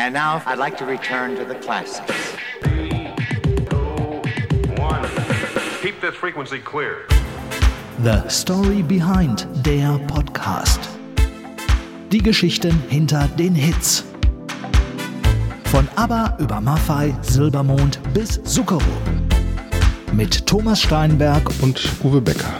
And 0.00 0.14
now 0.14 0.42
I'd 0.46 0.58
like 0.58 0.78
to 0.78 0.86
return 0.86 1.36
to 1.36 1.44
the 1.44 1.56
classics. 1.56 2.34
Keep 5.82 6.00
this 6.00 6.14
frequency 6.14 6.58
clear. 6.58 7.06
The 8.02 8.26
Story 8.28 8.80
Behind 8.80 9.46
der 9.62 9.98
Podcast. 10.06 10.80
Die 12.10 12.22
Geschichten 12.22 12.82
hinter 12.88 13.28
den 13.38 13.54
Hits. 13.54 14.04
Von 15.64 15.86
ABBA 15.96 16.38
über 16.38 16.62
Maffei, 16.62 17.14
Silbermond 17.20 18.00
bis 18.14 18.42
Zucchero. 18.44 18.80
Mit 20.14 20.46
Thomas 20.46 20.80
Steinberg 20.80 21.42
und 21.60 21.78
Uwe 22.02 22.22
Becker. 22.22 22.54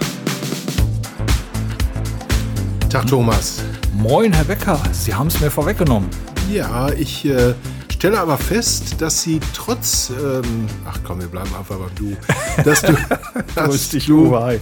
Tag 2.91 3.07
Thomas. 3.07 3.65
Moin, 3.95 4.31
Herr 4.31 4.45
Becker. 4.45 4.79
Sie 4.93 5.15
haben 5.15 5.29
es 5.29 5.41
mir 5.41 5.51
vorweggenommen. 5.51 6.11
Ja, 6.53 6.89
ich 6.91 7.25
äh, 7.27 7.55
stelle 7.93 8.19
aber 8.19 8.37
fest, 8.37 8.97
dass 9.01 9.23
Sie 9.23 9.39
trotz, 9.55 10.11
ähm, 10.11 10.67
ach 10.85 10.99
komm, 11.05 11.21
wir 11.21 11.29
bleiben 11.29 11.55
einfach 11.57 11.77
beim 11.77 11.95
Du, 11.95 12.17
dass 12.65 12.83
du, 12.83 12.93
dass, 13.55 13.91
du 13.91 14.37
hi, 14.37 14.59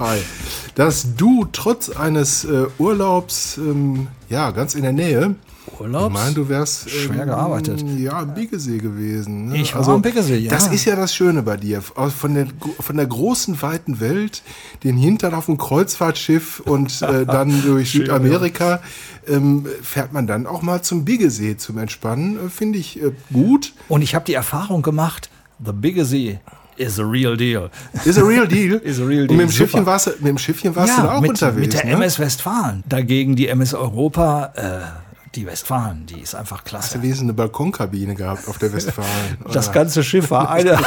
dass 0.75 1.15
du 1.17 1.47
trotz 1.51 1.89
eines 1.89 2.45
äh, 2.45 2.67
Urlaubs, 2.79 3.57
ähm, 3.57 4.09
ja, 4.29 4.51
ganz 4.51 4.75
in 4.75 4.83
der 4.83 4.93
Nähe, 4.93 5.35
Urlaubs? 5.81 6.15
ich 6.15 6.21
meine, 6.21 6.35
du 6.35 6.49
wärst 6.49 6.87
ähm, 6.87 6.93
Schwer 6.93 7.27
gearbeitet. 7.27 7.85
Ja, 7.99 8.19
am 8.21 8.35
Biggesee 8.35 8.79
gewesen. 8.79 9.49
Ne? 9.49 9.59
Ich 9.59 9.75
war 9.75 9.87
am 9.89 10.03
Biggesee, 10.03 10.39
ja. 10.39 10.51
Das 10.51 10.69
ist 10.69 10.85
ja 10.85 10.97
das 10.97 11.15
Schöne 11.15 11.43
bei 11.43 11.57
dir. 11.57 11.83
Von 11.83 12.35
der, 12.35 12.47
von 12.81 12.97
der 12.97 13.07
großen, 13.07 13.61
weiten 13.63 14.01
Welt, 14.01 14.43
den 14.85 14.97
Hintern 14.97 15.35
auf 15.35 15.47
dem 15.47 15.59
Kreuzfahrtschiff 15.59 16.61
und 16.61 17.03
äh, 17.03 17.27
dann 17.27 17.63
durch 17.63 17.93
Südamerika 17.93 18.81
ähm, 19.27 19.67
fährt 19.83 20.13
man 20.13 20.27
dann 20.27 20.47
auch 20.47 20.63
mal 20.63 20.83
zum 20.83 21.05
Biggesee 21.05 21.57
zum 21.57 21.79
Entspannen. 21.79 22.47
Äh, 22.47 22.51
Finde 22.51 22.79
ich 22.79 23.03
äh, 23.03 23.13
gut. 23.33 23.73
Und 23.89 24.03
ich 24.03 24.15
habe 24.15 24.25
die 24.25 24.35
Erfahrung 24.35 24.83
gemacht, 24.83 25.31
the 25.65 25.73
Biggesee 25.73 26.41
is 26.79 26.99
a 26.99 27.05
real 27.05 27.37
deal. 27.37 27.71
Is 28.05 28.19
a 28.19 28.25
real 28.25 28.47
deal. 28.47 28.77
Is 28.85 29.01
a 29.01 29.05
real 29.05 29.23
Und 29.23 29.31
deal, 29.31 29.39
mit 29.39 29.49
dem. 29.49 29.53
Schiffchen 29.53 29.85
warst 29.85 30.07
du, 30.07 30.11
mit 30.11 30.27
dem 30.27 30.39
Schiffchen 30.39 30.75
warst 30.75 30.97
du 30.97 31.03
da 31.03 31.17
auch 31.17 31.21
mit, 31.21 31.31
unterwegs. 31.31 31.61
mit 31.61 31.73
der 31.75 31.85
ne? 31.85 31.93
MS 31.93 32.19
Westfalen. 32.19 32.85
Dagegen 32.89 33.37
die 33.37 33.49
MS 33.49 33.75
Europa, 33.75 34.53
äh, 34.55 35.08
die 35.35 35.47
Westfalen, 35.47 36.07
die 36.07 36.21
ist 36.21 36.35
einfach 36.35 36.65
klasse. 36.65 36.85
Hast 36.87 36.95
du 36.97 37.03
wenigstens 37.03 37.25
eine 37.25 37.35
Balkonkabine 37.35 38.15
gehabt 38.15 38.49
auf 38.49 38.59
der 38.59 38.73
Westfalen? 38.73 39.09
Das 39.53 39.67
oder? 39.69 39.75
ganze 39.75 40.03
Schiff 40.03 40.31
war 40.31 40.51
eine, 40.51 40.79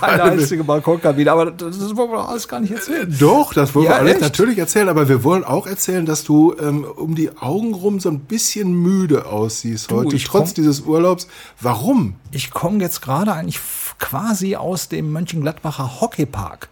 eine 0.00 0.22
einzige 0.22 0.64
Balkonkabine, 0.64 1.30
aber 1.30 1.50
das 1.50 1.94
wollen 1.96 2.10
wir 2.10 2.28
alles 2.28 2.48
gar 2.48 2.60
nicht 2.60 2.72
erzählen. 2.72 3.14
Doch, 3.18 3.52
das 3.54 3.74
wollen 3.74 3.86
Ja, 3.86 3.92
wir 3.92 3.98
alles 4.00 4.12
echt? 4.14 4.20
natürlich 4.22 4.58
erzählen, 4.58 4.88
aber 4.88 5.08
wir 5.08 5.22
wollen 5.24 5.44
auch 5.44 5.66
erzählen, 5.66 6.06
dass 6.06 6.24
du 6.24 6.54
ähm, 6.58 6.84
um 6.84 7.14
die 7.14 7.36
Augen 7.36 7.74
rum 7.74 8.00
so 8.00 8.08
ein 8.08 8.20
bisschen 8.20 8.72
müde 8.72 9.26
aussiehst 9.26 9.90
Du, 9.90 9.96
heute, 9.96 10.16
trotz 10.18 10.48
komm- 10.50 10.54
dieses 10.54 10.80
Urlaubs. 10.80 11.26
Warum? 11.60 12.14
Ich 12.30 12.50
komme 12.50 12.78
jetzt 12.78 13.02
gerade 13.02 13.32
eigentlich 13.32 13.60
quasi 13.98 14.56
aus 14.56 14.88
dem 14.88 15.12
Mönchengladbacher 15.12 16.00
Hockeypark. 16.00 16.68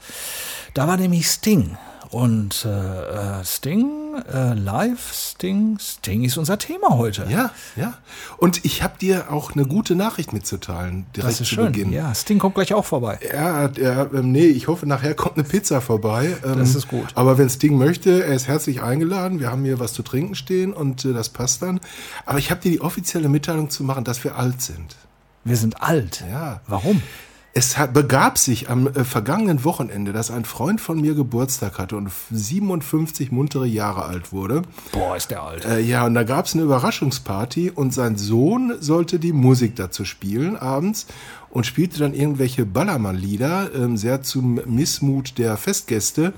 Da 0.75 0.89
war 0.89 0.97
nämlich 0.97 1.27
Sting. 1.29 1.77
Und 2.11 2.65
äh, 2.65 3.39
äh, 3.41 3.45
Sting, 3.45 4.17
äh, 4.33 4.55
live, 4.55 5.13
Sting, 5.13 5.79
Sting 5.79 6.25
ist 6.25 6.37
unser 6.39 6.59
Thema 6.59 6.97
heute. 6.97 7.27
Ja, 7.31 7.53
ja. 7.77 7.95
Und 8.37 8.65
ich 8.65 8.83
habe 8.83 8.95
dir 9.01 9.31
auch 9.33 9.53
eine 9.53 9.65
gute 9.65 9.95
Nachricht 9.95 10.33
mitzuteilen, 10.33 11.07
direkt 11.15 11.35
das 11.35 11.41
ist 11.41 11.49
zu 11.49 11.55
schön. 11.55 11.67
Beginn. 11.67 11.93
Ja, 11.93 12.13
Sting 12.13 12.41
kommt 12.41 12.57
gleich 12.57 12.75
auch 12.75 12.85
vorbei. 12.85 13.21
Ja, 13.33 13.67
er, 13.69 14.13
ähm, 14.13 14.33
nee, 14.33 14.47
ich 14.47 14.67
hoffe, 14.67 14.87
nachher 14.87 15.15
kommt 15.15 15.37
eine 15.39 15.45
Pizza 15.47 15.81
vorbei. 15.81 16.37
Ähm, 16.45 16.59
Das 16.59 16.75
ist 16.75 16.89
gut. 16.89 17.07
Aber 17.15 17.39
wenn 17.39 17.49
Sting 17.49 17.79
möchte, 17.79 18.25
er 18.25 18.35
ist 18.35 18.49
herzlich 18.49 18.83
eingeladen. 18.83 19.39
Wir 19.39 19.53
haben 19.53 19.65
hier 19.65 19.79
was 19.79 19.93
zu 19.93 20.03
trinken 20.03 20.35
stehen 20.35 20.73
und 20.73 21.05
äh, 21.05 21.13
das 21.13 21.29
passt 21.29 21.63
dann. 21.63 21.79
Aber 22.27 22.39
ich 22.39 22.51
habe 22.51 22.61
dir 22.61 22.73
die 22.73 22.81
offizielle 22.81 23.29
Mitteilung 23.29 23.71
zu 23.71 23.85
machen, 23.85 24.03
dass 24.03 24.25
wir 24.25 24.37
alt 24.37 24.61
sind. 24.63 24.97
Wir 25.45 25.57
sind 25.57 25.81
alt. 25.81 26.25
Ja. 26.29 26.61
Warum? 26.67 27.03
Es 27.53 27.77
hat, 27.77 27.93
begab 27.93 28.39
sich 28.39 28.71
am 28.71 28.87
äh, 28.87 29.03
vergangenen 29.03 29.65
Wochenende, 29.65 30.13
dass 30.13 30.31
ein 30.31 30.45
Freund 30.45 30.81
von 30.81 31.01
mir 31.01 31.15
Geburtstag 31.15 31.79
hatte 31.79 31.97
und 31.97 32.09
57 32.31 33.33
muntere 33.33 33.67
Jahre 33.67 34.05
alt 34.05 34.33
wurde. 34.33 34.63
Boah, 34.93 35.17
ist 35.17 35.33
der 35.33 35.43
alt. 35.43 35.65
Äh, 35.65 35.81
ja, 35.81 36.07
und 36.07 36.15
da 36.15 36.23
gab 36.23 36.47
es 36.47 36.55
eine 36.55 36.63
Überraschungsparty 36.63 37.73
und 37.75 37.93
sein 37.93 38.17
Sohn 38.17 38.77
sollte 38.79 39.19
die 39.19 39.33
Musik 39.33 39.75
dazu 39.75 40.05
spielen 40.05 40.57
abends 40.57 41.07
und 41.51 41.67
spielte 41.67 41.99
dann 41.99 42.15
irgendwelche 42.15 42.65
Ballermann-Lieder, 42.65 43.71
ähm, 43.75 43.97
sehr 43.97 44.23
zum 44.23 44.61
Missmut 44.67 45.37
der 45.37 45.57
Festgäste, 45.57 46.33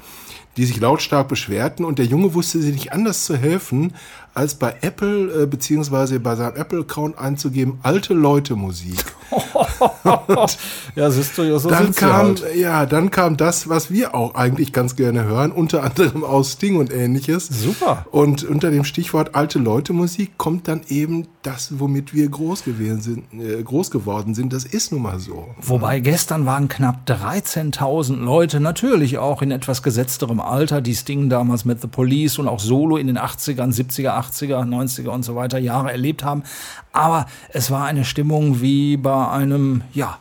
die 0.56 0.64
sich 0.64 0.80
lautstark 0.80 1.28
beschwerten 1.28 1.84
und 1.84 1.98
der 1.98 2.06
Junge 2.06 2.32
wusste 2.32 2.60
sich 2.60 2.72
nicht 2.72 2.92
anders 2.92 3.26
zu 3.26 3.36
helfen, 3.36 3.94
als 4.34 4.54
bei 4.54 4.74
Apple 4.80 5.42
äh, 5.42 5.46
beziehungsweise 5.46 6.20
bei 6.20 6.36
seinem 6.36 6.56
Apple-Account 6.56 7.18
einzugeben, 7.18 7.78
alte 7.82 8.14
Leute 8.14 8.56
Musik. 8.56 9.04
ja, 10.94 11.10
siehst 11.10 11.36
du, 11.38 11.42
ja, 11.42 11.58
so 11.58 11.68
Dann 11.70 11.94
kam, 11.94 12.12
halt. 12.12 12.44
ja, 12.54 12.86
dann 12.86 13.10
kam 13.10 13.36
das, 13.36 13.68
was 13.68 13.90
wir 13.90 14.14
auch 14.14 14.34
eigentlich 14.34 14.72
ganz 14.72 14.96
gerne 14.96 15.24
hören, 15.24 15.52
unter 15.52 15.82
anderem 15.82 16.24
aus 16.24 16.52
Sting 16.52 16.76
und 16.76 16.92
ähnliches. 16.92 17.48
Super. 17.48 18.06
Und 18.10 18.44
unter 18.44 18.70
dem 18.70 18.84
Stichwort 18.84 19.34
alte 19.34 19.58
Leute 19.58 19.92
Musik 19.92 20.36
kommt 20.38 20.68
dann 20.68 20.82
eben 20.88 21.28
das, 21.42 21.78
womit 21.78 22.14
wir 22.14 22.28
groß 22.28 22.64
gewesen 22.64 23.00
sind, 23.00 23.40
äh, 23.40 23.62
groß 23.62 23.90
geworden 23.90 24.34
sind. 24.34 24.52
Das 24.52 24.64
ist 24.64 24.92
nun 24.92 25.02
mal 25.02 25.18
so. 25.18 25.48
Wobei 25.60 26.00
gestern 26.00 26.46
waren 26.46 26.68
knapp 26.68 27.08
13.000 27.08 28.16
Leute, 28.16 28.60
natürlich 28.60 29.18
auch 29.18 29.42
in 29.42 29.50
etwas 29.50 29.82
gesetzterem 29.82 30.40
Alter, 30.40 30.80
die 30.80 30.94
Sting 30.94 31.28
damals 31.28 31.64
mit 31.64 31.80
The 31.80 31.88
Police 31.88 32.38
und 32.38 32.48
auch 32.48 32.60
Solo 32.60 32.96
in 32.96 33.06
den 33.06 33.18
80ern, 33.18 33.74
70er, 33.74 34.10
80er, 34.22 34.64
90er 34.64 35.08
und 35.08 35.22
so 35.22 35.36
weiter 35.36 35.58
Jahre 35.58 35.90
erlebt 35.90 36.24
haben. 36.24 36.42
Aber 36.92 37.26
es 37.50 37.70
war 37.70 37.84
eine 37.84 38.04
Stimmung 38.04 38.60
wie 38.60 38.96
bei 38.96 39.28
einem, 39.28 39.82
ja, 39.92 40.18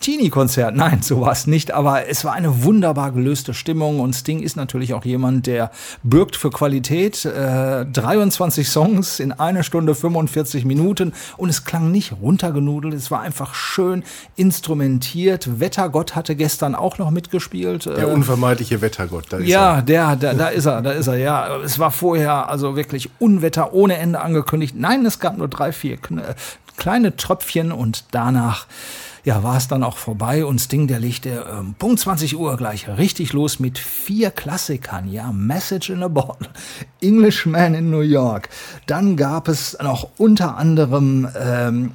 Teenie-Konzert. 0.00 0.76
Nein, 0.76 1.02
so 1.02 1.20
war 1.20 1.32
es 1.32 1.46
nicht, 1.46 1.72
aber 1.72 2.08
es 2.08 2.24
war 2.24 2.32
eine 2.32 2.64
wunderbar 2.64 3.12
gelöste 3.12 3.54
Stimmung 3.54 4.00
und 4.00 4.14
Sting 4.14 4.40
ist 4.40 4.56
natürlich 4.56 4.94
auch 4.94 5.04
jemand, 5.04 5.46
der 5.46 5.70
bürgt 6.02 6.36
für 6.36 6.50
Qualität. 6.50 7.24
Äh, 7.24 7.86
23 7.86 8.68
Songs 8.68 9.20
in 9.20 9.32
einer 9.32 9.62
Stunde 9.62 9.94
45 9.94 10.64
Minuten 10.64 11.12
und 11.36 11.48
es 11.48 11.64
klang 11.64 11.90
nicht 11.90 12.12
runtergenudelt, 12.20 12.94
es 12.94 13.10
war 13.10 13.20
einfach 13.20 13.54
schön 13.54 14.04
instrumentiert. 14.36 15.60
Wettergott 15.60 16.14
hatte 16.14 16.36
gestern 16.36 16.74
auch 16.74 16.98
noch 16.98 17.10
mitgespielt. 17.10 17.86
Der 17.86 17.98
Äh, 17.98 18.04
unvermeidliche 18.04 18.80
Wettergott, 18.80 19.26
da 19.30 19.38
ist 19.38 19.48
ja, 19.48 19.76
er. 19.76 19.82
der, 19.82 20.16
der, 20.16 20.34
da 20.34 20.48
ist 20.48 20.66
er, 20.66 20.82
da 20.82 20.90
ist 20.92 21.06
er, 21.06 21.16
ja. 21.16 21.56
Es 21.64 21.78
war 21.78 21.90
vorher 21.90 22.48
also 22.48 22.76
wirklich 22.76 23.10
Unwetter 23.18 23.72
ohne 23.72 23.96
Ende 23.96 24.20
angekündigt. 24.20 24.74
Nein, 24.76 25.04
es 25.06 25.18
gab 25.18 25.38
nur 25.38 25.48
drei, 25.48 25.72
vier 25.72 25.94
äh, 25.94 26.34
kleine 26.76 27.16
Tröpfchen 27.16 27.72
und 27.72 28.04
danach 28.10 28.66
ja, 29.26 29.42
war 29.42 29.56
es 29.56 29.66
dann 29.66 29.82
auch 29.82 29.96
vorbei 29.96 30.44
und 30.44 30.60
Sting, 30.60 30.86
der 30.86 31.00
legte 31.00 31.44
ähm, 31.52 31.74
Punkt 31.76 31.98
20 31.98 32.36
Uhr 32.36 32.56
gleich 32.56 32.86
richtig 32.88 33.32
los 33.32 33.58
mit 33.58 33.76
vier 33.76 34.30
Klassikern, 34.30 35.10
ja, 35.10 35.32
Message 35.32 35.90
in 35.90 36.04
a 36.04 36.06
Bottle, 36.06 36.48
Englishman 37.00 37.74
in 37.74 37.90
New 37.90 38.02
York. 38.02 38.48
Dann 38.86 39.16
gab 39.16 39.48
es 39.48 39.76
noch 39.82 40.10
unter 40.16 40.56
anderem 40.56 41.26
ähm, 41.36 41.90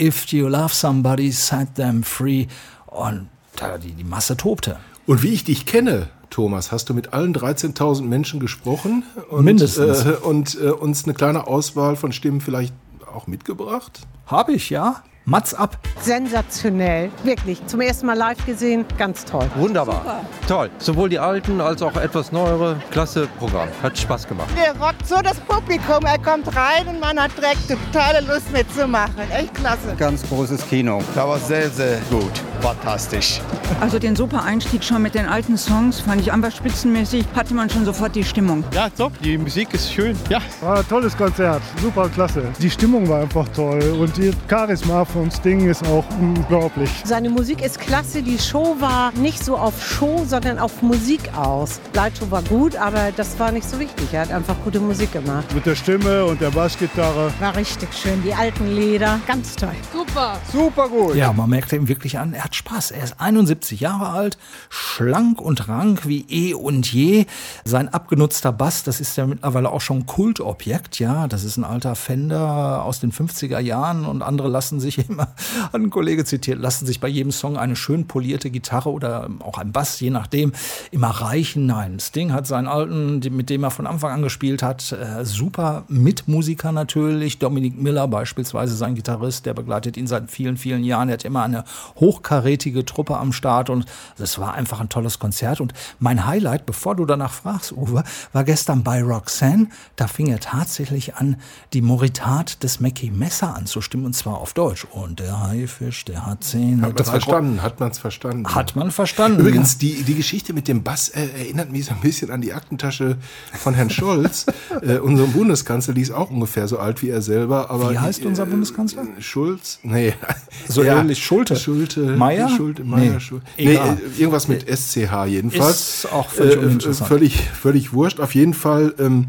If 0.00 0.26
You 0.32 0.48
Love 0.48 0.74
Somebody, 0.74 1.30
Set 1.30 1.76
Them 1.76 2.02
Free 2.02 2.48
und 2.86 3.28
da 3.54 3.78
die, 3.78 3.92
die 3.92 4.02
Masse 4.02 4.36
tobte. 4.36 4.76
Und 5.06 5.22
wie 5.22 5.32
ich 5.32 5.44
dich 5.44 5.66
kenne, 5.66 6.08
Thomas, 6.28 6.72
hast 6.72 6.88
du 6.88 6.94
mit 6.94 7.12
allen 7.12 7.36
13.000 7.36 8.02
Menschen 8.02 8.40
gesprochen 8.40 9.04
und, 9.30 9.44
Mindestens. 9.44 10.06
Äh, 10.06 10.14
und 10.24 10.58
äh, 10.60 10.70
uns 10.70 11.04
eine 11.04 11.14
kleine 11.14 11.46
Auswahl 11.46 11.94
von 11.94 12.10
Stimmen 12.10 12.40
vielleicht 12.40 12.74
auch 13.06 13.28
mitgebracht? 13.28 14.00
Hab 14.26 14.48
ich, 14.48 14.70
ja. 14.70 15.04
Mats 15.26 15.54
ab. 15.54 15.78
Sensationell, 16.02 17.10
wirklich. 17.22 17.66
Zum 17.66 17.80
ersten 17.80 18.04
Mal 18.06 18.16
live 18.18 18.44
gesehen, 18.44 18.84
ganz 18.98 19.24
toll. 19.24 19.46
Wunderbar. 19.54 20.20
Toll. 20.46 20.68
Sowohl 20.76 21.08
die 21.08 21.18
alten 21.18 21.62
als 21.62 21.80
auch 21.80 21.96
etwas 21.96 22.30
neuere. 22.30 22.76
Klasse 22.90 23.26
Programm. 23.38 23.68
Hat 23.82 23.96
Spaß 23.96 24.28
gemacht. 24.28 24.48
Der 24.54 24.78
rockt 24.78 25.06
so 25.08 25.16
das 25.22 25.40
Publikum. 25.40 26.04
Er 26.04 26.18
kommt 26.18 26.54
rein 26.54 26.86
und 26.88 27.00
man 27.00 27.18
hat 27.18 27.30
direkt 27.38 27.66
totale 27.66 28.20
Lust 28.20 28.52
mitzumachen. 28.52 29.14
Echt 29.30 29.54
klasse. 29.54 29.94
Ganz 29.96 30.28
großes 30.28 30.68
Kino. 30.68 31.02
Da 31.14 31.26
war 31.26 31.38
sehr, 31.38 31.70
sehr 31.70 32.00
gut. 32.10 32.32
Fantastisch. 32.60 33.40
Also 33.80 33.98
den 33.98 34.16
super 34.16 34.42
Einstieg 34.44 34.84
schon 34.84 35.00
mit 35.00 35.14
den 35.14 35.26
alten 35.26 35.56
Songs 35.56 36.00
fand 36.00 36.20
ich 36.20 36.32
einfach 36.32 36.52
spitzenmäßig, 36.52 37.24
hatte 37.34 37.54
man 37.54 37.68
schon 37.68 37.84
sofort 37.86 38.14
die 38.14 38.24
Stimmung. 38.24 38.62
Ja, 38.74 38.88
top. 38.90 39.12
Die 39.22 39.38
Musik 39.38 39.72
ist 39.72 39.92
schön. 39.92 40.16
Ja. 40.28 40.38
War 40.60 40.78
ein 40.78 40.88
tolles 40.88 41.16
Konzert, 41.16 41.62
super 41.80 42.08
klasse. 42.08 42.42
Die 42.58 42.70
Stimmung 42.70 43.08
war 43.08 43.22
einfach 43.22 43.48
toll 43.48 43.82
und 43.98 44.16
die 44.16 44.32
Charisma 44.48 45.04
von 45.14 45.30
Sting 45.30 45.68
ist 45.68 45.86
auch 45.86 46.04
unglaublich. 46.20 46.90
Seine 47.04 47.30
Musik 47.30 47.62
ist 47.64 47.78
klasse. 47.78 48.20
Die 48.20 48.36
Show 48.36 48.74
war 48.80 49.12
nicht 49.12 49.44
so 49.44 49.56
auf 49.56 49.80
Show, 49.80 50.24
sondern 50.26 50.58
auf 50.58 50.82
Musik 50.82 51.32
aus. 51.36 51.80
Lightshow 51.92 52.28
war 52.32 52.42
gut, 52.42 52.74
aber 52.74 53.12
das 53.14 53.38
war 53.38 53.52
nicht 53.52 53.70
so 53.70 53.78
wichtig. 53.78 54.08
Er 54.12 54.22
hat 54.22 54.32
einfach 54.32 54.56
gute 54.64 54.80
Musik 54.80 55.12
gemacht. 55.12 55.54
Mit 55.54 55.66
der 55.66 55.76
Stimme 55.76 56.24
und 56.24 56.40
der 56.40 56.50
Bassgitarre. 56.50 57.32
War 57.38 57.54
richtig 57.54 57.90
schön. 57.94 58.24
Die 58.24 58.34
alten 58.34 58.74
Lieder, 58.74 59.20
ganz 59.24 59.54
toll. 59.54 59.76
Super. 59.92 60.36
Super 60.52 60.88
gut. 60.88 61.14
Ja, 61.14 61.32
man 61.32 61.48
merkte 61.48 61.76
ihm 61.76 61.86
wirklich 61.86 62.18
an, 62.18 62.32
er 62.32 62.42
hat 62.42 62.56
Spaß. 62.56 62.90
Er 62.90 63.04
ist 63.04 63.20
71 63.20 63.78
Jahre 63.78 64.08
alt, 64.08 64.36
schlank 64.68 65.40
und 65.40 65.68
rank 65.68 66.08
wie 66.08 66.26
eh 66.28 66.54
und 66.54 66.92
je. 66.92 67.26
Sein 67.64 67.88
abgenutzter 67.88 68.50
Bass, 68.50 68.82
das 68.82 68.98
ist 68.98 69.16
ja 69.16 69.26
mittlerweile 69.26 69.70
auch 69.70 69.80
schon 69.80 70.06
Kultobjekt, 70.06 70.98
ja. 70.98 71.28
Das 71.28 71.44
ist 71.44 71.56
ein 71.56 71.62
alter 71.62 71.94
Fender 71.94 72.82
aus 72.82 72.98
den 72.98 73.12
50er 73.12 73.60
Jahren 73.60 74.06
und 74.06 74.22
andere 74.22 74.48
lassen 74.48 74.80
sich 74.80 75.03
immer, 75.08 75.28
hat 75.72 75.74
ein 75.74 75.90
Kollege 75.90 76.24
zitiert, 76.24 76.58
lassen 76.60 76.86
sich 76.86 77.00
bei 77.00 77.08
jedem 77.08 77.32
Song 77.32 77.56
eine 77.56 77.76
schön 77.76 78.06
polierte 78.06 78.50
Gitarre 78.50 78.90
oder 78.90 79.28
auch 79.40 79.58
ein 79.58 79.72
Bass, 79.72 80.00
je 80.00 80.10
nachdem, 80.10 80.52
immer 80.90 81.08
reichen. 81.08 81.66
Nein, 81.66 81.98
Sting 82.00 82.32
hat 82.32 82.46
seinen 82.46 82.68
alten, 82.68 83.20
mit 83.34 83.50
dem 83.50 83.64
er 83.64 83.70
von 83.70 83.86
Anfang 83.86 84.12
an 84.12 84.22
gespielt 84.22 84.62
hat, 84.62 84.92
äh, 84.92 85.24
super 85.24 85.84
Mitmusiker 85.88 86.72
natürlich. 86.72 87.38
Dominic 87.38 87.80
Miller 87.80 88.08
beispielsweise, 88.08 88.76
sein 88.76 88.94
Gitarrist, 88.94 89.46
der 89.46 89.54
begleitet 89.54 89.96
ihn 89.96 90.06
seit 90.06 90.30
vielen, 90.30 90.56
vielen 90.56 90.84
Jahren. 90.84 91.08
Er 91.08 91.14
hat 91.14 91.24
immer 91.24 91.42
eine 91.42 91.64
hochkarätige 91.96 92.84
Truppe 92.84 93.16
am 93.16 93.32
Start 93.32 93.70
und 93.70 93.86
es 94.18 94.38
war 94.38 94.54
einfach 94.54 94.80
ein 94.80 94.88
tolles 94.88 95.18
Konzert. 95.18 95.60
Und 95.60 95.72
mein 95.98 96.26
Highlight, 96.26 96.66
bevor 96.66 96.94
du 96.94 97.04
danach 97.04 97.32
fragst, 97.32 97.72
Uwe, 97.72 98.04
war 98.32 98.44
gestern 98.44 98.82
bei 98.82 99.02
Roxanne. 99.02 99.68
Da 99.96 100.06
fing 100.06 100.28
er 100.28 100.40
tatsächlich 100.40 101.16
an, 101.16 101.36
die 101.72 101.82
Moritat 101.82 102.62
des 102.62 102.80
Mackie 102.80 103.10
Messer 103.10 103.54
anzustimmen 103.54 104.06
und 104.06 104.14
zwar 104.14 104.38
auf 104.38 104.54
Deutsch. 104.54 104.86
Und 104.94 105.18
der 105.18 105.40
Haifisch, 105.48 106.04
der 106.04 106.24
hat 106.24 106.44
Zähne. 106.44 106.82
Hat 106.82 106.94
man 106.94 107.02
es 107.02 107.10
verstanden? 107.10 107.62
Hat 107.62 107.80
man 107.80 107.90
es 107.90 107.98
verstanden? 107.98 108.54
Hat 108.54 108.76
man 108.76 108.92
verstanden. 108.92 109.40
Übrigens, 109.40 109.76
die, 109.76 110.04
die 110.04 110.14
Geschichte 110.14 110.52
mit 110.52 110.68
dem 110.68 110.84
Bass 110.84 111.08
äh, 111.08 111.26
erinnert 111.36 111.72
mich 111.72 111.86
so 111.86 111.94
ein 111.94 112.00
bisschen 112.00 112.30
an 112.30 112.40
die 112.40 112.52
Aktentasche 112.52 113.16
von 113.58 113.74
Herrn 113.74 113.90
Scholz, 113.90 114.46
äh, 114.82 114.98
unserem 114.98 115.32
Bundeskanzler. 115.32 115.94
Die 115.94 116.00
ist 116.02 116.12
auch 116.12 116.30
ungefähr 116.30 116.68
so 116.68 116.78
alt 116.78 117.02
wie 117.02 117.08
er 117.10 117.22
selber. 117.22 117.70
Aber 117.70 117.90
Wie 117.90 117.98
heißt 117.98 118.22
die, 118.22 118.26
unser 118.28 118.46
Bundeskanzler? 118.46 119.02
Schulz? 119.18 119.80
Nee. 119.82 120.14
So 120.68 120.82
ähnlich 120.84 121.22
Schulte. 121.22 121.56
Schulte. 121.56 122.00
Meier? 122.16 122.48
Schulte, 122.48 122.84
Meier, 122.84 123.14
Nee, 123.14 123.20
Schulte. 123.20 123.46
Nee, 123.58 123.72
egal. 123.72 123.98
äh, 123.98 124.20
irgendwas 124.20 124.46
mit 124.48 124.64
SCH 124.68 125.26
jedenfalls. 125.26 126.04
Ist 126.04 126.12
auch 126.12 126.30
völlig 126.30 126.54
Äh, 126.54 126.58
uninteressant. 126.58 127.08
Völlig, 127.08 127.50
völlig 127.50 127.92
wurscht. 127.92 128.20
Auf 128.20 128.34
jeden 128.36 128.54
Fall, 128.54 128.94
ähm, 129.00 129.26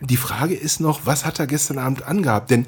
die 0.00 0.16
Frage 0.16 0.54
ist 0.54 0.80
noch, 0.80 1.00
was 1.04 1.26
hat 1.26 1.38
er 1.40 1.46
gestern 1.46 1.78
Abend 1.78 2.06
angehabt? 2.06 2.50
Denn 2.50 2.66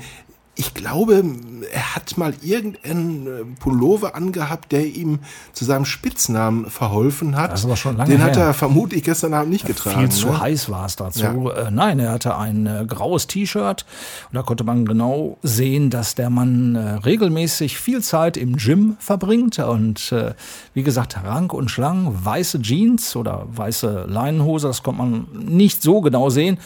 ich 0.58 0.72
glaube, 0.72 1.22
er 1.70 1.94
hat 1.94 2.16
mal 2.16 2.32
irgendeinen 2.42 3.26
äh, 3.26 3.44
Pullover 3.60 4.14
angehabt, 4.14 4.72
der 4.72 4.86
ihm 4.86 5.18
zu 5.52 5.66
seinem 5.66 5.84
Spitznamen 5.84 6.70
verholfen 6.70 7.36
hat. 7.36 7.52
Das 7.52 7.60
ist 7.60 7.66
aber 7.66 7.76
schon 7.76 7.98
lange 7.98 8.10
Den 8.10 8.22
hat 8.22 8.36
her. 8.36 8.46
er 8.46 8.54
vermutlich 8.54 9.04
gestern 9.04 9.34
Abend 9.34 9.50
nicht 9.50 9.66
getragen. 9.66 10.00
Viel 10.00 10.10
zu 10.10 10.28
ne? 10.28 10.40
heiß 10.40 10.70
war 10.70 10.86
es 10.86 10.96
dazu. 10.96 11.22
Ja. 11.22 11.50
Äh, 11.50 11.70
nein, 11.70 11.98
er 11.98 12.12
hatte 12.12 12.38
ein 12.38 12.66
äh, 12.66 12.86
graues 12.88 13.26
T-Shirt 13.26 13.84
und 14.30 14.34
da 14.34 14.42
konnte 14.42 14.64
man 14.64 14.86
genau 14.86 15.36
sehen, 15.42 15.90
dass 15.90 16.14
der 16.14 16.30
Mann 16.30 16.74
äh, 16.74 16.80
regelmäßig 17.04 17.78
viel 17.78 18.02
Zeit 18.02 18.38
im 18.38 18.56
Gym 18.56 18.96
verbringt 18.98 19.58
und 19.58 20.10
äh, 20.12 20.32
wie 20.72 20.82
gesagt, 20.82 21.22
rank 21.22 21.52
und 21.52 21.70
schlank, 21.70 22.24
weiße 22.24 22.62
Jeans 22.62 23.14
oder 23.14 23.46
weiße 23.48 24.06
Leinenhose, 24.08 24.68
das 24.68 24.82
konnte 24.82 25.02
man 25.02 25.26
nicht 25.32 25.82
so 25.82 26.00
genau 26.00 26.30
sehen. 26.30 26.58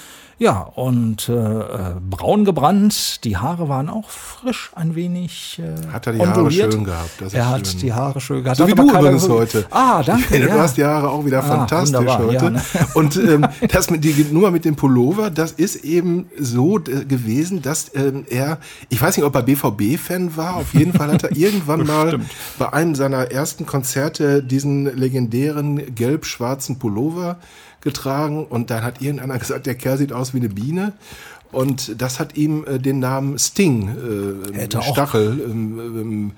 Ja, 0.43 0.61
und 0.75 1.29
äh, 1.29 1.33
äh, 1.35 1.95
braun 2.01 2.47
gebrannt, 2.47 3.25
die 3.25 3.37
Haare 3.37 3.69
waren 3.69 3.91
auch 3.91 4.09
frisch 4.09 4.71
ein 4.75 4.95
wenig 4.95 5.61
äh, 5.63 5.93
Hat 5.93 6.07
er 6.07 6.15
die 6.15 6.21
Haare 6.21 6.39
onduliert. 6.39 6.73
schön 6.73 6.85
gehabt, 6.85 7.11
das 7.19 7.29
ist 7.29 7.35
er 7.35 7.51
hat 7.51 7.67
schön. 7.67 7.81
die 7.81 7.93
Haare 7.93 8.21
schön 8.23 8.43
gehabt. 8.43 8.57
So 8.57 8.67
wie 8.67 8.73
du 8.75 8.83
übrigens 8.91 9.25
so- 9.25 9.35
heute. 9.35 9.67
Ah, 9.71 10.03
danke. 10.03 10.23
Finde, 10.29 10.49
ja. 10.49 10.55
Du 10.55 10.61
hast 10.63 10.79
die 10.79 10.85
Haare 10.87 11.11
auch 11.11 11.27
wieder 11.27 11.41
Ah, 11.41 11.43
fantastisch 11.43 11.95
wunderbar, 11.99 12.19
heute. 12.27 12.45
ja, 12.45 12.51
ne? 12.51 12.63
Und 12.95 13.17
ähm, 13.17 13.47
das 13.71 13.91
mit 13.91 14.03
die 14.03 14.15
Nummer 14.33 14.51
mit 14.51 14.65
dem 14.65 14.77
Pullover, 14.77 15.29
das 15.29 15.53
ist 15.53 15.77
eben 15.85 16.31
so 16.39 16.79
äh, 16.79 17.05
gewesen, 17.05 17.61
dass 17.61 17.95
ähm, 17.95 18.25
er, 18.31 18.57
ich 18.89 18.99
weiß 19.03 19.19
nicht, 19.19 19.27
ob 19.27 19.35
er 19.35 19.43
BVB-Fan 19.43 20.39
war, 20.39 20.57
auf 20.57 20.73
jeden 20.73 20.95
Fall 20.95 21.13
hat 21.13 21.23
er 21.23 21.33
irgendwann 21.37 21.87
mal 21.87 22.19
bei 22.59 22.73
einem 22.73 22.95
seiner 22.95 23.31
ersten 23.31 23.67
Konzerte 23.67 24.43
diesen 24.43 24.87
legendären 24.97 25.95
gelb-schwarzen 25.95 26.79
Pullover 26.79 27.37
getragen 27.81 28.47
und 28.47 28.71
dann 28.71 28.83
hat 28.83 29.01
irgendeiner 29.01 29.39
gesagt, 29.41 29.67
der 29.67 29.75
Kerl 29.75 29.99
sieht 29.99 30.13
aus 30.13 30.35
wie 30.35 30.39
eine 30.39 30.49
Biene. 30.49 30.93
Und 31.53 32.01
das 32.01 32.21
hat 32.21 32.37
ihm 32.37 32.65
äh, 32.65 32.79
den 32.79 33.01
Namen 33.01 33.37
Sting, 33.37 33.89
äh, 33.89 34.57
Hätte 34.57 34.83
Stachel, 34.83 35.41
ähm, 35.45 35.81
ähm, 35.81 36.33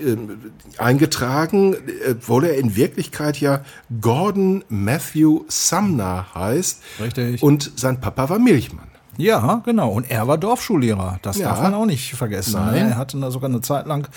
ähm, 0.00 0.38
eingetragen, 0.78 1.74
äh, 1.74 2.12
obwohl 2.12 2.46
er 2.46 2.56
in 2.56 2.74
Wirklichkeit 2.74 3.38
ja 3.40 3.62
Gordon 4.00 4.64
Matthew 4.70 5.44
Sumner 5.48 6.34
heißt. 6.34 6.80
Richtig. 6.98 7.42
Und 7.42 7.72
sein 7.76 8.00
Papa 8.00 8.30
war 8.30 8.38
Milchmann. 8.38 8.93
Ja, 9.16 9.62
genau. 9.64 9.90
Und 9.90 10.10
er 10.10 10.26
war 10.28 10.38
Dorfschullehrer. 10.38 11.18
Das 11.22 11.38
Ja. 11.38 11.48
darf 11.50 11.62
man 11.62 11.74
auch 11.74 11.86
nicht 11.86 12.14
vergessen. 12.14 12.54
Nein. 12.54 12.90
Er 12.90 12.96
hatte 12.96 13.18
da 13.20 13.30
sogar 13.30 13.48
eine 13.50 13.60
Zeit 13.60 13.86
lang 13.86 14.08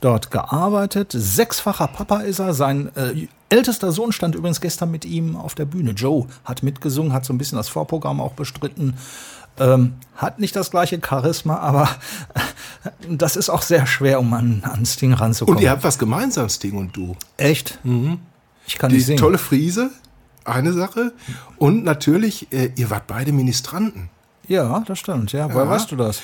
dort 0.00 0.30
gearbeitet. 0.30 1.12
Sechsfacher 1.14 1.86
Papa 1.88 2.20
ist 2.20 2.38
er. 2.38 2.54
Sein 2.54 2.90
äh, 2.96 3.26
ältester 3.48 3.92
Sohn 3.92 4.12
stand 4.12 4.34
übrigens 4.34 4.60
gestern 4.60 4.90
mit 4.90 5.04
ihm 5.04 5.36
auf 5.36 5.54
der 5.54 5.64
Bühne. 5.66 5.92
Joe 5.92 6.26
hat 6.44 6.62
mitgesungen, 6.62 7.12
hat 7.12 7.24
so 7.24 7.32
ein 7.32 7.38
bisschen 7.38 7.56
das 7.56 7.68
Vorprogramm 7.68 8.20
auch 8.20 8.32
bestritten. 8.32 8.94
Ähm, 9.58 9.94
hat 10.16 10.38
nicht 10.38 10.54
das 10.54 10.70
gleiche 10.70 11.00
Charisma, 11.02 11.56
aber 11.58 11.88
das 13.08 13.36
ist 13.36 13.48
auch 13.48 13.62
sehr 13.62 13.86
schwer, 13.86 14.20
um 14.20 14.32
an, 14.34 14.62
an 14.70 14.84
Sting 14.84 15.14
ranzukommen. 15.14 15.56
Und 15.58 15.62
ihr 15.62 15.70
habt 15.70 15.82
was 15.84 15.98
gemeinsam, 15.98 16.48
Sting 16.48 16.76
und 16.76 16.94
du. 16.96 17.16
Echt? 17.38 17.78
Ich 18.66 18.76
kann 18.78 18.90
Die 18.90 18.96
nicht 18.96 19.06
singen. 19.06 19.18
tolle 19.18 19.38
Friese, 19.38 19.90
eine 20.44 20.72
Sache. 20.74 21.12
Und 21.56 21.84
natürlich, 21.84 22.52
äh, 22.52 22.70
ihr 22.76 22.90
wart 22.90 23.06
beide 23.06 23.32
Ministranten. 23.32 24.10
Ja, 24.48 24.82
das 24.86 24.98
stimmt. 24.98 25.32
Ja, 25.32 25.48
woher 25.52 25.64
Ja. 25.64 25.70
weißt 25.70 25.90
du 25.92 25.96
das? 25.96 26.20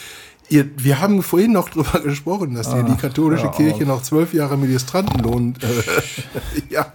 Ihr, 0.49 0.69
wir 0.77 1.01
haben 1.01 1.23
vorhin 1.23 1.53
noch 1.53 1.71
drüber 1.71 2.01
gesprochen, 2.05 2.55
dass 2.55 2.75
ihr 2.75 2.83
die 2.83 2.97
katholische. 2.97 3.49
Kirche 3.53 3.87
noch 3.87 4.03
zwölf 4.03 4.35
Jahre 4.35 4.59
Ministrantenlohn 4.59 5.55
äh, 5.63 6.63
ja, 6.75 6.87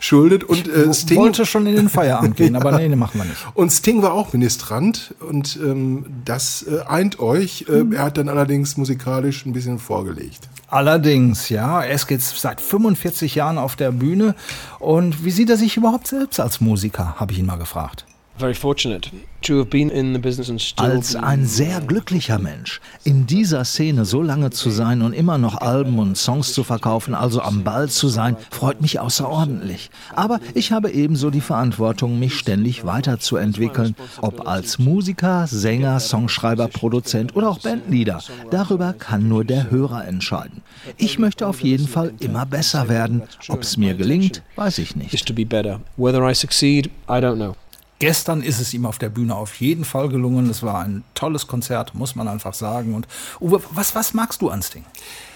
schuldet. 0.00 0.44
Und 0.44 0.66
äh, 0.68 0.94
Sting 0.94 1.18
Wollte 1.18 1.44
schon 1.44 1.66
in 1.66 1.74
den 1.76 1.88
Feierabend 1.90 2.36
gehen, 2.38 2.56
aber 2.56 2.78
nee, 2.78 2.88
machen 2.96 3.18
wir 3.20 3.24
nicht. 3.24 3.36
Und 3.54 3.70
Sting 3.70 4.00
war 4.02 4.12
auch 4.14 4.32
Ministrant 4.32 5.14
und 5.28 5.58
ähm, 5.62 6.06
das 6.24 6.62
äh, 6.62 6.80
eint 6.86 7.18
euch. 7.18 7.66
Äh, 7.68 7.82
Mhm. 7.82 7.92
Er 7.92 8.04
hat 8.04 8.16
dann 8.18 8.28
allerdings 8.30 8.76
musikalisch 8.78 9.44
ein 9.44 9.52
bisschen 9.52 9.78
vorgelegt. 9.78 10.48
Allerdings, 10.68 11.48
ja, 11.50 11.82
er 11.82 11.94
ist 11.94 12.08
jetzt 12.08 12.38
seit 12.40 12.60
45 12.62 13.34
Jahren 13.34 13.58
auf 13.58 13.76
der 13.76 13.90
Bühne. 13.92 14.34
Und 14.78 15.24
wie 15.24 15.32
sieht 15.32 15.50
er 15.50 15.56
sich 15.58 15.76
überhaupt 15.76 16.06
selbst 16.06 16.38
als 16.40 16.60
Musiker, 16.62 17.16
habe 17.18 17.32
ich 17.32 17.38
ihn 17.40 17.46
mal 17.46 17.58
gefragt. 17.58 18.06
Very 18.38 18.54
fortunate 18.54 19.10
to 19.42 19.58
have 19.58 19.70
been 19.70 19.90
in 19.90 20.14
the 20.14 20.18
business 20.18 20.48
and 20.48 20.60
still 20.60 20.86
Als 20.86 21.14
ein 21.14 21.46
sehr 21.46 21.80
glücklicher 21.80 22.38
Mensch, 22.38 22.80
in 23.04 23.26
dieser 23.26 23.64
Szene 23.64 24.04
so 24.04 24.22
lange 24.22 24.50
zu 24.50 24.70
sein 24.70 25.02
und 25.02 25.12
immer 25.12 25.36
noch 25.36 25.60
Alben 25.60 25.98
und 25.98 26.16
Songs 26.16 26.52
zu 26.52 26.64
verkaufen, 26.64 27.14
also 27.14 27.42
am 27.42 27.62
Ball 27.62 27.88
zu 27.88 28.08
sein, 28.08 28.36
freut 28.50 28.80
mich 28.80 29.00
außerordentlich. 29.00 29.90
Aber 30.14 30.40
ich 30.54 30.72
habe 30.72 30.90
ebenso 30.90 31.30
die 31.30 31.40
Verantwortung, 31.40 32.18
mich 32.18 32.38
ständig 32.38 32.86
weiterzuentwickeln, 32.86 33.96
ob 34.20 34.46
als 34.48 34.78
Musiker, 34.78 35.46
Sänger, 35.46 36.00
Songschreiber, 36.00 36.68
Produzent 36.68 37.36
oder 37.36 37.50
auch 37.50 37.58
Bandleader. 37.58 38.22
Darüber 38.50 38.92
kann 38.92 39.28
nur 39.28 39.44
der 39.44 39.70
Hörer 39.70 40.06
entscheiden. 40.06 40.62
Ich 40.96 41.18
möchte 41.18 41.46
auf 41.46 41.60
jeden 41.60 41.88
Fall 41.88 42.12
immer 42.20 42.46
besser 42.46 42.88
werden. 42.88 43.22
Ob 43.48 43.62
es 43.62 43.76
mir 43.76 43.94
gelingt, 43.94 44.42
weiß 44.56 44.78
ich 44.78 44.96
nicht. 44.96 45.12
Gestern 48.02 48.42
ist 48.42 48.58
es 48.58 48.74
ihm 48.74 48.84
auf 48.84 48.98
der 48.98 49.10
Bühne 49.10 49.36
auf 49.36 49.54
jeden 49.60 49.84
Fall 49.84 50.08
gelungen. 50.08 50.50
Es 50.50 50.64
war 50.64 50.80
ein 50.80 51.04
tolles 51.14 51.46
Konzert, 51.46 51.94
muss 51.94 52.16
man 52.16 52.26
einfach 52.26 52.52
sagen. 52.52 52.96
Und 52.96 53.06
Uwe, 53.38 53.62
was, 53.70 53.94
was 53.94 54.12
magst 54.12 54.42
du 54.42 54.48
an 54.48 54.60
Sting? 54.60 54.84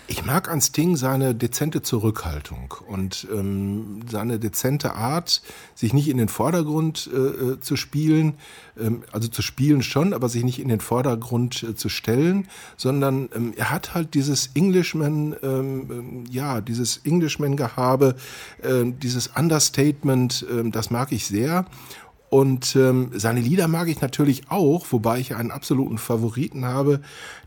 Ich 0.08 0.24
mag 0.24 0.48
an 0.48 0.60
Sting 0.60 0.96
seine 0.96 1.34
dezente 1.34 1.82
Zurückhaltung 1.82 2.74
und 2.88 3.26
ähm, 3.32 4.00
seine 4.08 4.38
dezente 4.38 4.94
Art, 4.94 5.42
sich 5.74 5.92
nicht 5.92 6.08
in 6.08 6.16
den 6.16 6.28
Vordergrund 6.28 7.08
äh, 7.12 7.16
äh, 7.16 7.60
zu 7.60 7.76
spielen, 7.76 8.34
ähm, 8.78 9.02
also 9.10 9.26
zu 9.28 9.42
spielen 9.42 9.82
schon, 9.82 10.12
aber 10.12 10.28
sich 10.28 10.44
nicht 10.44 10.60
in 10.60 10.68
den 10.68 10.80
Vordergrund 10.80 11.62
äh, 11.62 11.74
zu 11.74 11.88
stellen, 11.88 12.46
sondern 12.76 13.28
ähm, 13.34 13.52
er 13.56 13.70
hat 13.70 13.94
halt 13.94 14.14
dieses 14.14 14.50
Englishman, 14.54 15.36
ähm, 15.42 15.90
ähm, 15.90 16.24
ja, 16.30 16.60
dieses 16.60 16.98
Englishman-Gehabe, 16.98 18.14
ähm, 18.62 19.00
dieses 19.00 19.28
Understatement, 19.36 20.46
ähm, 20.50 20.70
das 20.70 20.90
mag 20.90 21.10
ich 21.10 21.26
sehr. 21.26 21.66
Und 22.28 22.74
ähm, 22.74 23.10
seine 23.14 23.40
Lieder 23.40 23.68
mag 23.68 23.88
ich 23.88 24.00
natürlich 24.00 24.50
auch, 24.50 24.86
wobei 24.90 25.20
ich 25.20 25.36
einen 25.36 25.50
absoluten 25.50 25.98
Favoriten 25.98 26.64
habe, 26.64 27.00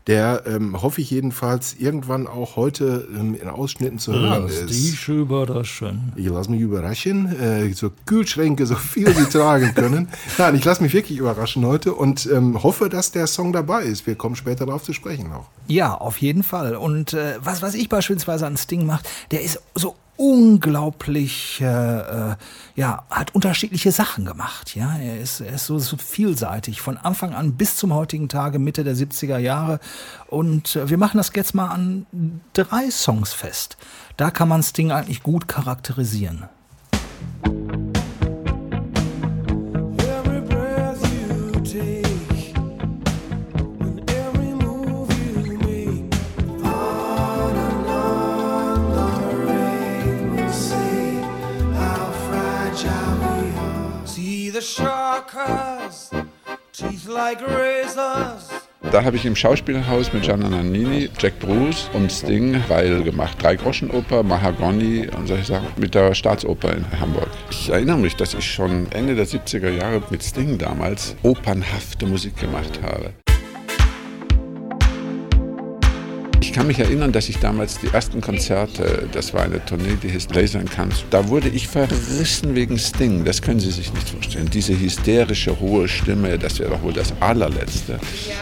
der, 0.06 0.44
ähm, 0.46 0.80
hoffe 0.80 1.02
ich 1.02 1.10
jedenfalls, 1.10 1.74
irgendwann 1.78 2.26
auch 2.26 2.56
heute 2.56 3.06
ähm, 3.14 3.34
in 3.34 3.48
Ausschnitten 3.48 3.98
zu 3.98 4.12
hören 4.12 4.48
ist. 4.48 5.08
überraschen. 5.08 6.12
Ich 6.16 6.26
lasse 6.26 6.50
mich 6.50 6.60
überraschen. 6.60 7.26
Äh, 7.38 7.72
so 7.74 7.90
Kühlschränke, 8.06 8.66
so 8.66 8.74
viel 8.74 9.14
sie 9.14 9.26
tragen 9.26 9.74
können. 9.74 10.08
Nein, 10.38 10.54
ich 10.54 10.64
lasse 10.64 10.82
mich 10.82 10.94
wirklich 10.94 11.18
überraschen 11.18 11.66
heute 11.66 11.94
und 11.94 12.26
ähm, 12.32 12.62
hoffe, 12.62 12.88
dass 12.88 13.12
der 13.12 13.26
Song 13.26 13.52
dabei 13.52 13.82
ist. 13.82 14.06
Wir 14.06 14.14
kommen 14.14 14.36
später 14.36 14.64
darauf 14.64 14.82
zu 14.82 14.94
sprechen 14.94 15.28
noch. 15.28 15.46
Ja, 15.68 15.94
auf 15.94 16.16
jeden 16.18 16.42
Fall. 16.42 16.74
Und 16.74 17.12
äh, 17.12 17.34
was, 17.42 17.60
was 17.60 17.74
ich 17.74 17.88
beispielsweise 17.88 18.46
an 18.46 18.56
Sting 18.56 18.86
macht, 18.86 19.08
der 19.30 19.42
ist 19.42 19.60
so 19.74 19.94
unglaublich, 20.20 21.62
äh, 21.62 21.64
äh, 21.64 22.36
ja, 22.76 23.04
hat 23.08 23.34
unterschiedliche 23.34 23.90
Sachen 23.90 24.26
gemacht. 24.26 24.76
Ja, 24.76 24.98
er 24.98 25.18
ist, 25.18 25.40
er 25.40 25.54
ist 25.54 25.64
so, 25.64 25.78
so 25.78 25.96
vielseitig 25.96 26.82
von 26.82 26.98
Anfang 26.98 27.32
an 27.32 27.54
bis 27.54 27.76
zum 27.76 27.94
heutigen 27.94 28.28
Tage, 28.28 28.58
Mitte 28.58 28.84
der 28.84 28.94
70er 28.94 29.38
Jahre. 29.38 29.80
Und 30.26 30.76
äh, 30.76 30.90
wir 30.90 30.98
machen 30.98 31.16
das 31.16 31.32
jetzt 31.34 31.54
mal 31.54 31.68
an 31.68 32.04
drei 32.52 32.90
Songs 32.90 33.32
fest. 33.32 33.78
Da 34.18 34.30
kann 34.30 34.48
man 34.48 34.62
Sting 34.62 34.92
eigentlich 34.92 35.22
gut 35.22 35.48
charakterisieren. 35.48 36.50
Da 58.92 59.04
habe 59.04 59.16
ich 59.16 59.24
im 59.24 59.36
Schauspielhaus 59.36 60.12
mit 60.12 60.22
Gianna 60.22 60.48
Nannini, 60.48 61.08
Jack 61.18 61.38
Bruce 61.38 61.88
und 61.92 62.10
Sting 62.10 62.62
Weil 62.68 63.02
gemacht. 63.02 63.36
Drei 63.40 63.56
Groschenoper, 63.56 64.22
Mahagoni 64.22 65.08
und 65.16 65.26
solche 65.28 65.44
Sachen 65.44 65.68
mit 65.76 65.94
der 65.94 66.14
Staatsoper 66.14 66.72
in 66.72 66.84
Hamburg. 67.00 67.28
Ich 67.50 67.70
erinnere 67.70 67.98
mich, 67.98 68.16
dass 68.16 68.34
ich 68.34 68.44
schon 68.44 68.90
Ende 68.92 69.14
der 69.14 69.26
70er 69.26 69.70
Jahre 69.70 70.02
mit 70.10 70.22
Sting 70.22 70.58
damals 70.58 71.16
opernhafte 71.22 72.06
Musik 72.06 72.36
gemacht 72.36 72.80
habe. 72.82 73.12
Ich 76.50 76.56
kann 76.56 76.66
mich 76.66 76.80
erinnern, 76.80 77.12
dass 77.12 77.28
ich 77.28 77.38
damals 77.38 77.78
die 77.78 77.86
ersten 77.86 78.20
Konzerte, 78.20 79.08
das 79.12 79.32
war 79.32 79.42
eine 79.42 79.64
Tournee, 79.64 79.96
die 80.02 80.08
hieß 80.08 80.30
Laser 80.30 80.58
Cannes, 80.64 81.04
da 81.08 81.28
wurde 81.28 81.48
ich 81.48 81.68
verrissen 81.68 82.56
wegen 82.56 82.76
Sting. 82.76 83.24
Das 83.24 83.40
können 83.40 83.60
Sie 83.60 83.70
sich 83.70 83.94
nicht 83.94 84.10
vorstellen. 84.10 84.50
Diese 84.52 84.76
hysterische, 84.76 85.60
hohe 85.60 85.86
Stimme, 85.86 86.40
das 86.40 86.58
wäre 86.58 86.70
doch 86.70 86.82
wohl 86.82 86.92
das 86.92 87.14
allerletzte. 87.20 88.00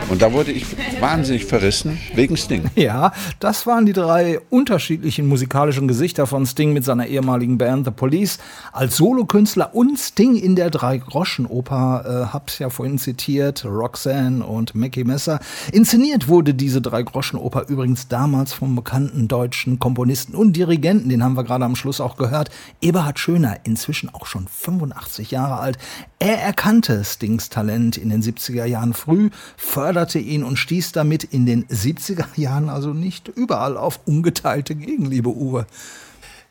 Und 0.09 0.23
da 0.23 0.33
wurde 0.33 0.53
ich 0.53 0.65
wahnsinnig 1.01 1.45
verrissen 1.45 1.99
wegen 2.15 2.39
Sting. 2.39 2.71
Ja, 2.77 3.13
das 3.41 3.67
waren 3.67 3.85
die 3.85 3.93
drei 3.93 4.41
unterschiedlichen 4.49 5.27
musikalischen 5.27 5.87
Gesichter 5.87 6.27
von 6.27 6.47
Sting 6.47 6.73
mit 6.73 6.87
seiner 6.87 7.09
ehemaligen 7.09 7.59
Band 7.59 7.85
The 7.85 7.91
Police. 7.91 8.39
Als 8.73 8.97
Solokünstler 8.97 9.75
und 9.75 9.99
Sting 9.99 10.35
in 10.35 10.57
der 10.57 10.71
Drei-Groschen-Oper, 10.71 12.29
äh, 12.31 12.33
hab's 12.33 12.59
ja 12.59 12.71
vorhin 12.71 12.97
zitiert, 12.97 13.67
Roxanne 13.67 14.47
und 14.47 14.75
Mackie 14.75 15.05
Messer. 15.05 15.41
Inszeniert 15.73 16.29
wurde 16.29 16.55
diese 16.55 16.81
Drei-Groschen-Oper 16.81 17.67
übrigens 17.69 17.98
damals 18.07 18.53
vom 18.53 18.77
bekannten 18.77 19.27
deutschen 19.27 19.81
Komponisten 19.81 20.37
und 20.37 20.53
Dirigenten, 20.53 21.09
den 21.09 21.25
haben 21.25 21.37
wir 21.37 21.43
gerade 21.43 21.65
am 21.65 21.75
Schluss 21.75 22.01
auch 22.01 22.17
gehört, 22.17 22.51
Eberhard 22.81 23.19
Schöner, 23.19 23.57
inzwischen 23.65 24.15
auch 24.15 24.27
schon 24.27 24.47
85 24.47 25.33
Jahre 25.33 25.59
alt. 25.59 25.79
Er 26.21 26.41
erkannte 26.41 27.03
Stings 27.05 27.49
Talent 27.49 27.97
in 27.97 28.11
den 28.11 28.23
70er 28.23 28.67
Jahren 28.67 28.95
früh, 28.95 29.31
förderte 29.57 30.21
ihn 30.21 30.45
und 30.45 30.59
stieß 30.59 30.93
damit 30.93 31.25
in 31.25 31.47
den 31.47 31.67
70er 31.67 32.27
Jahren 32.37 32.69
also 32.69 32.95
nicht 32.95 33.27
überall 33.27 33.77
auf 33.77 33.99
ungeteilte 34.07 34.77
Gegenliebe, 34.77 35.31
Uwe. 35.31 35.67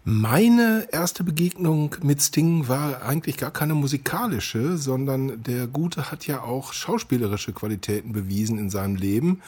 Meine 0.09 0.87
erste 0.93 1.25
Begegnung 1.25 1.93
mit 2.01 2.21
Sting 2.21 2.69
war 2.69 3.01
eigentlich 3.01 3.35
gar 3.35 3.51
keine 3.51 3.73
musikalische, 3.73 4.77
sondern 4.77 5.43
der 5.43 5.67
Gute 5.67 6.09
hat 6.09 6.25
ja 6.27 6.43
auch 6.43 6.71
schauspielerische 6.71 7.51
Qualitäten 7.51 8.13
bewiesen 8.13 8.57
in 8.57 8.69
seinem 8.69 8.95
Leben. 8.95 9.41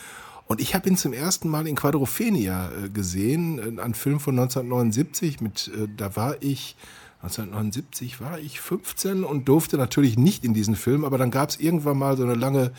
Und 0.51 0.61
ich 0.61 0.73
habe 0.73 0.89
ihn 0.89 0.97
zum 0.97 1.13
ersten 1.13 1.47
Mal 1.47 1.67
in 1.67 1.75
Quadrophenia 1.75 2.71
äh, 2.71 2.89
gesehen, 2.89 3.77
äh, 3.77 3.81
ein 3.81 3.93
Film 3.93 4.19
von 4.19 4.33
1979. 4.37 5.41
Mit, 5.41 5.67
äh, 5.67 5.87
da 5.95 6.15
war 6.15 6.41
ich 6.41 6.75
1979 7.21 8.19
war 8.19 8.39
ich 8.39 8.59
15 8.59 9.23
und 9.23 9.47
durfte 9.47 9.77
natürlich 9.77 10.17
nicht 10.17 10.43
in 10.43 10.55
diesen 10.55 10.75
Film, 10.75 11.05
aber 11.05 11.19
dann 11.19 11.29
gab 11.29 11.49
es 11.49 11.59
irgendwann 11.59 11.99
mal 11.99 12.17
so 12.17 12.23
eine 12.23 12.33
lange 12.33 12.71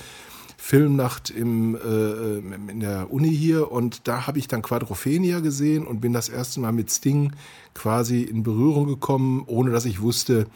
Filmnacht 0.56 1.30
im, 1.30 1.76
äh, 1.76 2.38
in 2.72 2.80
der 2.80 3.12
Uni 3.12 3.36
hier 3.36 3.70
und 3.70 4.08
da 4.08 4.26
habe 4.26 4.40
ich 4.40 4.48
dann 4.48 4.62
Quadrophenia 4.62 5.38
gesehen 5.38 5.86
und 5.86 6.00
bin 6.00 6.12
das 6.12 6.28
erste 6.28 6.58
Mal 6.58 6.72
mit 6.72 6.90
Sting 6.90 7.32
quasi 7.74 8.22
in 8.22 8.42
Berührung 8.42 8.86
gekommen, 8.86 9.44
ohne 9.46 9.70
dass 9.70 9.84
ich 9.84 10.00
wusste, 10.00 10.46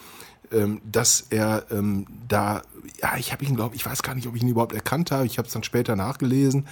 ähm, 0.55 0.81
dass 0.91 1.27
er 1.31 1.67
ähm, 1.71 2.07
da, 2.29 2.63
ja, 3.03 3.17
ich 3.19 3.33
habe 3.33 3.45
ihn, 3.45 3.57
glaube 3.57 3.77
ich, 3.77 3.85
weiß 3.85 4.03
gar 4.03 4.15
nicht, 4.15 4.29
ob 4.29 4.37
ich 4.37 4.43
ihn 4.43 4.49
überhaupt 4.49 4.75
erkannt 4.75 5.11
habe. 5.11 5.27
Ich 5.27 5.39
habe 5.39 5.49
es 5.49 5.55
dann 5.55 5.65
später 5.65 5.97
nachgelesen. 5.97 6.67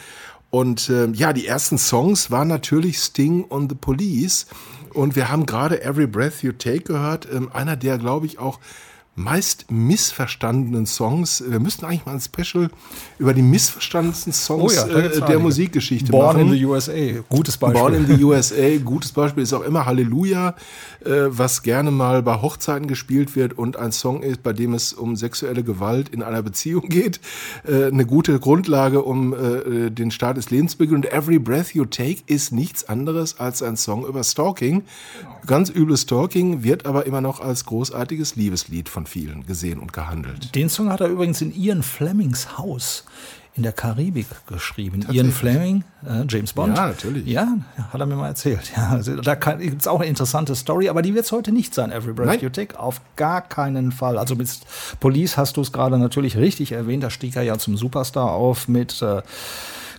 Und 0.55 0.91
äh, 0.91 1.07
ja, 1.13 1.33
die 1.33 1.47
ersten 1.47 1.79
Songs 1.79 2.31
waren 2.31 2.47
natürlich 2.47 2.99
Sting 2.99 3.43
und 3.43 3.71
The 3.71 3.75
Police. 3.75 4.45
Und 4.93 5.17
wir 5.17 5.31
haben 5.31 5.47
gerade 5.47 5.83
Every 5.83 6.07
Breath 6.07 6.43
You 6.43 6.53
Take 6.53 6.83
gehört. 6.83 7.27
Ähm, 7.33 7.51
einer, 7.55 7.75
der, 7.75 7.97
glaube 7.97 8.27
ich, 8.27 8.39
auch 8.39 8.61
meist 9.15 9.71
missverstandenen 9.71 10.87
Songs. 10.87 11.45
Wir 11.47 11.61
müssten 11.61 11.85
eigentlich 11.85 12.07
mal 12.07 12.15
ein 12.15 12.21
Special 12.21 12.71
über 13.19 13.35
die 13.35 13.43
missverstandensten 13.43 14.33
Songs 14.33 14.63
oh 14.63 14.89
ja, 14.89 14.99
äh, 14.99 15.21
der 15.21 15.39
Musikgeschichte 15.39 16.11
Born 16.11 16.25
machen. 16.25 16.47
Born 16.47 16.53
in 16.53 16.59
the 16.59 16.65
USA, 16.65 17.21
gutes 17.29 17.59
Beispiel. 17.59 17.81
Born 17.81 17.95
in 17.95 18.07
the 18.07 18.25
USA, 18.25 18.79
gutes 18.79 19.13
Beispiel 19.13 19.43
ist 19.43 19.53
auch 19.53 19.63
immer 19.63 19.85
Halleluja, 19.85 20.55
äh, 21.05 21.11
was 21.29 21.63
gerne 21.63 21.91
mal 21.91 22.23
bei 22.23 22.41
Hochzeiten 22.41 22.89
gespielt 22.89 23.37
wird 23.37 23.59
und 23.59 23.77
ein 23.77 23.93
Song 23.93 24.23
ist, 24.23 24.43
bei 24.43 24.55
dem 24.55 24.73
es 24.73 24.95
um 24.95 25.15
sexuelle 25.15 25.63
Gewalt 25.63 26.09
in 26.09 26.23
einer 26.23 26.43
Beziehung 26.43 26.89
geht. 26.89 27.21
Äh, 27.67 27.87
eine 27.87 28.07
gute 28.07 28.41
Grundlage, 28.41 29.03
um 29.03 29.35
äh, 29.35 29.91
den 29.91 30.11
Start 30.11 30.39
des 30.39 30.49
Lebens 30.49 30.73
zu 30.73 30.79
beginnen. 30.79 31.05
Und 31.05 31.13
Every 31.13 31.39
Breath 31.39 31.75
You 31.75 31.85
Take 31.85 32.23
ist 32.27 32.53
nichts 32.53 32.89
anderes 32.89 33.39
als 33.39 33.63
ein 33.63 33.77
Song 33.77 34.07
über 34.07 34.25
Stalking. 34.25 34.85
Ganz 35.47 35.69
übles 35.69 36.03
Stalking, 36.03 36.63
wird 36.63 36.87
aber 36.87 37.05
immer 37.05 37.21
noch 37.21 37.41
als 37.41 37.67
großartiges 37.67 38.37
Liebeslied 38.37 38.89
von 38.89 39.02
vielen 39.07 39.47
gesehen 39.47 39.79
und 39.79 39.93
gehandelt. 39.93 40.55
Den 40.55 40.69
Song 40.69 40.91
hat 40.91 41.01
er 41.01 41.09
übrigens 41.09 41.41
in 41.41 41.55
Ian 41.55 41.83
Flemings 41.83 42.59
Haus 42.59 43.05
in 43.55 43.63
der 43.63 43.73
Karibik 43.73 44.27
geschrieben. 44.47 45.05
Ian 45.11 45.31
Fleming, 45.31 45.85
äh, 46.07 46.25
James 46.27 46.55
Bond. 46.55 46.75
Ja, 46.77 46.87
natürlich. 46.87 47.27
Ja, 47.27 47.59
hat 47.93 48.01
er 48.01 48.07
mir 48.07 48.17
mal 48.17 48.29
erzählt. 48.29 48.73
Ja, 48.75 48.89
also 48.89 49.17
da 49.17 49.35
gibt 49.35 49.83
es 49.83 49.87
auch 49.87 50.01
eine 50.01 50.09
interessante 50.09 50.55
Story, 50.55 50.89
aber 50.89 51.03
die 51.03 51.15
wird 51.15 51.27
es 51.27 51.33
heute 51.33 51.53
nicht 51.53 51.75
sein, 51.75 51.93
Every 51.93 52.15
Breath 52.15 52.27
Nein. 52.29 52.41
You 52.41 52.49
Take. 52.49 52.79
Auf 52.79 53.03
gar 53.17 53.43
keinen 53.43 53.93
Fall. 53.93 54.17
Also 54.17 54.37
mit 54.37 54.49
Police 55.01 55.37
hast 55.37 55.59
du 55.59 55.61
es 55.61 55.71
gerade 55.71 55.99
natürlich 55.99 56.39
richtig 56.39 56.73
erwähnt. 56.73 57.03
Da 57.03 57.11
stieg 57.11 57.37
er 57.37 57.43
ja 57.43 57.59
zum 57.59 57.77
Superstar 57.77 58.31
auf 58.31 58.69
mit 58.69 59.03
äh, 59.03 59.21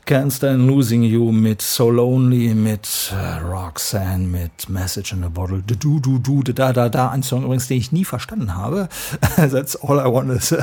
Can't 0.05 0.31
Stand 0.31 0.67
Losing 0.67 1.03
You, 1.03 1.31
mit 1.31 1.61
So 1.61 1.89
Lonely, 1.89 2.53
mit 2.53 3.13
äh, 3.13 3.39
Roxanne, 3.41 4.27
mit 4.27 4.67
Message 4.67 5.13
in 5.13 5.23
a 5.23 5.29
Bottle, 5.29 5.63
du, 5.65 6.01
du, 6.01 6.19
du, 6.19 6.43
da, 6.43 6.73
da, 6.73 6.89
da. 6.89 7.09
Ein 7.09 7.23
Song 7.23 7.45
übrigens, 7.45 7.69
den 7.69 7.77
ich 7.77 7.93
nie 7.93 8.03
verstanden 8.03 8.53
habe. 8.53 8.89
That's 9.37 9.77
all 9.77 9.99
I 9.99 10.11
want 10.11 10.27
to 10.49 10.57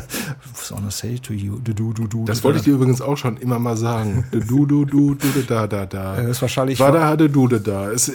wanna 0.75 0.91
say 0.91 1.19
to 1.19 1.33
you, 1.33 1.59
du, 1.59 1.73
du, 1.73 1.95
du, 1.95 2.07
du. 2.07 2.25
Das 2.27 2.45
wollte 2.45 2.59
ich 2.59 2.65
dir 2.65 2.75
übrigens 2.75 3.01
auch 3.01 3.17
schon 3.17 3.39
immer 3.39 3.59
mal 3.59 3.79
sagen. 3.79 4.27
Du, 4.31 4.67
du, 4.67 4.85
du, 4.85 5.15
du, 5.15 5.29
da, 5.49 5.67
da, 5.67 5.87
da. 5.87 6.17
Das 6.17 6.27
ist 6.27 6.43
wahrscheinlich. 6.43 6.79
War 6.79 6.93
da, 6.93 7.09
hatte 7.09 7.31
du, 7.31 7.49
da. 7.49 7.89
Ist 7.89 8.11
äh, 8.11 8.13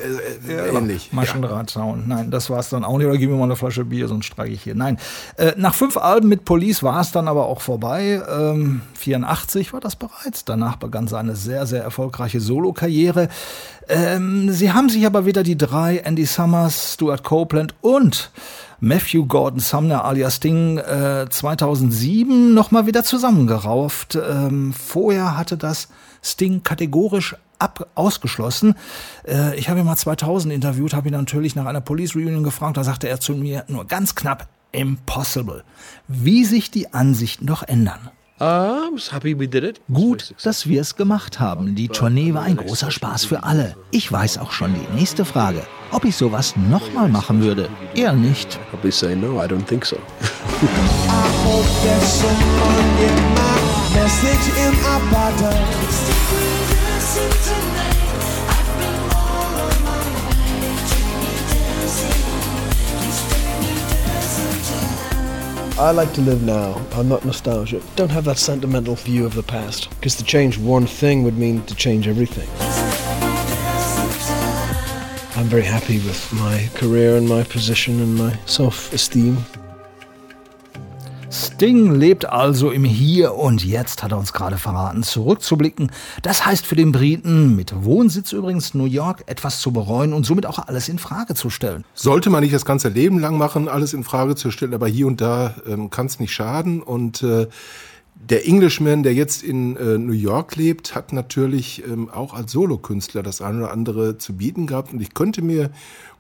äh, 0.47 0.77
ähnlich. 0.77 1.11
Maschendrahtsound. 1.11 2.07
Nein, 2.07 2.29
das 2.29 2.51
war 2.51 2.59
es 2.59 2.69
dann 2.69 2.83
auch 2.83 2.99
nicht. 2.99 3.07
Oder 3.07 3.17
gib 3.17 3.31
mir 3.31 3.37
mal 3.37 3.45
eine 3.45 3.55
Flasche 3.55 3.83
Bier, 3.83 4.07
sonst 4.07 4.27
streike 4.27 4.51
ich 4.51 4.61
hier. 4.61 4.75
Nein. 4.75 4.99
Nach 5.57 5.73
fünf 5.73 5.97
Alben 5.97 6.29
mit 6.29 6.45
Police 6.45 6.83
war 6.83 7.01
es 7.01 7.11
dann 7.11 7.27
aber 7.27 7.47
auch 7.47 7.61
vorbei. 7.61 8.21
Ähm, 8.29 8.81
84 8.93 9.73
war 9.73 9.79
das 9.79 9.95
bereits. 9.95 10.45
Danach 10.45 10.75
begann 10.75 11.07
seine 11.15 11.37
sehr, 11.37 11.65
sehr 11.65 11.81
erfolgreiche 11.81 12.41
Solokarriere. 12.41 13.29
Ähm, 13.87 14.51
sie 14.51 14.73
haben 14.73 14.89
sich 14.89 15.05
aber 15.05 15.25
wieder 15.25 15.43
die 15.43 15.57
drei, 15.57 15.99
Andy 15.99 16.25
Summers, 16.25 16.95
Stuart 16.95 17.23
Copeland 17.23 17.73
und 17.79 18.31
Matthew 18.81 19.25
Gordon 19.27 19.61
Sumner 19.61 20.03
alias 20.03 20.35
Sting 20.35 20.77
äh, 20.77 21.27
2007 21.29 22.53
nochmal 22.53 22.85
wieder 22.85 23.05
zusammengerauft. 23.05 24.15
Ähm, 24.15 24.73
vorher 24.73 25.37
hatte 25.37 25.55
das 25.55 25.87
Sting 26.21 26.63
kategorisch 26.63 27.37
ab 27.59 27.87
ausgeschlossen. 27.95 28.75
Äh, 29.25 29.57
ich 29.57 29.69
habe 29.69 29.79
ihn 29.79 29.85
mal 29.85 29.95
2000 29.95 30.53
interviewt, 30.53 30.93
habe 30.93 31.07
ihn 31.07 31.13
natürlich 31.13 31.55
nach 31.55 31.65
einer 31.65 31.79
Police 31.79 32.13
Reunion 32.13 32.43
gefragt. 32.43 32.75
Da 32.75 32.83
sagte 32.83 33.07
er 33.07 33.21
zu 33.21 33.35
mir 33.35 33.63
nur 33.69 33.85
ganz 33.85 34.15
knapp, 34.15 34.49
impossible. 34.73 35.63
Wie 36.09 36.43
sich 36.43 36.71
die 36.71 36.93
Ansichten 36.93 37.45
doch 37.45 37.63
ändern. 37.63 38.09
Gut, 39.91 40.35
dass 40.43 40.67
wir 40.67 40.81
es 40.81 40.97
gemacht 40.97 41.39
haben. 41.39 41.75
Die 41.75 41.87
Tournee 41.87 42.33
war 42.33 42.41
ein 42.43 42.57
großer 42.57 42.91
Spaß 42.91 43.23
für 43.23 43.43
alle. 43.43 43.77
Ich 43.91 44.11
weiß 44.11 44.39
auch 44.39 44.51
schon 44.51 44.73
die 44.73 44.95
nächste 44.95 45.23
Frage. 45.23 45.61
Ob 45.91 46.03
ich 46.03 46.17
sowas 46.17 46.53
nochmal 46.69 47.07
machen 47.07 47.41
würde? 47.41 47.69
Eher 47.93 48.11
nicht. 48.11 48.59
I 65.77 65.91
like 65.91 66.13
to 66.13 66.21
live 66.21 66.41
now. 66.41 66.81
I'm 66.93 67.09
not 67.09 67.25
nostalgic. 67.25 67.83
Don't 67.97 68.09
have 68.09 68.23
that 68.25 68.37
sentimental 68.37 68.95
view 68.95 69.25
of 69.25 69.33
the 69.33 69.43
past. 69.43 69.89
Because 69.89 70.15
to 70.15 70.23
change 70.23 70.57
one 70.57 70.87
thing 70.87 71.23
would 71.23 71.37
mean 71.37 71.63
to 71.63 71.75
change 71.75 72.07
everything. 72.07 72.47
I'm 75.35 75.47
very 75.47 75.63
happy 75.63 75.97
with 75.97 76.31
my 76.31 76.69
career 76.75 77.17
and 77.17 77.27
my 77.27 77.43
position 77.43 77.99
and 77.99 78.15
my 78.15 78.39
self-esteem. 78.45 79.43
Sting 81.55 81.95
lebt 81.95 82.25
also 82.25 82.69
im 82.69 82.83
Hier 82.83 83.35
und 83.35 83.63
Jetzt, 83.63 84.03
hat 84.03 84.11
er 84.11 84.17
uns 84.17 84.33
gerade 84.33 84.57
verraten. 84.57 85.03
Zurückzublicken, 85.03 85.89
das 86.21 86.45
heißt 86.45 86.65
für 86.65 86.75
den 86.75 86.91
Briten, 86.91 87.55
mit 87.55 87.73
Wohnsitz 87.85 88.33
übrigens 88.33 88.73
New 88.73 88.83
York, 88.83 89.23
etwas 89.27 89.61
zu 89.61 89.71
bereuen 89.71 90.11
und 90.11 90.25
somit 90.25 90.45
auch 90.47 90.59
alles 90.59 90.89
in 90.89 90.99
Frage 90.99 91.33
zu 91.33 91.49
stellen. 91.49 91.85
Sollte 91.93 92.29
man 92.29 92.43
nicht 92.43 92.53
das 92.53 92.65
ganze 92.65 92.89
Leben 92.89 93.19
lang 93.19 93.37
machen, 93.37 93.69
alles 93.69 93.93
in 93.93 94.03
Frage 94.03 94.35
zu 94.35 94.51
stellen, 94.51 94.73
aber 94.73 94.89
hier 94.89 95.07
und 95.07 95.21
da 95.21 95.55
ähm, 95.65 95.89
kann 95.89 96.07
es 96.07 96.19
nicht 96.19 96.33
schaden. 96.33 96.81
Und 96.81 97.23
äh, 97.23 97.47
der 98.15 98.45
Englishman, 98.45 99.03
der 99.03 99.13
jetzt 99.13 99.41
in 99.41 99.77
äh, 99.77 99.97
New 99.97 100.11
York 100.11 100.57
lebt, 100.57 100.93
hat 100.93 101.13
natürlich 101.13 101.87
ähm, 101.87 102.09
auch 102.09 102.33
als 102.33 102.51
Solokünstler 102.51 103.23
das 103.23 103.39
eine 103.39 103.59
oder 103.59 103.71
andere 103.71 104.17
zu 104.17 104.33
bieten 104.33 104.67
gehabt. 104.67 104.91
Und 104.91 105.01
ich 105.01 105.13
könnte 105.13 105.41
mir 105.41 105.69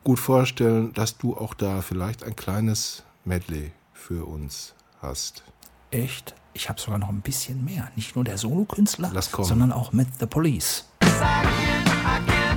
gut 0.05 0.19
vorstellen, 0.19 0.93
dass 0.93 1.17
du 1.17 1.35
auch 1.35 1.53
da 1.53 1.81
vielleicht 1.81 2.23
ein 2.23 2.37
kleines 2.37 3.03
Medley 3.25 3.73
für 3.91 4.23
uns 4.23 4.75
hast. 5.05 5.43
Echt? 5.91 6.35
Ich 6.53 6.69
habe 6.69 6.79
sogar 6.79 6.99
noch 6.99 7.09
ein 7.09 7.21
bisschen 7.21 7.63
mehr. 7.63 7.89
Nicht 7.95 8.15
nur 8.15 8.23
der 8.23 8.37
Solokünstler, 8.37 9.11
sondern 9.21 9.71
auch 9.71 9.91
mit 9.91 10.07
The 10.19 10.25
Police. 10.25 10.85
Believe 10.99 12.54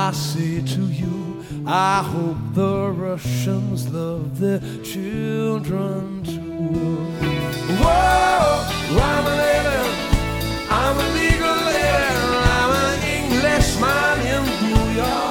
I 0.00 0.12
say 0.12 0.62
to 0.62 0.82
you, 1.00 1.44
I 1.66 2.04
hope 2.04 2.36
the 2.54 2.88
Russians 2.88 3.88
love 3.88 4.38
their 4.38 4.60
children 4.84 6.22
too. 6.22 6.98
Whoa, 7.82 8.62
I'm 9.10 9.26
a 9.26 9.34
lady, 9.42 9.78
I'm 10.70 10.96
a 10.96 11.08
legal 11.18 11.58
lady, 11.66 12.12
I'm 12.56 12.72
an 12.86 12.96
Englishman 13.16 14.18
in 14.34 14.42
New 14.70 14.86
York. 15.02 15.27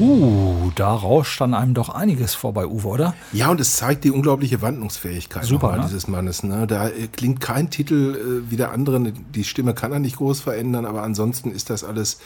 Puh, 0.00 0.72
da 0.76 0.94
rauscht 0.94 1.42
dann 1.42 1.52
einem 1.52 1.74
doch 1.74 1.90
einiges 1.90 2.32
vorbei, 2.34 2.66
Uwe, 2.66 2.88
oder? 2.88 3.14
Ja, 3.34 3.50
und 3.50 3.60
es 3.60 3.76
zeigt 3.76 4.04
die 4.04 4.10
unglaubliche 4.10 4.62
Wandlungsfähigkeit 4.62 5.44
Super, 5.44 5.76
ne? 5.76 5.82
dieses 5.84 6.08
Mannes. 6.08 6.42
Ne? 6.42 6.66
Da 6.66 6.88
äh, 6.88 7.08
klingt 7.12 7.42
kein 7.42 7.68
Titel 7.68 8.42
äh, 8.46 8.50
wie 8.50 8.56
der 8.56 8.72
andere. 8.72 9.12
Die 9.12 9.44
Stimme 9.44 9.74
kann 9.74 9.92
er 9.92 9.98
nicht 9.98 10.16
groß 10.16 10.40
verändern, 10.40 10.86
aber 10.86 11.02
ansonsten 11.02 11.50
ist 11.50 11.68
das 11.68 11.84
alles 11.84 12.18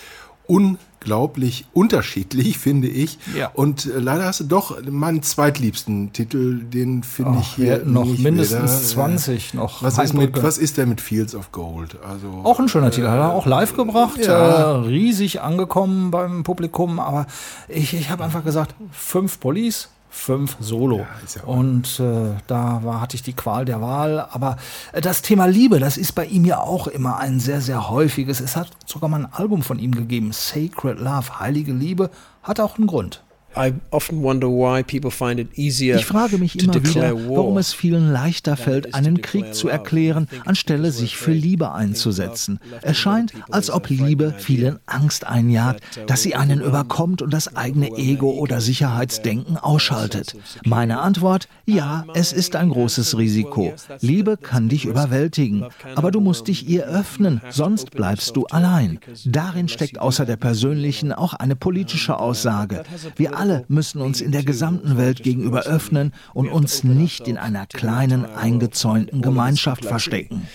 unglaublich 0.46 1.66
unterschiedlich, 1.72 2.58
finde 2.58 2.88
ich. 2.88 3.18
Ja. 3.36 3.50
Und 3.54 3.86
äh, 3.86 3.98
leider 3.98 4.24
hast 4.24 4.40
du 4.40 4.44
doch 4.44 4.80
meinen 4.90 5.22
zweitliebsten 5.22 6.12
Titel, 6.12 6.62
den 6.64 7.02
finde 7.02 7.38
ich 7.40 7.48
hier 7.54 7.84
noch 7.84 8.04
mindestens 8.18 8.72
wieder. 8.92 9.06
20 9.06 9.54
noch 9.54 9.82
Was 9.82 9.98
ist, 9.98 10.14
mit, 10.14 10.42
was 10.42 10.58
ist 10.58 10.76
denn 10.76 10.88
mit 10.88 11.00
Fields 11.00 11.34
of 11.34 11.52
Gold? 11.52 11.96
Also 12.08 12.28
Auch 12.44 12.58
ein 12.60 12.68
schöner 12.68 12.90
Titel, 12.90 13.08
hat 13.08 13.18
er 13.18 13.32
auch 13.32 13.46
live 13.46 13.74
gebracht, 13.76 14.18
Ja. 14.24 14.72
äh, 14.72 14.86
riesig 14.86 15.40
angekommen 15.42 16.10
beim 16.10 16.42
Publikum, 16.42 16.98
aber 16.98 17.26
ich, 17.68 17.94
ich 17.94 18.10
habe 18.10 18.24
einfach 18.24 18.44
gesagt, 18.44 18.74
fünf 18.92 19.40
Police, 19.40 19.88
fünf 20.14 20.56
Solo. 20.60 21.06
Und 21.44 21.98
äh, 21.98 22.36
da 22.46 22.80
war, 22.84 23.00
hatte 23.00 23.16
ich 23.16 23.22
die 23.22 23.32
Qual 23.32 23.64
der 23.64 23.82
Wahl. 23.82 24.20
Aber 24.30 24.56
äh, 24.92 25.00
das 25.00 25.22
Thema 25.22 25.46
Liebe, 25.46 25.80
das 25.80 25.96
ist 25.96 26.12
bei 26.12 26.24
ihm 26.24 26.44
ja 26.44 26.60
auch 26.60 26.86
immer 26.86 27.18
ein 27.18 27.40
sehr, 27.40 27.60
sehr 27.60 27.90
häufiges. 27.90 28.40
Es 28.40 28.54
hat 28.56 28.68
sogar 28.86 29.10
mal 29.10 29.24
ein 29.24 29.32
Album 29.32 29.62
von 29.62 29.78
ihm 29.78 29.92
gegeben, 29.92 30.30
Sacred 30.32 31.00
Love, 31.00 31.40
Heilige 31.40 31.72
Liebe, 31.72 32.10
hat 32.42 32.60
auch 32.60 32.78
einen 32.78 32.86
Grund. 32.86 33.23
I 33.56 33.72
often 33.90 34.22
wonder 34.22 34.48
why 34.48 34.82
people 34.82 35.10
find 35.10 35.38
it 35.38 35.56
easier 35.58 35.96
Ich 35.96 36.06
frage 36.06 36.38
mich 36.38 36.56
to 36.56 36.64
immer 36.64 36.74
wieder, 36.84 37.14
war. 37.14 37.36
warum 37.36 37.58
es 37.58 37.72
vielen 37.72 38.12
leichter 38.12 38.56
fällt, 38.56 38.94
einen 38.94 39.22
Krieg 39.22 39.54
zu 39.54 39.68
erklären, 39.68 40.28
anstelle 40.44 40.90
sich 40.90 41.16
für 41.16 41.32
Liebe 41.32 41.72
einzusetzen. 41.72 42.58
Es 42.82 42.96
scheint, 42.96 43.32
als 43.50 43.70
ob 43.70 43.88
Liebe 43.88 44.34
vielen 44.38 44.78
Angst 44.86 45.26
einjagt, 45.26 45.82
dass 46.06 46.22
sie 46.22 46.34
einen 46.34 46.60
überkommt 46.60 47.22
und 47.22 47.32
das 47.32 47.56
eigene 47.56 47.90
Ego 47.96 48.30
oder 48.32 48.60
Sicherheitsdenken 48.60 49.56
ausschaltet. 49.56 50.36
Meine 50.64 51.00
Antwort, 51.00 51.48
ja, 51.66 52.04
es 52.14 52.32
ist 52.32 52.56
ein 52.56 52.70
großes 52.70 53.16
Risiko. 53.18 53.72
Liebe 54.00 54.36
kann 54.36 54.68
dich 54.68 54.84
überwältigen, 54.84 55.64
aber 55.94 56.10
du 56.10 56.20
musst 56.20 56.48
dich 56.48 56.68
ihr 56.68 56.84
öffnen, 56.84 57.40
sonst 57.50 57.90
bleibst 57.92 58.36
du 58.36 58.46
allein. 58.46 58.98
Darin 59.24 59.68
steckt 59.68 59.98
außer 59.98 60.24
der 60.26 60.36
persönlichen 60.36 61.12
auch 61.12 61.34
eine 61.34 61.56
politische 61.56 62.18
Aussage. 62.18 62.82
Wir 63.16 63.38
alle 63.44 63.66
müssen 63.68 64.00
uns 64.00 64.22
in 64.22 64.32
der 64.32 64.42
gesamten 64.42 64.96
Welt 64.96 65.22
gegenüber 65.22 65.64
öffnen 65.64 66.14
und 66.32 66.48
uns 66.48 66.82
nicht 66.82 67.28
in 67.28 67.36
einer 67.36 67.66
kleinen, 67.66 68.24
eingezäunten 68.24 69.20
Gemeinschaft 69.20 69.84
verstecken. 69.84 70.48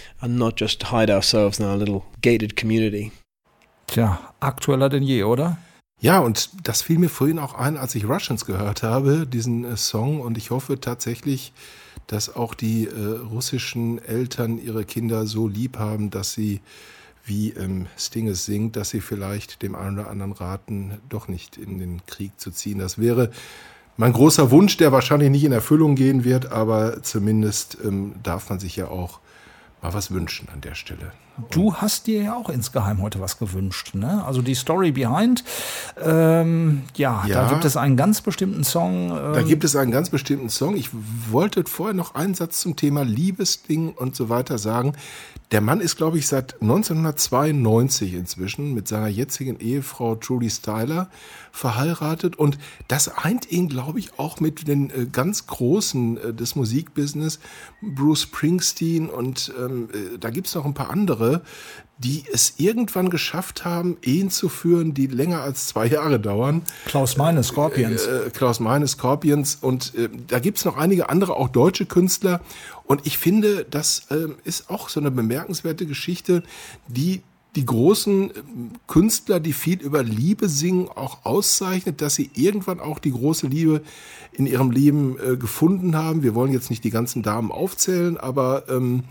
Tja, 3.86 4.20
aktueller 4.40 4.90
denn 4.90 5.04
je, 5.04 5.24
oder? 5.24 5.60
Ja, 6.02 6.18
und 6.18 6.50
das 6.64 6.82
fiel 6.82 6.98
mir 6.98 7.10
vorhin 7.10 7.38
auch 7.38 7.54
ein, 7.54 7.78
als 7.78 7.94
ich 7.94 8.10
Russians 8.10 8.46
gehört 8.46 8.82
habe, 8.82 9.28
diesen 9.28 9.66
äh, 9.66 9.78
Song. 9.78 10.22
Und 10.22 10.36
ich 10.38 10.50
hoffe 10.50 10.80
tatsächlich, 10.80 11.54
dass 12.08 12.36
auch 12.36 12.56
die 12.56 12.88
äh, 12.88 13.20
russischen 13.32 14.04
Eltern 14.04 14.58
ihre 14.58 14.84
Kinder 14.84 15.28
so 15.28 15.48
lieb 15.48 15.78
haben, 15.78 16.10
dass 16.10 16.34
sie, 16.34 16.62
wie 17.30 17.52
ähm, 17.52 17.86
Sting 17.98 18.28
es 18.28 18.46
singt, 18.46 18.76
dass 18.76 18.90
sie 18.90 19.00
vielleicht 19.02 19.62
dem 19.62 19.76
einen 19.76 20.00
oder 20.00 20.10
anderen 20.10 20.34
raten, 20.34 21.00
doch 21.08 21.28
nicht 21.30 21.56
in 21.58 21.78
den 21.80 22.02
Krieg 22.08 22.32
zu 22.40 22.52
ziehen. 22.52 22.80
Das 22.80 22.98
wäre 22.98 23.30
mein 23.96 24.14
großer 24.14 24.52
Wunsch, 24.52 24.78
der 24.78 24.92
wahrscheinlich 24.92 25.30
nicht 25.30 25.44
in 25.44 25.52
Erfüllung 25.52 25.96
gehen 25.96 26.24
wird, 26.24 26.52
aber 26.52 27.02
zumindest 27.04 27.78
ähm, 27.84 28.16
darf 28.24 28.50
man 28.50 28.60
sich 28.60 28.76
ja 28.76 28.88
auch 28.88 29.20
mal 29.82 29.94
was 29.94 30.12
wünschen 30.12 30.48
an 30.54 30.60
der 30.62 30.76
Stelle. 30.76 31.12
Du 31.52 31.74
hast 31.76 32.08
dir 32.08 32.22
ja 32.22 32.36
auch 32.36 32.50
insgeheim 32.50 33.02
heute 33.02 33.22
was 33.22 33.40
gewünscht, 33.40 33.96
ne? 33.96 34.26
Also 34.26 34.42
die 34.42 34.56
Story 34.56 34.92
behind. 34.92 35.46
Ähm, 36.02 36.82
ja, 36.96 37.24
Ja. 37.28 37.44
da 37.44 37.50
gibt 37.50 37.64
es 37.64 37.78
einen 37.78 37.96
ganz 37.96 38.20
bestimmten 38.22 38.66
Song. 38.66 39.12
Ähm, 39.12 39.34
Da 39.34 39.42
gibt 39.42 39.64
es 39.64 39.76
einen 39.78 39.92
ganz 39.92 40.10
bestimmten 40.10 40.50
Song. 40.50 40.76
Ich 40.76 40.90
wollte 41.30 41.64
vorher 41.66 41.94
noch 41.94 42.14
einen 42.16 42.34
Satz 42.34 42.60
zum 42.60 42.76
Thema 42.76 43.04
Liebesding 43.04 43.92
und 43.94 44.18
so 44.18 44.28
weiter 44.28 44.58
sagen. 44.58 44.94
Der 45.52 45.62
Mann 45.62 45.82
ist, 45.82 45.96
glaube 45.96 46.20
ich, 46.20 46.28
seit 46.28 46.62
1992 46.62 48.14
inzwischen 48.14 48.76
mit 48.76 48.88
seiner 48.88 49.08
jetzigen 49.08 49.60
Ehefrau 49.60 50.16
Trudy 50.16 50.50
Styler 50.50 51.10
verheiratet. 51.52 52.36
Und 52.36 52.60
das 52.88 53.08
eint 53.08 53.52
ihn, 53.52 53.68
glaube 53.68 53.98
ich, 53.98 54.20
auch 54.20 54.40
mit 54.40 54.68
den 54.68 54.92
äh, 54.92 55.08
ganz 55.12 55.48
Großen 55.48 56.18
äh, 56.18 56.34
des 56.36 56.56
Musikbusiness, 56.56 57.40
Bruce 57.82 58.24
Springsteen. 58.24 59.10
Und 59.10 59.52
ähm, 59.60 59.90
äh, 59.92 60.20
da 60.20 60.30
gibt 60.30 60.46
es 60.46 60.54
noch 60.54 60.66
ein 60.66 60.76
paar 60.76 60.92
andere, 60.92 61.42
die 62.00 62.24
es 62.32 62.54
irgendwann 62.58 63.10
geschafft 63.10 63.66
haben, 63.66 63.98
Ehen 64.02 64.32
zu 64.32 64.48
führen, 64.48 64.94
die 64.94 65.08
länger 65.08 65.42
als 65.42 65.68
zwei 65.68 65.86
Jahre 65.86 66.20
dauern. 66.20 66.62
Klaus 66.86 67.18
Meine, 67.18 67.44
Scorpions. 67.44 68.06
Äh, 68.06 68.30
Klaus 68.34 68.62
Meine, 68.62 68.88
Scorpions 68.88 69.58
und 69.60 69.94
äh, 69.96 70.10
da 70.28 70.40
gibt's 70.40 70.64
noch 70.64 70.78
einige 70.78 71.10
andere, 71.10 71.36
auch 71.36 71.50
deutsche 71.50 71.86
Künstler. 71.86 72.40
Und 72.86 73.06
ich 73.06 73.18
finde, 73.18 73.66
das 73.70 74.08
ähm, 74.12 74.36
ist 74.46 74.70
auch 74.70 74.88
so 74.88 75.02
eine 75.02 75.12
bemerkenswerte 75.12 75.86
Geschichte, 75.86 76.42
die 76.88 77.22
die 77.56 77.66
großen 77.66 78.32
ähm, 78.34 78.72
Künstler, 78.88 79.42
die 79.42 79.54
viel 79.54 79.82
über 79.82 80.02
Liebe 80.02 80.48
singen, 80.48 80.88
auch 80.88 81.26
auszeichnet, 81.26 82.02
dass 82.02 82.16
sie 82.16 82.30
irgendwann 82.34 82.80
auch 82.80 83.00
die 83.00 83.12
große 83.12 83.48
Liebe 83.48 83.82
in 84.32 84.46
ihrem 84.46 84.72
Leben 84.72 85.18
äh, 85.20 85.36
gefunden 85.36 85.98
haben. 85.98 86.24
Wir 86.24 86.34
wollen 86.34 86.54
jetzt 86.54 86.70
nicht 86.70 86.86
die 86.86 86.92
ganzen 86.92 87.24
Damen 87.24 87.52
aufzählen, 87.52 88.18
aber 88.18 88.70
ähm, 88.70 89.04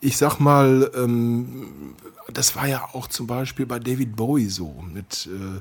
ich 0.00 0.16
sag 0.16 0.38
mal, 0.38 0.90
ähm, 0.94 1.94
das 2.32 2.56
war 2.56 2.66
ja 2.66 2.88
auch 2.92 3.06
zum 3.08 3.26
Beispiel 3.26 3.66
bei 3.66 3.78
David 3.78 4.16
Bowie 4.16 4.48
so 4.48 4.82
mit, 4.92 5.28
äh, 5.32 5.60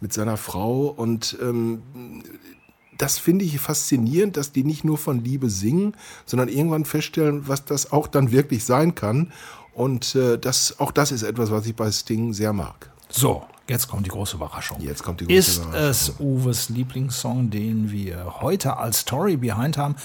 mit 0.00 0.12
seiner 0.12 0.36
Frau 0.36 0.86
und 0.88 1.36
ähm, 1.40 1.82
das 3.00 3.18
finde 3.18 3.44
ich 3.44 3.58
faszinierend, 3.58 4.36
dass 4.36 4.52
die 4.52 4.64
nicht 4.64 4.84
nur 4.84 4.98
von 4.98 5.24
Liebe 5.24 5.48
singen, 5.48 5.96
sondern 6.26 6.48
irgendwann 6.48 6.84
feststellen, 6.84 7.48
was 7.48 7.64
das 7.64 7.92
auch 7.92 8.06
dann 8.06 8.30
wirklich 8.30 8.64
sein 8.64 8.94
kann. 8.94 9.32
Und 9.72 10.14
äh, 10.14 10.38
das, 10.38 10.78
auch 10.80 10.92
das 10.92 11.10
ist 11.10 11.22
etwas, 11.22 11.50
was 11.50 11.64
ich 11.64 11.74
bei 11.74 11.90
Sting 11.90 12.34
sehr 12.34 12.52
mag. 12.52 12.90
So, 13.08 13.44
jetzt 13.68 13.88
kommt 13.88 14.04
die 14.04 14.10
große 14.10 14.36
Überraschung. 14.36 14.80
Jetzt 14.80 15.02
kommt 15.02 15.20
die 15.20 15.24
große 15.24 15.38
Ist 15.38 15.56
Überraschung. 15.58 15.84
es 15.90 16.14
Uwes 16.18 16.68
Lieblingssong, 16.68 17.48
den 17.50 17.90
wir 17.90 18.40
heute 18.40 18.76
als 18.76 19.00
Story 19.00 19.38
behind 19.38 19.78
haben? 19.78 19.96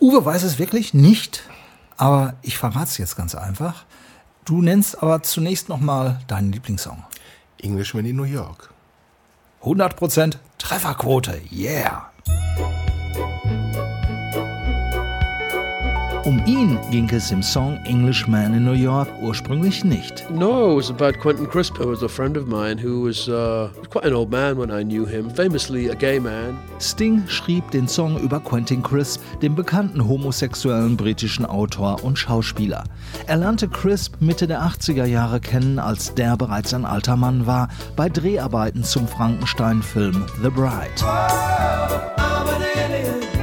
Uwe 0.00 0.24
weiß 0.24 0.42
es 0.42 0.58
wirklich 0.58 0.94
nicht, 0.94 1.42
aber 1.98 2.34
ich 2.40 2.56
verrate 2.56 2.86
es 2.86 2.98
jetzt 2.98 3.16
ganz 3.16 3.34
einfach. 3.34 3.84
Du 4.44 4.60
nennst 4.60 5.02
aber 5.02 5.22
zunächst 5.22 5.68
nochmal 5.68 6.20
deinen 6.26 6.52
Lieblingssong. 6.52 7.04
Englishman 7.58 8.04
in 8.04 8.16
New 8.16 8.24
York. 8.24 8.72
100% 9.62 10.36
Trefferquote, 10.58 11.40
yeah! 11.52 12.10
Um 16.24 16.40
ihn 16.46 16.78
ging 16.92 17.10
es 17.10 17.32
im 17.32 17.42
Song 17.42 17.80
Englishman 17.84 18.54
in 18.54 18.64
New 18.64 18.74
York 18.74 19.08
ursprünglich 19.20 19.82
nicht. 19.82 20.24
No, 20.30 20.70
it 20.70 20.76
was 20.76 20.88
about 20.88 21.18
Quentin 21.18 21.48
Crisp, 21.48 21.76
who 21.80 21.88
was 21.88 22.04
a 22.04 22.08
friend 22.08 22.36
of 22.36 22.46
mine 22.46 22.78
who 22.80 23.06
was 23.06 23.28
uh, 23.28 23.68
quite 23.90 24.04
an 24.04 24.14
old 24.14 24.30
man 24.30 24.56
when 24.56 24.70
I 24.70 24.84
knew 24.84 25.04
him, 25.04 25.28
famously 25.28 25.90
a 25.90 25.96
gay 25.96 26.20
man. 26.20 26.56
Sting 26.78 27.24
schrieb 27.26 27.68
den 27.72 27.88
Song 27.88 28.20
über 28.20 28.38
Quentin 28.38 28.84
Crisp, 28.84 29.20
den 29.42 29.56
bekannten 29.56 30.06
homosexuellen 30.06 30.96
britischen 30.96 31.44
Autor 31.44 32.04
und 32.04 32.16
Schauspieler. 32.16 32.84
Er 33.26 33.38
lernte 33.38 33.66
Crisp 33.66 34.14
Mitte 34.20 34.46
der 34.46 34.62
80er 34.62 35.06
Jahre 35.06 35.40
kennen, 35.40 35.80
als 35.80 36.14
der 36.14 36.36
bereits 36.36 36.72
ein 36.72 36.84
alter 36.84 37.16
Mann 37.16 37.48
war, 37.48 37.68
bei 37.96 38.08
Dreharbeiten 38.08 38.84
zum 38.84 39.08
Frankenstein-Film 39.08 40.24
The 40.40 40.50
Bride. 40.50 41.02
I'm 42.16 43.41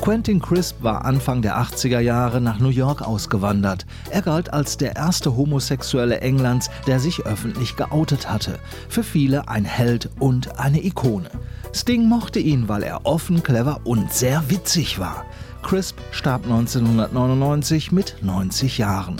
Quentin 0.00 0.40
Crisp 0.40 0.82
war 0.82 1.04
Anfang 1.04 1.42
der 1.42 1.58
80er 1.58 2.00
Jahre 2.00 2.40
nach 2.40 2.58
New 2.58 2.68
York 2.68 3.02
ausgewandert. 3.02 3.86
Er 4.10 4.22
galt 4.22 4.52
als 4.52 4.76
der 4.76 4.96
erste 4.96 5.36
Homosexuelle 5.36 6.20
Englands, 6.20 6.70
der 6.86 7.00
sich 7.00 7.26
öffentlich 7.26 7.76
geoutet 7.76 8.30
hatte. 8.30 8.58
Für 8.88 9.02
viele 9.02 9.48
ein 9.48 9.64
Held 9.64 10.10
und 10.18 10.58
eine 10.58 10.84
Ikone. 10.84 11.30
Sting 11.72 12.08
mochte 12.08 12.38
ihn, 12.38 12.68
weil 12.68 12.82
er 12.82 13.04
offen, 13.04 13.42
clever 13.42 13.80
und 13.84 14.12
sehr 14.12 14.48
witzig 14.48 14.98
war. 14.98 15.24
Crisp 15.62 15.98
starb 16.10 16.44
1999 16.44 17.92
mit 17.92 18.16
90 18.22 18.78
Jahren. 18.78 19.16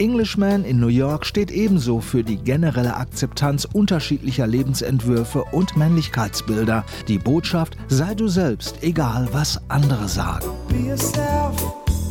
Englishman 0.00 0.64
in 0.64 0.80
New 0.80 0.88
York 0.88 1.26
steht 1.26 1.50
ebenso 1.50 2.00
für 2.00 2.24
die 2.24 2.38
generelle 2.38 2.96
Akzeptanz 2.96 3.68
unterschiedlicher 3.70 4.46
Lebensentwürfe 4.46 5.44
und 5.52 5.76
Männlichkeitsbilder. 5.76 6.86
Die 7.06 7.18
Botschaft, 7.18 7.76
sei 7.88 8.14
du 8.14 8.26
selbst, 8.26 8.82
egal 8.82 9.28
was 9.32 9.60
andere 9.68 10.08
sagen. 10.08 10.46
Be 10.68 10.88
yourself, 10.88 11.62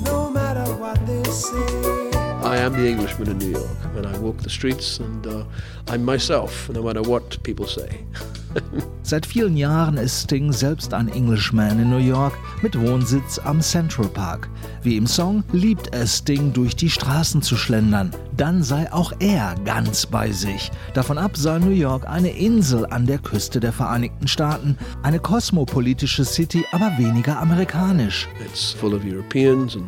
no 0.05 0.29
matter 0.31 0.67
what 0.79 0.99
they 1.07 1.23
say. 1.31 1.57
I 2.43 2.63
am 2.63 2.73
the 2.73 2.87
Englishman 2.87 3.31
in 3.31 3.37
New 3.39 3.57
York, 3.57 3.77
and 3.97 4.05
I 4.05 4.19
walk 4.19 4.37
the 4.43 4.49
streets, 4.49 4.99
and 4.99 5.25
uh, 5.25 5.43
I'm 5.87 6.05
myself, 6.05 6.69
no 6.69 6.83
matter 6.83 7.01
what 7.01 7.41
people 7.41 7.65
say. 7.65 8.05
Seit 9.03 9.25
vielen 9.25 9.57
Jahren 9.57 9.97
ist 9.97 10.23
Sting 10.23 10.51
selbst 10.51 10.93
ein 10.93 11.07
Englishman 11.09 11.79
in 11.79 11.89
New 11.89 11.97
York 11.97 12.33
mit 12.61 12.79
Wohnsitz 12.79 13.39
am 13.39 13.61
Central 13.61 14.07
Park. 14.07 14.49
Wie 14.83 14.97
im 14.97 15.07
Song 15.07 15.43
liebt 15.51 15.93
es 15.95 16.17
Sting 16.17 16.53
durch 16.53 16.75
die 16.75 16.89
Straßen 16.89 17.41
zu 17.41 17.57
schlendern. 17.57 18.11
Dann 18.37 18.63
sei 18.63 18.91
auch 18.91 19.13
er 19.19 19.55
ganz 19.65 20.05
bei 20.05 20.31
sich. 20.31 20.71
Davon 20.93 21.17
ab 21.17 21.35
sei 21.35 21.59
New 21.59 21.71
York 21.71 22.07
eine 22.07 22.29
Insel 22.29 22.85
an 22.85 23.05
der 23.05 23.17
Küste 23.19 23.59
der 23.59 23.73
Vereinigten 23.73 24.27
Staaten, 24.27 24.77
eine 25.03 25.19
kosmopolitische 25.19 26.25
City, 26.25 26.65
aber 26.71 26.97
weniger 26.97 27.39
amerikanisch. 27.39 28.27
It's 28.45 28.71
full 28.71 28.93
of 28.93 29.03
Europeans 29.03 29.75
and 29.75 29.87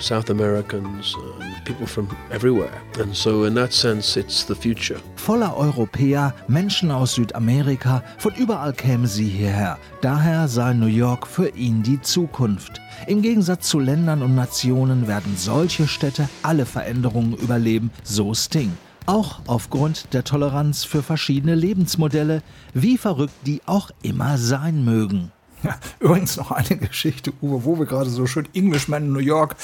South 0.00 0.30
Americans 0.30 1.16
people 1.64 1.86
from 1.86 2.08
everywhere. 2.30 2.72
And 2.98 3.14
so, 3.14 3.44
in 3.44 3.54
that 3.54 3.72
sense, 3.72 4.16
it's 4.16 4.44
the 4.44 4.54
future. 4.54 5.00
Voller 5.16 5.56
Europäer, 5.56 6.34
Menschen 6.48 6.90
aus 6.90 7.14
Südamerika, 7.14 8.02
von 8.18 8.34
überall 8.34 8.72
kämen 8.72 9.06
sie 9.06 9.28
hierher. 9.28 9.78
Daher 10.00 10.48
sei 10.48 10.72
New 10.72 10.86
York 10.86 11.26
für 11.26 11.48
ihn 11.50 11.82
die 11.82 12.00
Zukunft. 12.00 12.80
Im 13.06 13.22
Gegensatz 13.22 13.68
zu 13.68 13.78
Ländern 13.78 14.22
und 14.22 14.34
Nationen 14.34 15.06
werden 15.06 15.36
solche 15.36 15.86
Städte 15.86 16.28
alle 16.42 16.66
Veränderungen 16.66 17.34
überleben, 17.34 17.90
so 18.02 18.34
Sting. 18.34 18.72
Auch 19.06 19.40
aufgrund 19.46 20.12
der 20.12 20.24
Toleranz 20.24 20.84
für 20.84 21.02
verschiedene 21.02 21.54
Lebensmodelle, 21.54 22.42
wie 22.74 22.98
verrückt 22.98 23.34
die 23.46 23.60
auch 23.66 23.90
immer 24.02 24.38
sein 24.38 24.84
mögen. 24.84 25.32
Übrigens 26.00 26.36
noch 26.36 26.50
eine 26.50 26.76
Geschichte, 26.76 27.32
Uwe, 27.42 27.64
wo 27.64 27.78
wir 27.78 27.86
gerade 27.86 28.10
so 28.10 28.26
schön 28.26 28.48
Englishman 28.54 29.04
in 29.04 29.12
New 29.12 29.18
York 29.20 29.56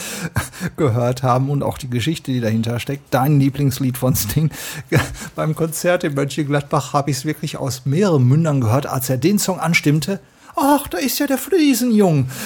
gehört 0.76 1.22
haben 1.22 1.50
und 1.50 1.62
auch 1.62 1.78
die 1.78 1.90
Geschichte, 1.90 2.32
die 2.32 2.40
dahinter 2.40 2.78
steckt. 2.80 3.12
Dein 3.12 3.40
Lieblingslied 3.40 3.98
von 3.98 4.14
Sting. 4.14 4.50
Beim 5.34 5.54
Konzert 5.54 6.04
in 6.04 6.14
Mönchengladbach 6.14 6.92
habe 6.92 7.10
ich 7.10 7.18
es 7.18 7.24
wirklich 7.24 7.56
aus 7.56 7.86
mehreren 7.86 8.26
Mündern 8.26 8.60
gehört, 8.60 8.86
als 8.86 9.08
er 9.10 9.16
den 9.16 9.38
Song 9.38 9.58
anstimmte. 9.58 10.20
Ach, 10.58 10.88
da 10.88 10.98
ist 10.98 11.18
ja 11.18 11.26
der 11.26 11.38
Friesenjung. 11.38 12.28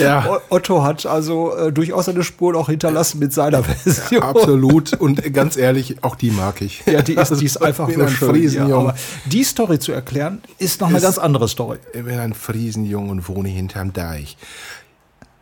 Ja. 0.00 0.40
Otto 0.48 0.82
hat 0.82 1.04
also 1.04 1.54
äh, 1.54 1.72
durchaus 1.72 2.08
eine 2.08 2.22
Spur 2.24 2.52
noch 2.54 2.68
hinterlassen 2.70 3.18
mit 3.18 3.32
seiner 3.34 3.62
Version. 3.62 4.22
Absolut. 4.22 4.94
Und 4.94 5.22
ganz 5.34 5.56
ehrlich, 5.58 6.02
auch 6.02 6.16
die 6.16 6.30
mag 6.30 6.62
ich. 6.62 6.82
Ja, 6.86 7.02
die 7.02 7.14
ist, 7.14 7.38
die 7.40 7.44
ist 7.44 7.60
einfach 7.62 7.88
nur 7.88 8.06
ein 8.06 8.12
schön. 8.12 8.30
Friesenjung. 8.30 8.70
Ja, 8.70 8.76
aber 8.76 8.94
die 9.26 9.44
Story 9.44 9.78
zu 9.78 9.92
erklären, 9.92 10.40
ist 10.58 10.80
noch 10.80 10.88
eine 10.88 10.96
Ist- 10.98 11.02
ganz 11.04 11.18
andere 11.18 11.48
Story. 11.48 11.78
Ich 11.92 12.02
bin 12.04 12.18
ein 12.18 12.32
Friesenjung 12.32 13.10
und 13.10 13.28
wohne 13.28 13.48
hinterm 13.50 13.92
Deich. 13.92 14.38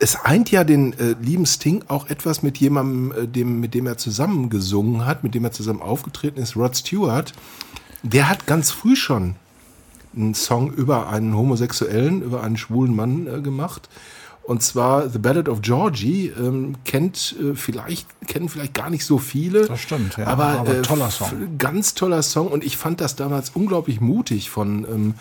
Es 0.00 0.16
eint 0.24 0.50
ja 0.50 0.64
den 0.64 0.92
äh, 0.98 1.14
lieben 1.20 1.46
Sting 1.46 1.84
auch 1.88 2.08
etwas 2.08 2.42
mit 2.42 2.58
jemandem, 2.58 3.12
äh, 3.24 3.26
dem, 3.28 3.60
mit 3.60 3.74
dem 3.74 3.86
er 3.86 3.96
zusammen 3.96 4.50
gesungen 4.50 5.06
hat, 5.06 5.22
mit 5.22 5.34
dem 5.34 5.44
er 5.44 5.52
zusammen 5.52 5.82
aufgetreten 5.82 6.40
ist, 6.40 6.56
Rod 6.56 6.76
Stewart. 6.76 7.32
Der 8.02 8.28
hat 8.28 8.46
ganz 8.46 8.70
früh 8.72 8.96
schon 8.96 9.36
einen 10.14 10.34
Song 10.34 10.72
über 10.72 11.08
einen 11.08 11.36
Homosexuellen, 11.36 12.22
über 12.22 12.42
einen 12.42 12.56
schwulen 12.56 12.94
Mann 12.94 13.26
äh, 13.26 13.40
gemacht. 13.40 13.88
Und 14.48 14.62
zwar 14.62 15.10
The 15.10 15.18
Ballad 15.18 15.46
of 15.50 15.60
Georgie 15.60 16.32
ähm, 16.38 16.76
kennt 16.86 17.36
äh, 17.38 17.54
vielleicht 17.54 18.06
kennen 18.26 18.48
vielleicht 18.48 18.72
gar 18.72 18.88
nicht 18.88 19.04
so 19.04 19.18
viele. 19.18 19.66
Das 19.66 19.80
stimmt, 19.80 20.16
ja, 20.16 20.26
aber, 20.26 20.46
aber 20.46 20.78
äh, 20.78 20.80
toller 20.80 21.10
Song. 21.10 21.58
Ganz 21.58 21.92
toller 21.92 22.22
Song 22.22 22.48
und 22.48 22.64
ich 22.64 22.78
fand 22.78 23.02
das 23.02 23.14
damals 23.14 23.50
unglaublich 23.50 24.00
mutig 24.00 24.48
von 24.48 24.86
ähm, 24.90 25.14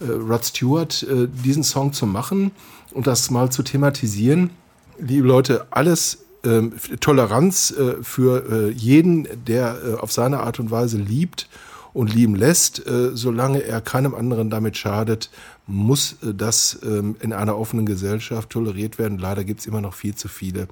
äh, 0.00 0.12
Rod 0.12 0.44
Stewart, 0.44 1.02
äh, 1.02 1.28
diesen 1.28 1.64
Song 1.64 1.94
zu 1.94 2.04
machen 2.04 2.50
und 2.92 3.06
das 3.06 3.30
mal 3.30 3.50
zu 3.50 3.62
thematisieren. 3.62 4.50
Liebe 4.98 5.26
Leute, 5.26 5.66
alles 5.70 6.26
ähm, 6.44 6.74
Toleranz 7.00 7.70
äh, 7.70 8.02
für 8.02 8.70
jeden, 8.70 9.26
der 9.46 9.98
auf 10.00 10.12
seine 10.12 10.40
Art 10.40 10.60
und 10.60 10.70
Weise 10.70 10.98
liebt 10.98 11.48
und 11.94 12.12
lieben 12.12 12.34
lässt, 12.34 12.86
äh, 12.86 13.12
solange 13.14 13.62
er 13.62 13.80
keinem 13.80 14.14
anderen 14.14 14.50
damit 14.50 14.76
schadet, 14.76 15.30
muss 15.66 16.16
äh, 16.22 16.34
das 16.34 16.78
ähm, 16.84 17.16
in 17.20 17.32
einer 17.32 17.56
offenen 17.56 17.86
Gesellschaft 17.86 18.50
toleriert 18.50 18.98
werden. 18.98 19.16
Leider 19.16 19.44
gibt 19.44 19.60
es 19.60 19.66
immer 19.66 19.80
noch 19.80 19.94
viel 19.94 20.14
zu 20.14 20.28
viele, 20.28 20.66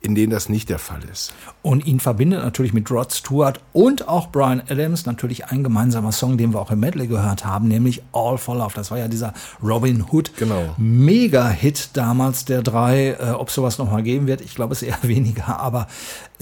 in 0.00 0.14
denen 0.14 0.30
das 0.30 0.48
nicht 0.48 0.70
der 0.70 0.78
Fall 0.78 1.00
ist. 1.12 1.34
Und 1.60 1.86
ihn 1.86 2.00
verbindet 2.00 2.42
natürlich 2.42 2.72
mit 2.72 2.90
Rod 2.90 3.12
Stewart 3.12 3.60
und 3.74 4.08
auch 4.08 4.30
Brian 4.30 4.62
Adams 4.68 5.04
natürlich 5.04 5.46
ein 5.46 5.62
gemeinsamer 5.62 6.12
Song, 6.12 6.38
den 6.38 6.54
wir 6.54 6.60
auch 6.60 6.70
im 6.70 6.80
Medley 6.80 7.06
gehört 7.08 7.44
haben, 7.44 7.68
nämlich 7.68 8.02
All 8.12 8.38
for 8.38 8.56
Love. 8.56 8.72
Das 8.74 8.90
war 8.90 8.98
ja 8.98 9.08
dieser 9.08 9.34
Robin 9.62 10.04
Hood 10.10 10.36
Genau. 10.38 10.74
Mega-Hit 10.78 11.90
damals 11.94 12.44
der 12.46 12.62
drei. 12.62 13.16
Äh, 13.20 13.32
Ob 13.32 13.50
sowas 13.50 13.76
nochmal 13.76 14.02
geben 14.04 14.26
wird, 14.28 14.40
ich 14.40 14.54
glaube 14.54 14.72
es 14.72 14.82
eher 14.82 14.98
weniger, 15.02 15.58
aber 15.60 15.88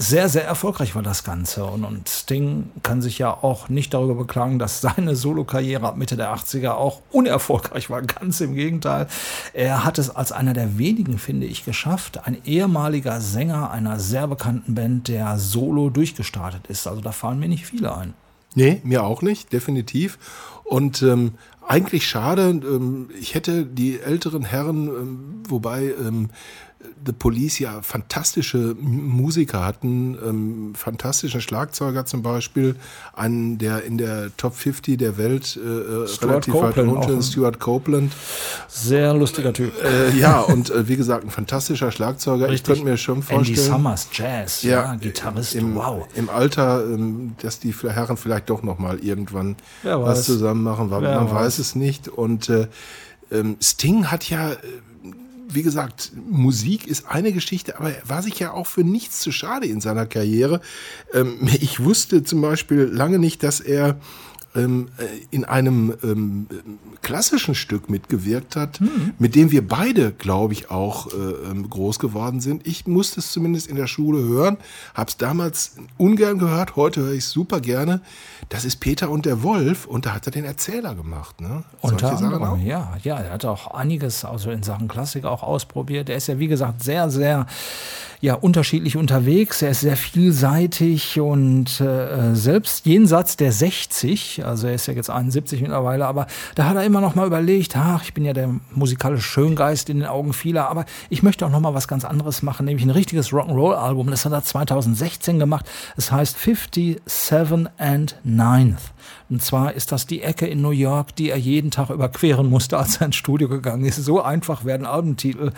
sehr, 0.01 0.29
sehr 0.29 0.45
erfolgreich 0.45 0.95
war 0.95 1.03
das 1.03 1.25
Ganze. 1.25 1.65
Und, 1.65 1.83
und 1.83 2.07
Sting 2.07 2.71
kann 2.83 3.01
sich 3.01 3.19
ja 3.19 3.31
auch 3.31 3.67
nicht 3.67 3.93
darüber 3.93 4.15
beklagen, 4.15 4.57
dass 4.57 4.79
seine 4.81 5.17
Solokarriere 5.17 5.85
ab 5.85 5.97
Mitte 5.97 6.15
der 6.15 6.33
80er 6.33 6.71
auch 6.71 7.01
unerfolgreich 7.11 7.89
war. 7.89 8.01
Ganz 8.01 8.39
im 8.39 8.55
Gegenteil. 8.55 9.07
Er 9.53 9.83
hat 9.83 9.99
es 9.99 10.09
als 10.09 10.31
einer 10.31 10.53
der 10.53 10.77
wenigen, 10.77 11.19
finde 11.19 11.47
ich, 11.47 11.65
geschafft. 11.65 12.25
Ein 12.25 12.37
ehemaliger 12.45 13.19
Sänger 13.19 13.71
einer 13.71 13.99
sehr 13.99 14.27
bekannten 14.27 14.73
Band, 14.73 15.09
der 15.09 15.37
solo 15.37 15.89
durchgestartet 15.89 16.67
ist. 16.67 16.87
Also 16.87 17.01
da 17.01 17.11
fallen 17.11 17.39
mir 17.39 17.49
nicht 17.49 17.65
viele 17.65 17.93
ein. 17.93 18.13
Nee, 18.55 18.79
mir 18.85 19.03
auch 19.03 19.21
nicht, 19.21 19.51
definitiv. 19.51 20.17
Und 20.63 21.01
ähm, 21.01 21.33
eigentlich 21.67 22.07
schade, 22.07 22.49
ähm, 22.49 23.09
ich 23.19 23.35
hätte 23.35 23.65
die 23.65 23.99
älteren 23.99 24.43
Herren, 24.43 24.87
ähm, 24.87 25.43
wobei 25.47 25.93
ähm, 25.99 26.29
The 27.05 27.11
Police 27.11 27.59
ja 27.59 27.81
fantastische 27.81 28.75
Musiker 28.79 29.65
hatten, 29.65 30.17
ähm, 30.25 30.75
fantastischen 30.75 31.41
Schlagzeuger 31.41 32.05
zum 32.05 32.21
Beispiel, 32.21 32.75
einen, 33.13 33.57
der 33.57 33.83
in 33.83 33.97
der 33.97 34.35
Top 34.37 34.55
50 34.55 34.97
der 34.97 35.17
Welt 35.17 35.57
äh, 35.61 36.25
relativ 36.25 36.53
weit 36.53 36.77
unten, 36.77 37.21
Stuart 37.21 37.59
Copeland. 37.59 38.13
Sehr 38.69 39.13
lustiger 39.13 39.51
Typ. 39.51 39.73
Äh, 39.83 40.17
ja, 40.17 40.39
und 40.39 40.69
äh, 40.69 40.87
wie 40.87 40.95
gesagt, 40.95 41.25
ein 41.25 41.31
fantastischer 41.31 41.91
Schlagzeuger. 41.91 42.47
Richtig. 42.47 42.59
Ich 42.59 42.63
könnte 42.63 42.89
mir 42.89 42.97
schon 42.97 43.23
vorstellen. 43.23 43.57
Andy 43.57 43.69
Summers, 43.69 44.07
Jazz, 44.13 44.63
ja, 44.63 44.83
ja 44.83 44.95
Gitarrist, 44.95 45.55
im, 45.55 45.75
wow. 45.75 46.07
Im 46.15 46.29
Alter, 46.29 46.85
ähm, 46.85 47.35
dass 47.41 47.59
die 47.59 47.73
Herren 47.73 48.15
vielleicht 48.15 48.49
doch 48.49 48.63
noch 48.63 48.79
mal 48.79 48.99
irgendwann 48.99 49.57
was 49.83 50.25
zusammen 50.25 50.63
machen, 50.63 50.91
weil 50.91 51.01
man 51.01 51.25
weiß. 51.25 51.49
weiß 51.49 51.59
es 51.59 51.75
nicht. 51.75 52.07
Und 52.07 52.49
äh, 52.49 52.67
ähm, 53.31 53.57
Sting 53.61 54.05
hat 54.11 54.29
ja, 54.29 54.51
äh, 54.51 54.57
wie 55.49 55.63
gesagt, 55.63 56.11
Musik 56.29 56.87
ist 56.87 57.07
eine 57.07 57.33
Geschichte, 57.33 57.77
aber 57.79 57.91
er 57.91 58.07
war 58.07 58.21
sich 58.21 58.39
ja 58.39 58.51
auch 58.53 58.67
für 58.67 58.83
nichts 58.83 59.19
zu 59.19 59.31
schade 59.31 59.65
in 59.65 59.81
seiner 59.81 60.05
Karriere. 60.05 60.61
Ähm, 61.13 61.39
ich 61.59 61.83
wusste 61.83 62.23
zum 62.23 62.41
Beispiel 62.41 62.83
lange 62.83 63.19
nicht, 63.19 63.43
dass 63.43 63.59
er 63.59 63.99
ähm, 64.55 64.89
äh, 64.97 65.03
in 65.31 65.45
einem 65.45 65.93
ähm, 66.03 66.47
klassischen 67.01 67.55
Stück 67.55 67.89
mitgewirkt 67.89 68.55
hat, 68.55 68.81
mhm. 68.81 69.13
mit 69.19 69.35
dem 69.35 69.51
wir 69.51 69.67
beide, 69.67 70.11
glaube 70.11 70.53
ich, 70.53 70.71
auch 70.71 71.07
äh, 71.07 71.15
ähm, 71.49 71.69
groß 71.69 71.99
geworden 71.99 72.41
sind. 72.41 72.65
Ich 72.65 72.87
musste 72.87 73.19
es 73.19 73.31
zumindest 73.31 73.67
in 73.67 73.75
der 73.75 73.87
Schule 73.87 74.23
hören, 74.23 74.57
habe 74.93 75.09
es 75.09 75.17
damals 75.17 75.75
ungern 75.97 76.39
gehört, 76.39 76.75
heute 76.75 77.01
höre 77.01 77.13
ich 77.13 77.25
es 77.25 77.31
super 77.31 77.61
gerne. 77.61 78.01
Das 78.49 78.65
ist 78.65 78.77
Peter 78.77 79.09
und 79.09 79.25
der 79.25 79.43
Wolf 79.43 79.85
und 79.85 80.05
da 80.05 80.13
hat 80.13 80.25
er 80.25 80.31
den 80.31 80.45
Erzähler 80.45 80.95
gemacht. 80.95 81.39
Ne? 81.41 81.63
Unter 81.81 82.17
anderem, 82.17 82.65
ja, 82.65 82.97
ja, 83.03 83.17
er 83.17 83.33
hat 83.33 83.45
auch 83.45 83.67
einiges 83.67 84.25
also 84.25 84.49
in 84.51 84.63
Sachen 84.63 84.87
Klassik 84.87 85.25
auch 85.25 85.43
ausprobiert. 85.43 86.09
Er 86.09 86.17
ist 86.17 86.27
ja, 86.27 86.39
wie 86.39 86.47
gesagt, 86.47 86.83
sehr, 86.83 87.09
sehr 87.09 87.45
ja, 88.21 88.33
unterschiedlich 88.33 88.97
unterwegs. 88.97 89.61
Er 89.61 89.71
ist 89.71 89.81
sehr 89.81 89.95
vielseitig 89.95 91.19
und 91.19 91.79
äh, 91.79 92.35
selbst 92.35 92.85
jenseits 92.85 93.37
der 93.37 93.51
60, 93.51 94.45
also 94.45 94.67
er 94.67 94.73
ist 94.73 94.87
ja 94.87 94.93
jetzt 94.93 95.09
71 95.09 95.61
mittlerweile, 95.61 96.05
aber 96.05 96.27
da 96.55 96.65
hat 96.65 96.75
er 96.75 96.83
immer 96.83 96.99
noch 96.99 97.15
mal 97.15 97.27
überlegt, 97.27 97.77
ach, 97.77 98.03
ich 98.03 98.13
bin 98.13 98.25
ja 98.25 98.33
der 98.33 98.53
musikalische 98.73 99.23
Schöngeist 99.23 99.89
in 99.89 99.99
den 99.99 100.07
Augen 100.07 100.33
vieler, 100.33 100.69
aber 100.69 100.85
ich 101.09 101.23
möchte 101.23 101.45
auch 101.45 101.49
noch 101.49 101.61
mal 101.61 101.73
was 101.73 101.87
ganz 101.87 102.03
anderes 102.03 102.43
machen, 102.43 102.65
nämlich 102.65 102.85
ein 102.85 102.89
richtiges 102.89 103.29
Rock'n'Roll-Album. 103.29 104.11
Das 104.11 104.25
hat 104.25 104.33
er 104.33 104.43
2016 104.43 105.39
gemacht. 105.39 105.65
Es 105.95 106.11
heißt 106.11 106.37
57 106.37 106.99
and 107.77 108.15
9th. 108.27 108.91
Und 109.29 109.41
zwar 109.41 109.73
ist 109.73 109.91
das 109.91 110.05
die 110.05 110.21
Ecke 110.21 110.47
in 110.47 110.61
New 110.61 110.71
York, 110.71 111.15
die 111.15 111.29
er 111.29 111.37
jeden 111.37 111.71
Tag 111.71 111.89
überqueren 111.89 112.49
musste, 112.49 112.77
als 112.77 112.97
er 112.97 113.07
ins 113.07 113.15
Studio 113.15 113.47
gegangen 113.47 113.85
ist. 113.85 113.97
So 113.97 114.21
einfach 114.21 114.65
werden 114.65 114.85
Albentitel 114.85 115.51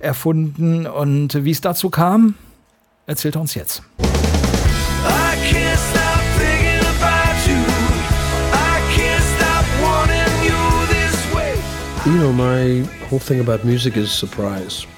erfunden. 0.00 0.86
Und 0.86 1.44
wie 1.44 1.50
es 1.50 1.60
dazu 1.60 1.90
kam, 1.90 2.34
erzählt 3.06 3.36
er 3.36 3.40
uns 3.40 3.54
jetzt. 3.54 3.82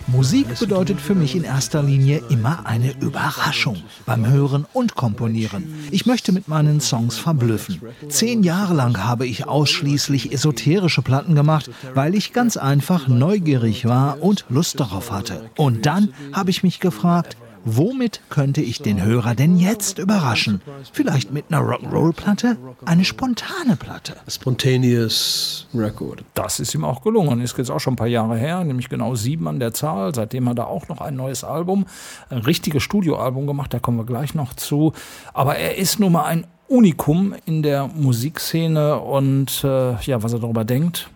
Musik 0.09 0.59
bedeutet 0.59 1.01
für 1.01 1.15
mich 1.15 1.37
in 1.37 1.45
erster 1.45 1.81
Linie 1.81 2.21
immer 2.31 2.67
eine 2.67 2.99
Überraschung 2.99 3.81
beim 4.07 4.27
Hören 4.27 4.67
und 4.73 4.97
Komponieren. 4.97 5.73
Ich 5.93 6.07
möchte 6.07 6.33
mit 6.33 6.49
meinen 6.49 6.81
Songs 6.81 7.17
verblüffen. 7.17 7.81
Zehn 8.09 8.43
Jahre 8.43 8.75
lang 8.75 9.05
habe 9.05 9.25
ich 9.25 9.47
ausschließlich 9.47 10.33
esoterische 10.33 11.01
Platten 11.01 11.37
gemacht, 11.37 11.71
weil 11.95 12.17
ich 12.17 12.33
ganz 12.33 12.57
einfach 12.57 13.07
neugierig 13.07 13.85
war 13.85 14.21
und 14.21 14.45
Lust 14.49 14.81
darauf 14.81 15.13
hatte. 15.13 15.49
Und 15.57 15.87
dann 15.87 16.13
habe 16.33 16.51
ich 16.51 16.65
mich 16.65 16.81
gefragt, 16.81 17.37
Womit 17.69 18.21
könnte 18.31 18.61
ich 18.61 18.81
den 18.81 19.03
Hörer 19.03 19.35
denn 19.35 19.57
jetzt 19.57 19.99
überraschen? 19.99 20.63
Vielleicht 20.93 21.33
mit 21.33 21.47
einer 21.49 21.63
Rock'n'Roll-Platte? 21.63 22.57
Eine 22.85 23.05
spontane 23.05 23.75
Platte. 23.75 24.15
Spontaneous 24.29 25.67
record. 25.75 26.23
Das 26.35 26.61
ist 26.61 26.77
ihm 26.77 26.85
auch 26.85 27.03
gelungen. 27.03 27.41
Ist 27.41 27.59
jetzt 27.59 27.71
auch 27.71 27.81
schon 27.81 27.95
ein 27.95 27.97
paar 27.97 28.07
Jahre 28.07 28.37
her, 28.39 28.63
nämlich 28.63 28.89
genau 28.89 29.17
sieben 29.17 29.49
an 29.49 29.59
der 29.59 29.75
Zahl. 29.75 30.15
Seitdem 30.15 30.49
hat 30.49 30.59
er 30.59 30.69
auch 30.69 30.87
noch 30.87 31.01
ein 31.01 31.17
neues 31.17 31.43
Album, 31.43 31.87
ein 32.31 32.39
richtiges 32.39 32.85
Studioalbum 32.85 33.49
gemacht, 33.49 33.75
da 33.75 33.81
kommen 33.81 33.99
wir 33.99 34.07
gleich 34.07 34.37
noch 34.37 34.55
zu. 34.55 34.93
Aber 35.35 35.57
er 35.57 35.77
ist 35.77 35.99
nun 35.99 36.13
mal 36.13 36.25
ein 36.27 36.47
Unikum 36.69 37.35
in 37.47 37.65
der 37.65 37.89
Musikszene 37.89 39.01
und 39.01 39.65
äh, 39.65 40.01
ja, 40.03 40.23
was 40.23 40.33
er 40.33 40.39
darüber 40.39 40.65
denkt, 40.65 41.11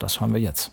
das 0.00 0.20
hören 0.20 0.32
wir 0.32 0.40
jetzt. 0.40 0.72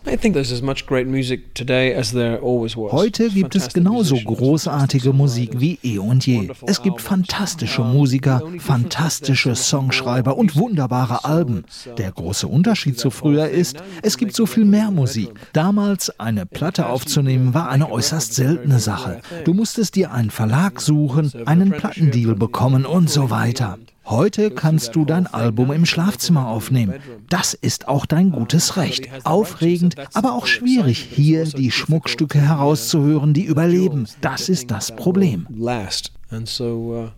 Heute 2.90 3.30
gibt 3.30 3.56
es 3.56 3.68
genauso 3.74 4.16
großartige 4.16 5.12
Musik 5.12 5.60
wie 5.60 5.78
eh 5.82 5.98
und 5.98 6.26
je. 6.26 6.50
Es 6.66 6.82
gibt 6.82 7.02
fantastische 7.02 7.82
Musiker, 7.82 8.42
fantastische 8.58 9.54
Songschreiber 9.54 10.36
und 10.36 10.56
wunderbare 10.56 11.24
Alben. 11.26 11.64
Der 11.98 12.10
große 12.10 12.48
Unterschied 12.48 12.98
zu 12.98 13.10
früher 13.10 13.48
ist, 13.48 13.82
es 14.02 14.16
gibt 14.16 14.34
so 14.34 14.46
viel 14.46 14.64
mehr 14.64 14.90
Musik. 14.90 15.28
Damals 15.52 16.18
eine 16.18 16.46
Platte 16.46 16.86
aufzunehmen 16.86 17.52
war 17.52 17.68
eine 17.68 17.90
äußerst 17.90 18.34
seltene 18.34 18.80
Sache. 18.80 19.20
Du 19.44 19.52
musstest 19.52 19.94
dir 19.94 20.10
einen 20.10 20.30
Verlag 20.30 20.80
suchen, 20.80 21.30
einen 21.44 21.70
Plattendeal 21.70 22.34
bekommen 22.34 22.86
und 22.86 23.10
so 23.10 23.28
weiter. 23.28 23.78
Heute 24.10 24.50
kannst 24.50 24.96
du 24.96 25.04
dein 25.04 25.26
Album 25.26 25.70
im 25.70 25.84
Schlafzimmer 25.84 26.48
aufnehmen. 26.48 26.94
Das 27.28 27.52
ist 27.52 27.88
auch 27.88 28.06
dein 28.06 28.32
gutes 28.32 28.78
Recht. 28.78 29.06
Aufregend, 29.24 29.96
aber 30.14 30.32
auch 30.32 30.46
schwierig, 30.46 30.98
hier 30.98 31.44
die 31.44 31.70
Schmuckstücke 31.70 32.40
herauszuhören, 32.40 33.34
die 33.34 33.44
überleben. 33.44 34.08
Das 34.22 34.48
ist 34.48 34.70
das 34.70 34.96
Problem. 34.96 35.46
Uh, 35.50 37.08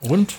Und? 0.00 0.36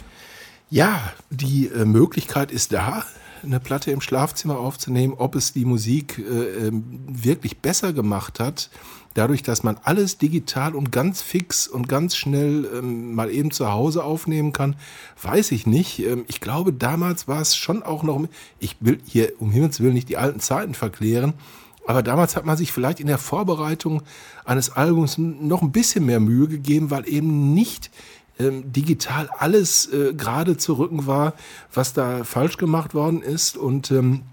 Ja, 0.71 1.13
die 1.29 1.67
äh, 1.67 1.85
Möglichkeit 1.85 2.51
ist 2.51 2.73
da 2.73 3.05
eine 3.43 3.59
Platte 3.59 3.91
im 3.91 4.01
Schlafzimmer 4.01 4.57
aufzunehmen, 4.57 5.13
ob 5.17 5.35
es 5.35 5.53
die 5.53 5.65
Musik 5.65 6.17
äh, 6.19 6.67
ähm, 6.67 6.83
wirklich 7.07 7.59
besser 7.59 7.93
gemacht 7.93 8.39
hat, 8.39 8.69
dadurch, 9.13 9.43
dass 9.43 9.63
man 9.63 9.77
alles 9.83 10.17
digital 10.17 10.75
und 10.75 10.91
ganz 10.91 11.21
fix 11.21 11.67
und 11.67 11.87
ganz 11.87 12.15
schnell 12.15 12.67
ähm, 12.73 13.13
mal 13.15 13.29
eben 13.29 13.51
zu 13.51 13.71
Hause 13.71 14.03
aufnehmen 14.03 14.53
kann, 14.53 14.75
weiß 15.21 15.51
ich 15.51 15.67
nicht. 15.67 15.99
Ähm, 15.99 16.25
ich 16.27 16.41
glaube, 16.41 16.73
damals 16.73 17.27
war 17.27 17.41
es 17.41 17.55
schon 17.55 17.83
auch 17.83 18.03
noch, 18.03 18.25
ich 18.59 18.77
will 18.79 18.99
hier 19.05 19.33
um 19.39 19.51
Himmels 19.51 19.79
Willen 19.79 19.93
nicht 19.93 20.09
die 20.09 20.17
alten 20.17 20.39
Zeiten 20.39 20.73
verklären, 20.73 21.33
aber 21.85 22.01
damals 22.01 22.35
hat 22.35 22.45
man 22.45 22.57
sich 22.57 22.71
vielleicht 22.71 22.99
in 22.99 23.07
der 23.07 23.17
Vorbereitung 23.17 24.03
eines 24.45 24.71
Albums 24.71 25.17
noch 25.17 25.61
ein 25.61 25.71
bisschen 25.71 26.05
mehr 26.05 26.19
Mühe 26.19 26.47
gegeben, 26.47 26.91
weil 26.91 27.07
eben 27.07 27.53
nicht 27.53 27.91
ähm, 28.39 28.71
digital 28.71 29.29
alles 29.37 29.91
äh, 29.91 30.13
gerade 30.13 30.57
zu 30.57 30.73
rücken 30.73 31.07
war, 31.07 31.33
was 31.73 31.93
da 31.93 32.23
falsch 32.23 32.57
gemacht 32.57 32.93
worden 32.93 33.21
ist. 33.21 33.57
Und 33.57 33.91
ähm, 33.91 34.23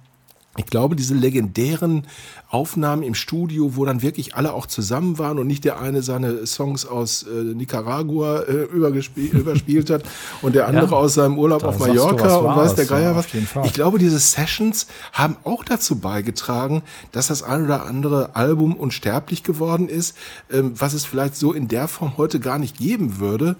ich 0.57 0.67
glaube, 0.67 0.97
diese 0.97 1.15
legendären 1.15 2.07
Aufnahmen 2.51 3.05
im 3.05 3.15
Studio, 3.15 3.77
wo 3.77 3.85
dann 3.85 4.03
wirklich 4.03 4.35
alle 4.35 4.53
auch 4.53 4.67
zusammen 4.67 5.19
waren 5.19 5.39
und 5.39 5.47
nicht 5.47 5.65
der 5.65 5.79
eine 5.79 6.03
seine 6.03 6.45
Songs 6.47 6.85
aus 6.85 7.23
äh, 7.23 7.55
Nicaragua 7.55 8.41
äh, 8.41 8.65
überspielt 8.65 9.89
hat 9.91 10.03
und 10.43 10.57
der 10.57 10.67
andere 10.67 10.87
ja, 10.87 10.97
aus 10.97 11.15
seinem 11.15 11.39
Urlaub 11.39 11.63
auf 11.63 11.79
Mallorca 11.79 12.37
und 12.39 12.57
weiß 12.57 12.75
der 12.75 12.87
Geier 12.87 13.15
was. 13.15 13.27
Ich 13.65 13.73
glaube, 13.73 14.01
diese 14.01 14.19
Sessions 14.19 14.89
haben 15.13 15.37
auch 15.45 15.63
dazu 15.63 16.01
beigetragen, 16.01 16.83
dass 17.13 17.29
das 17.29 17.45
ein 17.45 17.65
oder 17.65 17.87
andere 17.87 18.35
Album 18.35 18.75
unsterblich 18.75 19.45
geworden 19.45 19.89
ist, 19.89 20.17
ähm, 20.51 20.73
was 20.75 20.93
es 20.93 21.05
vielleicht 21.05 21.37
so 21.37 21.53
in 21.53 21.69
der 21.69 21.87
Form 21.87 22.17
heute 22.17 22.41
gar 22.41 22.59
nicht 22.59 22.77
geben 22.77 23.21
würde. 23.21 23.55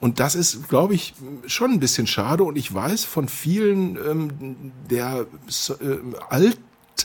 Und 0.00 0.20
das 0.20 0.34
ist, 0.34 0.68
glaube 0.68 0.94
ich, 0.94 1.14
schon 1.46 1.72
ein 1.72 1.80
bisschen 1.80 2.06
schade. 2.06 2.44
Und 2.44 2.56
ich 2.56 2.72
weiß 2.72 3.04
von 3.04 3.28
vielen 3.28 3.96
ähm, 3.96 4.72
der 4.90 5.26
äh, 5.80 5.98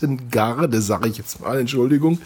alten 0.01 0.29
Garde, 0.31 0.81
sage 0.81 1.09
ich 1.09 1.17
jetzt 1.17 1.41
mal, 1.41 1.59
Entschuldigung, 1.59 2.19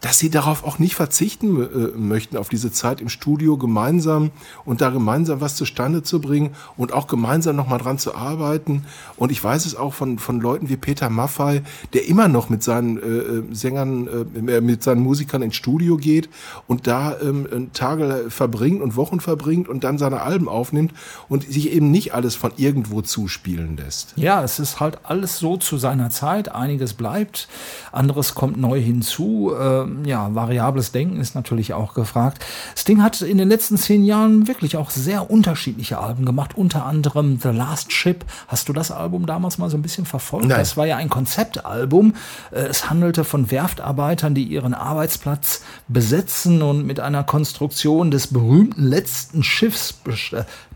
dass 0.00 0.18
sie 0.18 0.30
darauf 0.30 0.64
auch 0.64 0.78
nicht 0.78 0.94
verzichten 0.94 1.62
äh, 1.62 1.98
möchten, 1.98 2.36
auf 2.36 2.48
diese 2.48 2.72
Zeit 2.72 3.00
im 3.00 3.08
Studio 3.08 3.56
gemeinsam 3.56 4.30
und 4.64 4.80
da 4.80 4.90
gemeinsam 4.90 5.40
was 5.40 5.56
zustande 5.56 6.02
zu 6.02 6.20
bringen 6.20 6.50
und 6.76 6.92
auch 6.92 7.06
gemeinsam 7.06 7.56
nochmal 7.56 7.78
dran 7.78 7.98
zu 7.98 8.14
arbeiten. 8.14 8.84
Und 9.16 9.32
ich 9.32 9.42
weiß 9.42 9.66
es 9.66 9.76
auch 9.76 9.94
von, 9.94 10.18
von 10.18 10.40
Leuten 10.40 10.68
wie 10.68 10.76
Peter 10.76 11.10
Maffei, 11.10 11.62
der 11.92 12.08
immer 12.08 12.28
noch 12.28 12.48
mit 12.48 12.62
seinen 12.62 12.98
äh, 12.98 13.02
äh 13.02 13.42
Sängern, 13.52 14.08
äh, 14.46 14.60
mit 14.60 14.82
seinen 14.82 15.02
Musikern 15.02 15.42
ins 15.42 15.56
Studio 15.56 15.96
geht 15.96 16.28
und 16.66 16.86
da 16.86 17.16
ähm, 17.20 17.70
Tage 17.72 18.26
verbringt 18.28 18.80
und 18.80 18.96
Wochen 18.96 19.20
verbringt 19.20 19.68
und 19.68 19.84
dann 19.84 19.98
seine 19.98 20.22
Alben 20.22 20.48
aufnimmt 20.48 20.92
und 21.28 21.44
sich 21.44 21.72
eben 21.72 21.90
nicht 21.90 22.14
alles 22.14 22.34
von 22.34 22.52
irgendwo 22.56 23.02
zuspielen 23.02 23.76
lässt. 23.76 24.14
Ja, 24.16 24.42
es 24.42 24.58
ist 24.58 24.80
halt 24.80 25.00
alles 25.04 25.38
so 25.38 25.56
zu 25.56 25.76
seiner 25.78 26.10
Zeit. 26.10 26.50
Einiges 26.50 26.94
bleibt 26.94 27.09
bleibt, 27.10 27.48
anderes 27.90 28.34
kommt 28.34 28.56
neu 28.56 28.80
hinzu. 28.80 29.52
Äh, 29.58 30.08
ja, 30.08 30.32
variables 30.34 30.92
Denken 30.92 31.20
ist 31.20 31.34
natürlich 31.34 31.74
auch 31.74 31.94
gefragt. 31.94 32.44
Sting 32.76 33.02
hat 33.02 33.20
in 33.20 33.38
den 33.38 33.48
letzten 33.48 33.76
zehn 33.76 34.04
Jahren 34.04 34.46
wirklich 34.46 34.76
auch 34.76 34.90
sehr 34.90 35.28
unterschiedliche 35.30 35.98
Alben 35.98 36.24
gemacht, 36.24 36.56
unter 36.56 36.86
anderem 36.86 37.40
The 37.42 37.48
Last 37.48 37.92
Ship. 37.92 38.24
Hast 38.46 38.68
du 38.68 38.72
das 38.72 38.92
Album 38.92 39.26
damals 39.26 39.58
mal 39.58 39.70
so 39.70 39.76
ein 39.76 39.82
bisschen 39.82 40.06
verfolgt? 40.06 40.46
Nein. 40.46 40.58
Das 40.58 40.76
war 40.76 40.86
ja 40.86 40.96
ein 40.96 41.10
Konzeptalbum. 41.10 42.14
Äh, 42.52 42.60
es 42.60 42.88
handelte 42.88 43.24
von 43.24 43.50
Werftarbeitern, 43.50 44.34
die 44.34 44.44
ihren 44.44 44.74
Arbeitsplatz 44.74 45.62
besetzen 45.88 46.62
und 46.62 46.86
mit 46.86 47.00
einer 47.00 47.24
Konstruktion 47.24 48.12
des 48.12 48.28
berühmten 48.28 48.84
letzten 48.84 49.42
Schiffs 49.42 49.94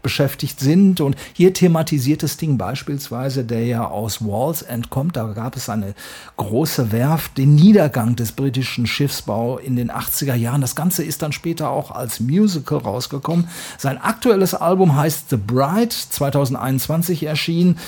beschäftigt 0.05 0.61
sind. 0.61 1.01
Und 1.01 1.17
hier 1.33 1.53
thematisiert 1.53 2.23
das 2.23 2.37
Ding 2.37 2.59
beispielsweise, 2.59 3.45
der 3.45 3.67
ja 3.67 3.89
aus 3.89 4.25
Walls 4.25 4.63
entkommt. 4.63 5.17
Da 5.17 5.25
gab 5.33 5.57
es 5.57 5.69
eine 5.69 5.95
große 6.37 6.93
Werft, 6.93 7.39
den 7.39 7.55
Niedergang 7.55 8.17
des 8.17 8.33
britischen 8.33 8.87
Schiffsbau 8.87 9.59
in 9.59 9.77
den 9.77 9.91
80er 9.91 10.35
Jahren. 10.35 10.61
Das 10.61 10.75
Ganze 10.75 11.05
ist 11.05 11.23
dann 11.23 11.33
später 11.33 11.71
auch 11.71 11.91
als 11.91 12.21
Musical 12.21 12.79
rausgekommen. 12.79 13.49
Sein 13.79 14.01
aktuelles 14.01 14.55
Album 14.55 14.97
heißt 14.97 15.31
The 15.31 15.37
Bride, 15.37 15.89
2021 15.91 17.25
erschienen 17.25 17.79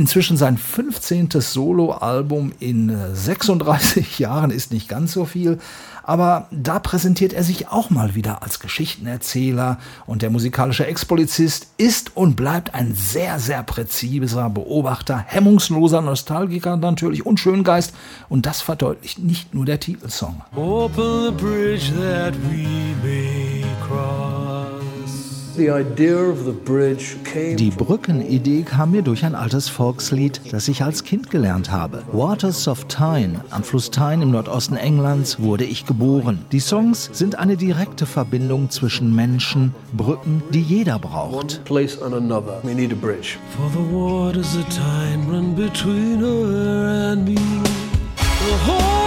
inzwischen 0.00 0.38
sein 0.38 0.56
15. 0.56 1.28
Soloalbum 1.30 2.52
in 2.58 2.96
36 3.12 4.18
Jahren 4.18 4.50
ist 4.50 4.72
nicht 4.72 4.88
ganz 4.88 5.12
so 5.12 5.26
viel, 5.26 5.58
aber 6.02 6.48
da 6.50 6.78
präsentiert 6.78 7.34
er 7.34 7.44
sich 7.44 7.68
auch 7.68 7.90
mal 7.90 8.14
wieder 8.14 8.42
als 8.42 8.60
Geschichtenerzähler 8.60 9.78
und 10.06 10.22
der 10.22 10.30
musikalische 10.30 10.86
Ex-Polizist 10.86 11.68
ist 11.76 12.16
und 12.16 12.34
bleibt 12.34 12.74
ein 12.74 12.94
sehr, 12.94 13.38
sehr 13.38 13.62
präziser 13.62 14.48
Beobachter, 14.48 15.18
hemmungsloser 15.18 16.00
Nostalgiker 16.00 16.78
natürlich 16.78 17.26
und 17.26 17.38
Schöngeist 17.38 17.94
und 18.28 18.46
das 18.46 18.62
verdeutlicht 18.62 19.18
nicht 19.18 19.54
nur 19.54 19.66
der 19.66 19.80
Titelsong. 19.80 20.40
Open 20.56 21.26
the 21.26 21.30
bridge 21.32 21.92
that 22.00 22.34
we 22.50 22.66
may 23.02 23.64
cross. 23.86 24.19
Die 27.58 27.70
Brückenidee 27.70 28.62
kam 28.62 28.92
mir 28.92 29.02
durch 29.02 29.24
ein 29.24 29.34
altes 29.34 29.68
Volkslied, 29.68 30.40
das 30.50 30.68
ich 30.68 30.82
als 30.82 31.04
Kind 31.04 31.30
gelernt 31.30 31.70
habe. 31.70 32.02
Waters 32.12 32.66
of 32.66 32.86
Tyne, 32.86 33.44
am 33.50 33.62
Fluss 33.62 33.90
Tyne 33.90 34.22
im 34.22 34.30
Nordosten 34.30 34.76
Englands, 34.76 35.38
wurde 35.38 35.64
ich 35.64 35.84
geboren. 35.84 36.46
Die 36.50 36.60
Songs 36.60 37.10
sind 37.12 37.38
eine 37.38 37.58
direkte 37.58 38.06
Verbindung 38.06 38.70
zwischen 38.70 39.14
Menschen, 39.14 39.74
Brücken, 39.92 40.42
die 40.50 40.62
jeder 40.62 40.98
braucht. 40.98 41.60
For 43.56 43.68
the 43.72 43.92
waters 43.92 44.56
of 44.56 44.68
Tyne 44.68 45.26
run 45.30 45.54
between 45.54 46.20
her 46.20 47.12
and 47.12 47.26
me. 47.26 47.36
The 47.36 48.56
holy 48.66 48.99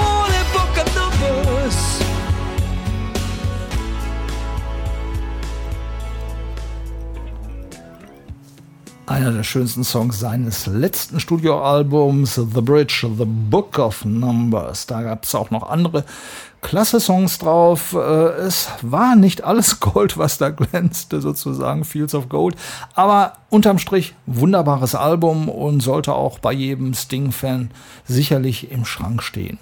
einer 9.13 9.32
der 9.32 9.43
schönsten 9.43 9.84
Songs 9.84 10.19
seines 10.19 10.65
letzten 10.65 11.19
Studioalbums, 11.19 12.34
The 12.34 12.62
Bridge, 12.62 13.08
The 13.15 13.26
Book 13.26 13.78
of 13.78 14.06
Numbers. 14.06 14.88
Da 14.88 15.04
gab 15.04 15.23
es 15.23 15.36
auch 15.36 15.52
noch 15.52 15.69
andere 15.69 16.04
klasse 16.62 16.99
Songs 16.99 17.38
drauf. 17.38 17.93
Äh, 17.93 17.97
es 17.97 18.69
war 18.82 19.15
nicht 19.15 19.43
alles 19.43 19.80
Gold, 19.80 20.17
was 20.17 20.39
da 20.39 20.49
glänzte, 20.49 21.21
sozusagen, 21.21 21.86
Fields 21.86 22.15
of 22.15 22.28
Gold. 22.28 22.56
Aber 22.95 23.34
unterm 23.52 23.78
Strich 23.78 24.15
wunderbares 24.26 24.95
Album 24.95 25.47
und 25.47 25.82
sollte 25.82 26.15
auch 26.15 26.39
bei 26.39 26.52
jedem 26.52 26.95
Sting-Fan 26.95 27.69
sicherlich 28.06 28.71
im 28.71 28.84
Schrank 28.84 29.21
stehen. 29.21 29.60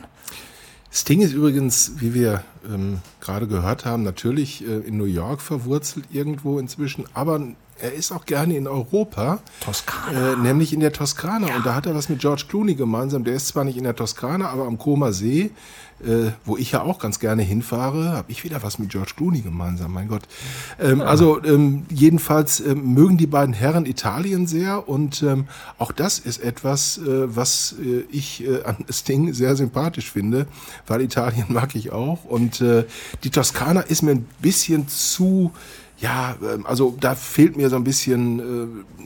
Sting 0.93 1.21
ist 1.21 1.33
übrigens, 1.33 1.93
wie 1.97 2.13
wir 2.13 2.43
ähm, 2.69 2.99
gerade 3.21 3.47
gehört 3.47 3.85
haben, 3.85 4.03
natürlich 4.03 4.67
äh, 4.67 4.79
in 4.79 4.97
New 4.97 5.05
York 5.05 5.41
verwurzelt 5.41 6.05
irgendwo 6.11 6.59
inzwischen, 6.59 7.05
aber 7.13 7.41
er 7.79 7.93
ist 7.93 8.11
auch 8.11 8.25
gerne 8.25 8.55
in 8.55 8.67
Europa. 8.67 9.39
Toskana. 9.61 10.33
Äh, 10.33 10.35
nämlich 10.35 10.73
in 10.73 10.81
der 10.81 10.91
Toskana. 10.91 11.47
Ja. 11.47 11.55
Und 11.55 11.65
da 11.65 11.75
hat 11.75 11.85
er 11.85 11.95
was 11.95 12.09
mit 12.09 12.19
George 12.19 12.43
Clooney 12.47 12.75
gemeinsam. 12.75 13.23
Der 13.23 13.33
ist 13.33 13.47
zwar 13.47 13.63
nicht 13.63 13.77
in 13.77 13.85
der 13.85 13.95
Toskana, 13.95 14.49
aber 14.49 14.65
am 14.65 14.77
Koma 14.77 15.11
See, 15.11 15.51
äh, 16.05 16.31
wo 16.45 16.57
ich 16.57 16.71
ja 16.71 16.81
auch 16.81 16.99
ganz 16.99 17.19
gerne 17.19 17.41
hinfahre, 17.41 18.11
habe 18.11 18.31
ich 18.31 18.43
wieder 18.43 18.63
was 18.63 18.79
mit 18.79 18.89
George 18.89 19.13
Clooney 19.15 19.41
gemeinsam, 19.41 19.93
mein 19.93 20.07
Gott. 20.07 20.23
Ähm, 20.79 20.99
ja. 20.99 21.05
Also 21.05 21.43
ähm, 21.43 21.85
jedenfalls 21.89 22.59
ähm, 22.59 22.93
mögen 22.93 23.17
die 23.17 23.27
beiden 23.27 23.53
Herren 23.53 23.85
Italien 23.85 24.47
sehr 24.47 24.87
und 24.87 25.23
ähm, 25.23 25.47
auch 25.77 25.91
das 25.91 26.19
ist 26.19 26.43
etwas, 26.43 26.97
äh, 26.97 27.35
was 27.35 27.75
äh, 27.81 28.03
ich 28.11 28.43
äh, 28.45 28.63
an 28.63 28.77
Sting 28.89 29.33
sehr 29.33 29.55
sympathisch 29.55 30.11
finde, 30.11 30.47
weil 30.87 31.01
Italien 31.01 31.45
mag 31.49 31.75
ich 31.75 31.91
auch. 31.91 32.25
Und 32.25 32.61
äh, 32.61 32.85
die 33.23 33.29
Toskana 33.29 33.81
ist 33.81 34.01
mir 34.01 34.11
ein 34.11 34.27
bisschen 34.41 34.87
zu 34.87 35.51
ja, 36.01 36.35
ähm, 36.41 36.65
also 36.65 36.95
da 36.99 37.15
fehlt 37.15 37.55
mir 37.55 37.69
so 37.69 37.75
ein 37.75 37.83
bisschen 37.83 38.39
äh, 38.39 39.03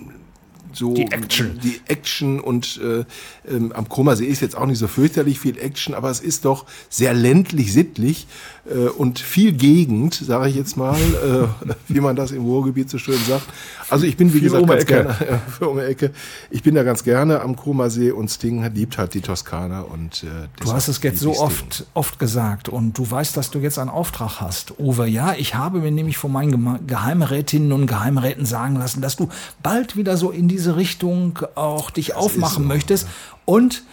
so 0.75 0.93
die 0.93 1.11
Action. 1.11 1.59
Die 1.63 1.81
Action 1.87 2.39
und 2.39 2.79
äh, 2.83 3.05
ähm, 3.49 3.71
am 3.71 3.89
Koma 3.89 4.15
See 4.15 4.25
ist 4.25 4.41
jetzt 4.41 4.57
auch 4.57 4.65
nicht 4.65 4.79
so 4.79 4.87
fürchterlich 4.87 5.39
viel 5.39 5.57
Action, 5.57 5.93
aber 5.93 6.09
es 6.09 6.19
ist 6.19 6.45
doch 6.45 6.65
sehr 6.89 7.13
ländlich, 7.13 7.73
sittlich 7.73 8.27
äh, 8.65 8.87
und 8.89 9.19
viel 9.19 9.51
Gegend, 9.51 10.13
sage 10.13 10.49
ich 10.49 10.55
jetzt 10.55 10.77
mal, 10.77 10.95
äh, 10.95 11.73
wie 11.87 11.99
man 11.99 12.15
das 12.15 12.31
im 12.31 12.43
Ruhrgebiet 12.43 12.89
so 12.89 12.97
schön 12.97 13.19
sagt. 13.27 13.45
Also 13.89 14.05
ich 14.05 14.17
bin, 14.17 14.29
wie 14.29 14.39
viel 14.39 14.49
gesagt, 14.49 14.67
ganz 14.67 14.85
gerne, 14.85 15.09
äh, 15.19 15.51
für 15.51 15.69
um 15.69 15.79
Ecke. 15.79 16.11
Ich 16.49 16.63
bin 16.63 16.75
da 16.75 16.83
ganz 16.83 17.03
gerne 17.03 17.41
am 17.41 17.55
Koma 17.55 17.89
See 17.89 18.11
und 18.11 18.29
Sting 18.29 18.63
liebt 18.73 18.97
halt 18.97 19.13
die 19.13 19.21
Toskana 19.21 19.81
und 19.81 20.23
äh, 20.23 20.47
Du 20.59 20.73
hast 20.73 20.87
es 20.87 21.01
jetzt 21.01 21.19
so 21.19 21.37
oft, 21.37 21.85
oft 21.93 22.19
gesagt 22.19 22.69
und 22.69 22.97
du 22.97 23.09
weißt, 23.09 23.37
dass 23.37 23.51
du 23.51 23.59
jetzt 23.59 23.77
einen 23.77 23.89
Auftrag 23.89 24.41
hast. 24.41 24.79
Uwe, 24.79 25.07
ja, 25.07 25.33
ich 25.37 25.55
habe 25.55 25.79
mir 25.79 25.91
nämlich 25.91 26.17
von 26.17 26.31
meinen 26.31 26.87
Geheimrätinnen 26.87 27.71
und 27.71 27.87
Geheimräten 27.87 28.45
sagen 28.45 28.75
lassen, 28.77 29.01
dass 29.01 29.15
du 29.15 29.29
bald 29.61 29.95
wieder 29.95 30.17
so 30.17 30.31
in 30.31 30.47
diese 30.47 30.75
Richtung 30.75 31.39
auch 31.55 31.91
dich 31.91 32.07
das 32.07 32.17
aufmachen 32.17 32.63
so, 32.63 32.67
möchtest. 32.67 33.03
Ja. 33.03 33.09
Und 33.45 33.83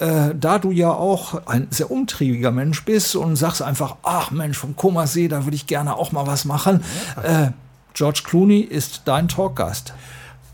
äh, 0.00 0.34
da 0.34 0.58
du 0.58 0.70
ja 0.70 0.90
auch 0.90 1.46
ein 1.46 1.68
sehr 1.70 1.90
umtriebiger 1.90 2.50
Mensch 2.50 2.84
bist 2.84 3.14
und 3.16 3.36
sagst 3.36 3.62
einfach, 3.62 3.96
ach 4.02 4.30
Mensch, 4.30 4.56
vom 4.56 4.74
Komasee, 4.74 5.28
da 5.28 5.44
würde 5.44 5.54
ich 5.54 5.66
gerne 5.66 5.96
auch 5.96 6.10
mal 6.12 6.26
was 6.26 6.44
machen. 6.44 6.82
Ja. 7.22 7.44
Äh, 7.44 7.52
George 7.92 8.22
Clooney 8.24 8.60
ist 8.60 9.02
dein 9.04 9.28
Talkgast. 9.28 9.92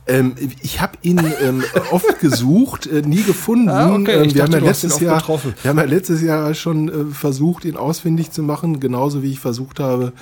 Ähm, 0.09 0.35
ich 0.63 0.81
habe 0.81 0.99
ihn 1.03 1.21
ähm, 1.43 1.65
oft 1.91 2.19
gesucht, 2.21 2.87
äh, 2.87 3.03
nie 3.03 3.23
gefunden. 3.23 3.69
Ah, 3.69 3.95
okay. 3.95 4.13
ähm, 4.13 4.25
wir, 4.25 4.35
dachte, 4.35 4.43
haben 4.43 4.53
ja 4.53 4.69
letztes 4.69 5.01
Jahr, 5.01 5.23
wir 5.27 5.71
haben 5.71 5.79
ja 5.79 5.85
letztes 5.85 6.23
Jahr 6.23 6.55
schon 6.55 6.89
äh, 6.89 7.13
versucht, 7.13 7.65
ihn 7.65 7.77
ausfindig 7.77 8.31
zu 8.31 8.43
machen, 8.43 8.81
genauso 8.81 9.23
wie 9.23 9.33
ich 9.33 9.41
versucht 9.41 9.81
habe, 9.81 10.13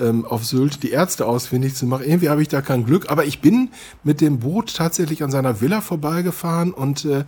ähm, 0.00 0.24
auf 0.24 0.44
Sylt 0.44 0.82
die 0.82 0.90
Ärzte 0.90 1.26
ausfindig 1.26 1.74
zu 1.74 1.86
machen. 1.86 2.04
Irgendwie 2.06 2.28
habe 2.28 2.42
ich 2.42 2.48
da 2.48 2.60
kein 2.60 2.84
Glück, 2.84 3.10
aber 3.10 3.24
ich 3.24 3.40
bin 3.40 3.70
mit 4.02 4.20
dem 4.20 4.38
Boot 4.38 4.74
tatsächlich 4.74 5.22
an 5.22 5.30
seiner 5.30 5.60
Villa 5.60 5.80
vorbeigefahren 5.80 6.72
und 6.72 7.04
äh, 7.04 7.24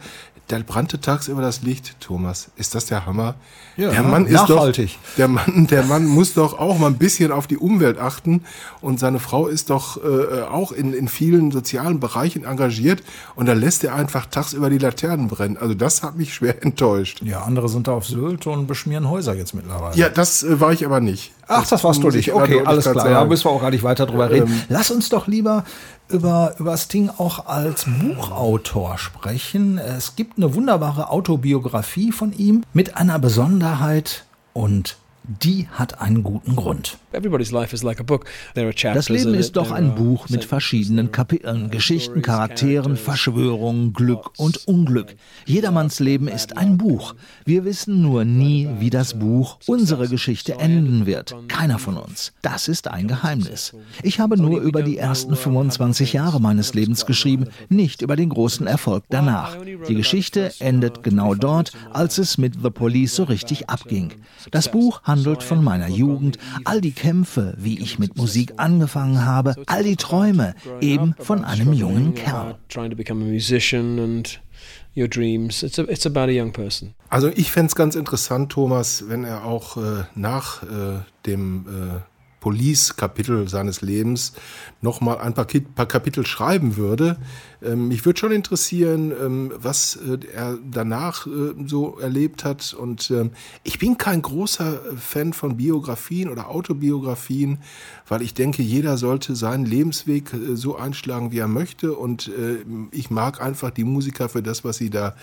da 0.48 0.58
brannte 0.64 1.00
tagsüber 1.00 1.42
das 1.42 1.62
Licht, 1.62 1.96
Thomas. 2.00 2.48
Ist 2.56 2.74
das 2.74 2.86
der 2.86 3.04
Hammer? 3.04 3.34
Ja, 3.76 3.90
der 3.90 4.02
Mann 4.04 4.26
ist 4.26 4.32
nachhaltig. 4.32 4.96
Doch, 5.02 5.16
der 5.16 5.28
Mann, 5.28 5.66
der 5.66 5.82
Mann 5.82 6.06
muss 6.06 6.34
doch 6.34 6.58
auch 6.58 6.78
mal 6.78 6.86
ein 6.86 6.98
bisschen 6.98 7.32
auf 7.32 7.46
die 7.46 7.56
Umwelt 7.56 7.98
achten 7.98 8.44
und 8.80 9.00
seine 9.00 9.18
Frau 9.18 9.48
ist 9.48 9.70
doch 9.70 10.02
äh, 10.02 10.42
auch 10.42 10.70
in, 10.70 10.92
in 10.92 11.08
vielen 11.08 11.50
sozialen 11.50 11.98
Bereichen 11.98 12.44
engagiert 12.44 13.02
und 13.34 13.46
da 13.46 13.54
lässt 13.54 13.82
er 13.82 13.94
einfach 13.94 14.26
tagsüber 14.26 14.70
die 14.70 14.78
Laternen 14.78 15.28
brennen. 15.28 15.56
Also 15.56 15.74
das 15.74 16.02
hat 16.02 16.16
mich 16.16 16.34
schwer 16.34 16.62
enttäuscht. 16.62 17.22
Ja, 17.22 17.42
andere 17.42 17.68
sind 17.68 17.88
da 17.88 17.92
auf 17.92 18.06
Sylt 18.06 18.46
und 18.46 18.66
beschmieren 18.66 19.10
Häuser 19.10 19.34
jetzt 19.34 19.52
mittlerweile. 19.52 19.96
Ja, 19.96 20.08
das 20.08 20.44
äh, 20.44 20.60
war 20.60 20.72
ich 20.72 20.86
aber 20.86 21.00
nicht. 21.00 21.32
Ach, 21.48 21.66
das 21.66 21.84
warst 21.84 22.02
du 22.02 22.08
nicht. 22.10 22.32
Okay, 22.32 22.62
alles 22.64 22.84
klar. 22.84 22.96
Sagen. 22.96 23.10
Ja, 23.10 23.24
müssen 23.24 23.44
wir 23.44 23.50
auch 23.50 23.60
gar 23.60 23.70
nicht 23.70 23.84
weiter 23.84 24.06
drüber 24.06 24.30
reden. 24.30 24.48
Ähm, 24.48 24.62
Lass 24.68 24.90
uns 24.90 25.08
doch 25.08 25.26
lieber 25.26 25.64
über, 26.08 26.54
über 26.58 26.76
Sting 26.76 27.10
auch 27.18 27.46
als 27.46 27.84
Buchautor 27.84 28.98
sprechen. 28.98 29.78
Es 29.78 30.16
gibt 30.16 30.38
eine 30.38 30.54
wunderbare 30.54 31.10
Autobiografie 31.10 32.12
von 32.12 32.32
ihm 32.32 32.62
mit 32.72 32.96
einer 32.96 33.18
Besonderheit 33.18 34.24
und 34.52 34.96
die 35.28 35.68
hat 35.70 36.00
einen 36.00 36.22
guten 36.22 36.56
Grund. 36.56 36.98
Das 37.12 39.08
Leben 39.08 39.34
ist 39.34 39.56
doch 39.56 39.70
ein 39.70 39.94
Buch 39.94 40.28
mit 40.28 40.44
verschiedenen 40.44 41.10
Kapiteln, 41.12 41.70
Geschichten, 41.70 42.22
Charakteren, 42.22 42.96
Verschwörungen, 42.96 43.92
Glück 43.92 44.32
und 44.38 44.66
Unglück. 44.68 45.16
Jedermanns 45.44 45.98
Leben 46.00 46.28
ist 46.28 46.56
ein 46.56 46.78
Buch. 46.78 47.14
Wir 47.44 47.64
wissen 47.64 48.02
nur 48.02 48.24
nie, 48.24 48.68
wie 48.78 48.90
das 48.90 49.18
Buch, 49.18 49.58
unsere 49.66 50.08
Geschichte 50.08 50.58
enden 50.58 51.06
wird. 51.06 51.34
Keiner 51.48 51.78
von 51.78 51.96
uns. 51.96 52.32
Das 52.42 52.68
ist 52.68 52.88
ein 52.88 53.08
Geheimnis. 53.08 53.74
Ich 54.02 54.20
habe 54.20 54.36
nur 54.36 54.60
über 54.60 54.82
die 54.82 54.98
ersten 54.98 55.34
25 55.34 56.12
Jahre 56.12 56.40
meines 56.40 56.74
Lebens 56.74 57.06
geschrieben, 57.06 57.48
nicht 57.68 58.02
über 58.02 58.16
den 58.16 58.28
großen 58.28 58.66
Erfolg 58.66 59.04
danach. 59.08 59.56
Die 59.88 59.94
Geschichte 59.94 60.52
endet 60.60 61.02
genau 61.02 61.34
dort, 61.34 61.72
als 61.92 62.18
es 62.18 62.38
mit 62.38 62.54
The 62.62 62.70
Police 62.70 63.16
so 63.16 63.24
richtig 63.24 63.68
abging. 63.68 64.12
Das 64.50 64.70
Buch 64.70 65.02
handelt 65.02 65.15
von 65.42 65.62
meiner 65.62 65.88
Jugend, 65.88 66.38
all 66.64 66.80
die 66.80 66.92
Kämpfe, 66.92 67.54
wie 67.58 67.78
ich 67.78 67.98
mit 67.98 68.16
Musik 68.16 68.54
angefangen 68.56 69.24
habe, 69.24 69.54
all 69.66 69.82
die 69.82 69.96
Träume, 69.96 70.54
eben 70.80 71.14
von 71.18 71.44
einem 71.44 71.72
jungen 71.72 72.14
Kerl. 72.14 72.56
Your 74.98 75.08
dreams. 75.08 75.62
It's, 75.62 75.78
a, 75.78 75.82
it's 75.82 76.06
about 76.06 76.30
a 76.30 76.32
young 76.32 76.52
person. 76.52 76.94
Also 77.10 77.28
ich 77.28 77.52
fände 77.52 77.66
es 77.66 77.74
ganz 77.74 77.94
interessant, 77.94 78.50
Thomas, 78.50 79.04
wenn 79.08 79.24
er 79.24 79.44
auch 79.44 79.76
äh, 79.76 80.04
nach 80.14 80.62
äh, 80.62 81.00
dem 81.26 81.66
äh, 81.68 82.00
Police-Kapitel 82.40 83.48
seines 83.48 83.82
Lebens 83.82 84.32
noch 84.80 85.00
mal 85.00 85.18
ein 85.18 85.34
paar, 85.34 85.46
paar 85.74 85.86
Kapitel 85.86 86.24
schreiben 86.24 86.76
würde. 86.76 87.18
Ähm, 87.62 87.88
mich 87.88 88.04
würde 88.04 88.18
schon 88.18 88.32
interessieren, 88.32 89.12
ähm, 89.12 89.52
was 89.56 89.96
äh, 89.96 90.18
er 90.34 90.58
danach 90.70 91.26
äh, 91.26 91.54
so 91.66 91.98
erlebt 91.98 92.44
hat. 92.44 92.74
Und 92.74 93.10
ähm, 93.10 93.30
ich 93.64 93.78
bin 93.78 93.98
kein 93.98 94.22
großer 94.22 94.80
Fan 94.96 95.32
von 95.32 95.56
Biografien 95.56 96.28
oder 96.28 96.48
Autobiografien, 96.48 97.58
weil 98.08 98.22
ich 98.22 98.34
denke, 98.34 98.62
jeder 98.62 98.98
sollte 98.98 99.34
seinen 99.34 99.64
Lebensweg 99.64 100.32
äh, 100.32 100.56
so 100.56 100.76
einschlagen, 100.76 101.32
wie 101.32 101.38
er 101.38 101.48
möchte. 101.48 101.94
Und 101.94 102.28
äh, 102.28 102.64
ich 102.90 103.10
mag 103.10 103.40
einfach 103.40 103.70
die 103.70 103.84
Musiker 103.84 104.28
für 104.28 104.42
das, 104.42 104.64
was 104.64 104.76
sie 104.76 104.90
da 104.90 105.14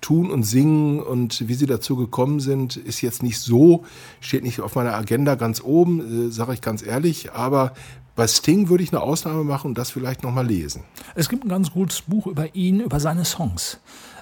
tun 0.00 0.30
und 0.30 0.44
singen 0.44 1.00
und 1.00 1.48
wie 1.48 1.54
sie 1.54 1.66
dazu 1.66 1.96
gekommen 1.96 2.40
sind, 2.40 2.76
ist 2.76 3.00
jetzt 3.00 3.22
nicht 3.22 3.38
so, 3.38 3.84
steht 4.20 4.44
nicht 4.44 4.60
auf 4.60 4.74
meiner 4.74 4.94
Agenda 4.94 5.34
ganz 5.34 5.60
oben, 5.62 6.28
äh, 6.28 6.30
sage 6.30 6.54
ich 6.54 6.60
ganz 6.60 6.84
ehrlich. 6.84 7.32
Aber 7.32 7.72
bei 8.18 8.26
Sting 8.26 8.68
würde 8.68 8.82
ich 8.82 8.92
eine 8.92 9.00
Ausnahme 9.00 9.44
machen 9.44 9.68
und 9.68 9.78
das 9.78 9.92
vielleicht 9.92 10.24
nochmal 10.24 10.44
lesen. 10.44 10.82
Es 11.14 11.28
gibt 11.28 11.44
ein 11.44 11.48
ganz 11.48 11.70
gutes 11.70 12.02
Buch 12.02 12.26
über 12.26 12.52
ihn, 12.52 12.80
über 12.80 12.98
seine 12.98 13.24
Songs. 13.24 13.78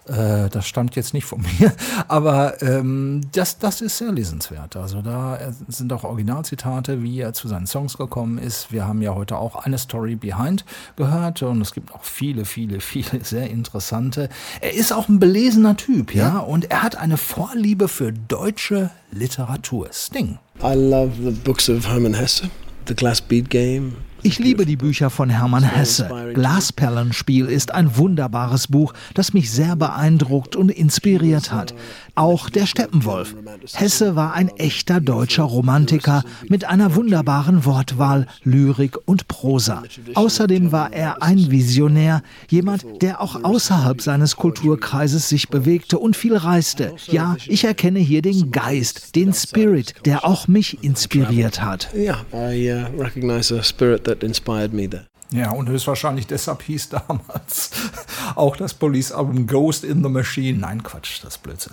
Äh, 0.07 0.51
das 0.51 0.67
stammt 0.67 0.97
jetzt 0.97 1.15
nicht 1.15 1.25
von 1.25 1.41
mir, 1.59 1.73
aber 2.07 2.61
ähm, 2.61 3.23
das, 3.33 3.59
das 3.59 3.81
ist 3.81 3.97
sehr 3.97 4.13
lesenswert. 4.13 4.77
Also 4.77 5.01
da 5.01 5.39
sind 5.69 5.95
auch 5.95 6.05
Originalzitate, 6.05 7.03
wie 7.03 7.21
er 7.21 7.33
zu 7.33 7.49
seinen 7.49 7.67
Songs 7.67 7.97
gekommen 7.97 8.37
ist. 8.37 8.71
Wir 8.71 8.87
haben 8.87 9.01
ja 9.01 9.15
heute 9.15 9.39
auch 9.39 9.57
eine 9.57 9.79
Story 9.79 10.15
Behind 10.15 10.67
gehört 10.97 11.43
und 11.43 11.63
es 11.63 11.73
gibt 11.73 11.95
auch 11.95 12.05
viele, 12.05 12.45
viele, 12.45 12.81
viele 12.83 13.25
sehr 13.25 13.49
interessante. 13.49 14.29
Er 14.61 14.75
ist 14.75 14.93
auch 14.93 15.09
ein 15.09 15.21
belesener 15.21 15.75
Typ, 15.75 16.15
ja, 16.15 16.35
ja? 16.35 16.39
und 16.41 16.71
er 16.71 16.83
hat 16.83 16.97
eine 16.97 17.17
Vorliebe 17.17 17.89
für 17.89 18.13
deutsche 18.13 18.91
Literatur. 19.11 19.89
Sting. 19.91 20.39
I 20.63 20.75
love 20.75 21.13
the 21.25 21.31
books 21.31 21.71
of 21.71 21.89
Hermann 21.89 22.13
Hesse. 22.13 22.51
The 22.87 22.95
Glass 22.95 23.21
Bead 23.21 23.51
Game 23.51 23.97
Ich 24.23 24.39
liebe 24.39 24.65
die 24.65 24.77
Bücher 24.77 25.11
von 25.11 25.29
Hermann 25.29 25.65
Hesse. 25.65 26.09
Glasperlenspiel 26.35 27.47
ist 27.47 27.75
ein 27.75 27.97
wunderbares 27.97 28.69
Buch, 28.69 28.93
das 29.15 29.33
mich 29.33 29.51
sehr 29.51 29.75
beeindruckt 29.75 30.55
und 30.55 30.71
inspiriert 30.71 31.53
hat. 31.53 31.75
Auch 32.17 32.49
der 32.49 32.67
Steppenwolf. 32.67 33.35
Hesse 33.75 34.17
war 34.17 34.33
ein 34.33 34.49
echter 34.57 35.01
deutscher 35.01 35.43
Romantiker 35.43 36.25
mit 36.49 36.65
einer 36.65 36.95
wunderbaren 36.95 37.67
Wortwahl, 37.67 38.27
Lyrik 38.43 38.97
und 39.05 39.29
Prosa. 39.29 39.83
Außerdem 40.15 40.73
war 40.73 40.93
er 40.95 41.23
ein 41.23 41.51
Visionär, 41.51 42.23
jemand, 42.49 42.85
der 43.03 43.21
auch 43.21 43.45
außerhalb 43.45 44.01
seines 44.01 44.37
Kulturkreises 44.37 45.29
sich 45.29 45.49
bewegte 45.49 45.99
und 45.99 46.17
viel 46.17 46.37
reiste. 46.37 46.95
Ja, 47.07 47.37
ich 47.47 47.65
erkenne 47.65 47.99
hier 47.99 48.23
den 48.23 48.51
Geist, 48.51 49.15
den 49.15 49.35
Spirit, 49.35 49.95
der 50.07 50.25
auch 50.25 50.49
mich 50.49 50.83
inspiriert 50.83 51.61
hat. 51.63 51.91
Ja, 51.95 52.25
I 52.33 52.73
uh, 52.73 53.01
recognize 53.01 53.55
a 53.55 53.63
spirit 53.63 54.05
that 54.05 54.23
inspired 54.23 54.73
me 54.73 54.89
there. 54.89 55.07
Ja, 55.31 55.51
und 55.51 55.69
höchstwahrscheinlich 55.69 56.27
deshalb 56.27 56.63
hieß 56.63 56.91
damals 56.91 57.71
auch 58.37 58.57
das 58.57 58.75
Police-Album 58.75 59.47
Ghost 59.47 59.85
in 59.85 60.03
the 60.03 60.09
Machine. 60.09 60.59
Nein, 60.59 60.83
Quatsch, 60.83 61.23
das 61.23 61.37
ist 61.37 61.43
Blödsinn. 61.43 61.73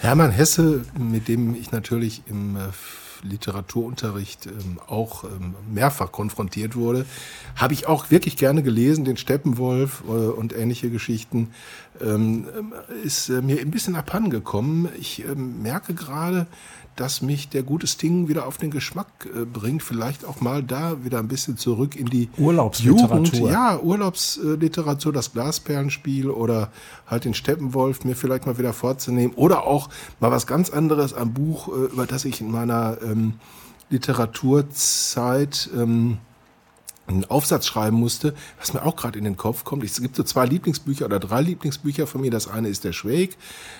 Hermann 0.00 0.32
Hesse, 0.32 0.84
mit 0.98 1.28
dem 1.28 1.54
ich 1.54 1.70
natürlich 1.70 2.22
im 2.28 2.56
äh, 2.56 2.60
Literaturunterricht 3.22 4.46
ähm, 4.46 4.80
auch 4.86 5.24
ähm, 5.24 5.54
mehrfach 5.72 6.12
konfrontiert 6.12 6.76
wurde, 6.76 7.06
habe 7.56 7.74
ich 7.74 7.86
auch 7.86 8.10
wirklich 8.10 8.36
gerne 8.36 8.62
gelesen, 8.62 9.04
den 9.04 9.16
Steppenwolf 9.16 10.02
äh, 10.06 10.10
und 10.10 10.54
ähnliche 10.54 10.90
Geschichten. 10.90 11.52
Ähm, 12.00 12.46
ist 13.02 13.28
äh, 13.28 13.42
mir 13.42 13.60
ein 13.60 13.70
bisschen 13.70 13.96
abhanden 13.96 14.30
gekommen. 14.30 14.88
Ich 14.98 15.24
merke 15.34 15.94
gerade, 15.94 16.46
dass 16.98 17.22
mich 17.22 17.48
der 17.48 17.62
gute 17.62 17.86
Sting 17.86 18.28
wieder 18.28 18.46
auf 18.46 18.58
den 18.58 18.70
Geschmack 18.70 19.06
äh, 19.26 19.44
bringt. 19.44 19.82
Vielleicht 19.82 20.24
auch 20.24 20.40
mal 20.40 20.62
da 20.62 21.04
wieder 21.04 21.20
ein 21.20 21.28
bisschen 21.28 21.56
zurück 21.56 21.94
in 21.94 22.06
die 22.06 22.28
Urlaubsliteratur. 22.36 23.24
Jugend. 23.24 23.52
Ja, 23.52 23.78
Urlaubsliteratur, 23.78 25.12
das 25.12 25.32
Glasperlenspiel 25.32 26.28
oder 26.28 26.72
halt 27.06 27.24
den 27.24 27.34
Steppenwolf 27.34 28.04
mir 28.04 28.16
vielleicht 28.16 28.46
mal 28.46 28.58
wieder 28.58 28.72
vorzunehmen. 28.72 29.32
Oder 29.34 29.64
auch 29.64 29.88
mal 30.18 30.32
was 30.32 30.46
ganz 30.46 30.70
anderes, 30.70 31.14
ein 31.14 31.32
Buch, 31.32 31.68
äh, 31.68 31.92
über 31.92 32.06
das 32.06 32.24
ich 32.24 32.40
in 32.40 32.50
meiner 32.50 32.98
ähm, 33.02 33.34
Literaturzeit 33.90 35.70
ähm, 35.76 36.18
einen 37.08 37.24
Aufsatz 37.24 37.66
schreiben 37.66 37.96
musste, 37.96 38.34
was 38.58 38.74
mir 38.74 38.84
auch 38.84 38.96
gerade 38.96 39.18
in 39.18 39.24
den 39.24 39.36
Kopf 39.36 39.64
kommt. 39.64 39.82
Es 39.84 40.00
gibt 40.00 40.16
so 40.16 40.22
zwei 40.22 40.46
Lieblingsbücher 40.46 41.06
oder 41.06 41.18
drei 41.18 41.40
Lieblingsbücher 41.40 42.06
von 42.06 42.20
mir. 42.20 42.30
Das 42.30 42.48
eine 42.48 42.68
ist 42.68 42.84
der 42.84 42.92
Schweg, 42.92 43.36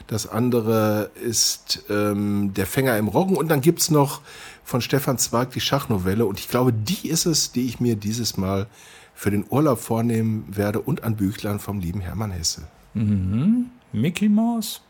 das 0.07 0.26
andere 0.26 1.11
ist 1.22 1.85
ähm, 1.91 2.53
der 2.55 2.66
Fänger 2.66 2.97
im 2.97 3.09
Roggen 3.09 3.37
und 3.37 3.49
dann 3.49 3.61
gibt's 3.61 3.91
noch 3.91 4.20
von 4.64 4.81
Stefan 4.81 5.18
Zweig 5.18 5.51
die 5.53 5.61
Schachnovelle 5.61 6.26
und 6.26 6.39
ich 6.39 6.49
glaube, 6.49 6.72
die 6.72 7.09
ist 7.09 7.26
es, 7.26 7.53
die 7.53 7.66
ich 7.66 7.81
mir 7.81 7.97
dieses 7.97 8.37
Mal 8.37 8.66
für 9.14 9.31
den 9.31 9.45
Urlaub 9.49 9.81
vornehmen 9.81 10.45
werde 10.49 10.81
und 10.81 11.03
an 11.05 11.16
Büchlein 11.16 11.59
vom 11.59 11.81
lieben 11.81 12.01
Hermann 12.01 12.31
Hesse. 12.31 12.68
Mhm. 12.95 13.66
Mickey 13.93 14.29
Mouse? 14.29 14.81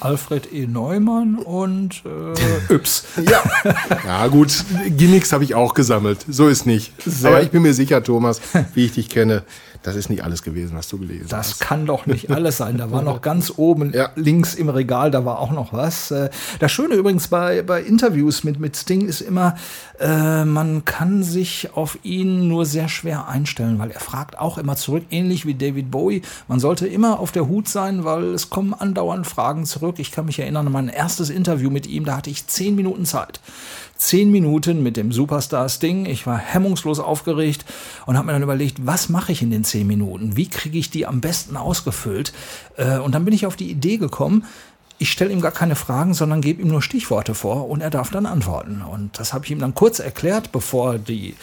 Alfred 0.00 0.52
E. 0.52 0.66
Neumann 0.66 1.36
und 1.38 2.02
äh, 2.04 2.72
Yps. 2.74 3.04
ja. 3.16 3.42
ja, 4.04 4.26
gut, 4.28 4.64
Gimmicks 4.96 5.32
habe 5.32 5.44
ich 5.44 5.54
auch 5.54 5.74
gesammelt. 5.74 6.24
So 6.28 6.48
ist 6.48 6.66
nicht. 6.66 6.92
Sehr 7.04 7.30
Aber 7.30 7.42
ich 7.42 7.50
bin 7.50 7.62
mir 7.62 7.74
sicher, 7.74 8.02
Thomas, 8.02 8.40
wie 8.74 8.86
ich 8.86 8.92
dich 8.92 9.08
kenne, 9.08 9.42
das 9.82 9.96
ist 9.96 10.10
nicht 10.10 10.24
alles 10.24 10.42
gewesen, 10.42 10.76
was 10.76 10.88
du 10.88 10.98
gelesen 10.98 11.26
das 11.28 11.38
hast. 11.38 11.60
Das 11.60 11.68
kann 11.68 11.86
doch 11.86 12.06
nicht 12.06 12.30
alles 12.30 12.56
sein. 12.56 12.78
Da 12.78 12.90
war 12.90 13.02
noch 13.02 13.22
ganz 13.22 13.52
oben 13.56 13.92
ja. 13.92 14.10
links 14.16 14.54
im 14.54 14.68
Regal, 14.68 15.10
da 15.10 15.24
war 15.24 15.38
auch 15.38 15.50
noch 15.50 15.72
was. 15.72 16.10
Äh, 16.10 16.30
das 16.58 16.72
Schöne 16.72 16.94
übrigens 16.94 17.28
bei, 17.28 17.62
bei 17.62 17.82
Interviews 17.82 18.44
mit, 18.44 18.58
mit 18.58 18.76
Sting 18.76 19.06
ist 19.06 19.20
immer, 19.20 19.56
äh, 20.00 20.44
man 20.44 20.84
kann 20.84 21.22
sich 21.22 21.70
auf 21.74 21.98
ihn 22.02 22.48
nur 22.48 22.66
sehr 22.66 22.88
schwer 22.88 23.28
einstellen, 23.28 23.78
weil 23.78 23.90
er 23.90 24.00
fragt 24.00 24.38
auch 24.38 24.58
immer 24.58 24.76
zurück, 24.76 25.04
ähnlich 25.10 25.46
wie 25.46 25.54
David 25.54 25.90
Bowie. 25.90 26.22
Man 26.48 26.60
sollte 26.60 26.86
immer 26.86 27.20
auf 27.20 27.32
der 27.32 27.48
Hut 27.48 27.68
sein, 27.68 28.04
weil 28.04 28.34
es 28.34 28.50
kommen 28.50 28.74
andauernd 28.74 29.26
Fragen 29.26 29.64
zurück. 29.64 29.96
Ich 29.98 30.12
kann 30.12 30.26
mich 30.26 30.38
erinnern 30.38 30.66
an 30.66 30.72
mein 30.72 30.88
erstes 30.88 31.30
Interview 31.30 31.70
mit 31.70 31.86
ihm, 31.86 32.04
da 32.04 32.16
hatte 32.16 32.30
ich 32.30 32.46
zehn 32.46 32.74
Minuten 32.74 33.04
Zeit 33.04 33.40
zehn 33.98 34.30
Minuten 34.30 34.82
mit 34.82 34.96
dem 34.96 35.12
Superstar 35.12 35.68
Sting. 35.68 36.06
Ich 36.06 36.26
war 36.26 36.38
hemmungslos 36.38 37.00
aufgeregt 37.00 37.64
und 38.06 38.16
habe 38.16 38.26
mir 38.26 38.32
dann 38.32 38.42
überlegt, 38.42 38.86
was 38.86 39.08
mache 39.08 39.32
ich 39.32 39.42
in 39.42 39.50
den 39.50 39.64
zehn 39.64 39.86
Minuten? 39.86 40.36
Wie 40.36 40.48
kriege 40.48 40.78
ich 40.78 40.90
die 40.90 41.06
am 41.06 41.20
besten 41.20 41.56
ausgefüllt? 41.56 42.32
Äh, 42.76 42.98
und 42.98 43.14
dann 43.14 43.24
bin 43.24 43.34
ich 43.34 43.44
auf 43.44 43.56
die 43.56 43.70
Idee 43.70 43.98
gekommen, 43.98 44.44
ich 45.00 45.12
stelle 45.12 45.32
ihm 45.32 45.40
gar 45.40 45.52
keine 45.52 45.76
Fragen, 45.76 46.12
sondern 46.12 46.40
gebe 46.40 46.60
ihm 46.60 46.68
nur 46.68 46.82
Stichworte 46.82 47.34
vor 47.34 47.70
und 47.70 47.80
er 47.80 47.90
darf 47.90 48.10
dann 48.10 48.26
antworten. 48.26 48.82
Und 48.82 49.18
das 49.20 49.32
habe 49.32 49.44
ich 49.44 49.52
ihm 49.52 49.60
dann 49.60 49.74
kurz 49.74 50.00
erklärt, 50.00 50.50
bevor 50.50 50.98
die 50.98 51.34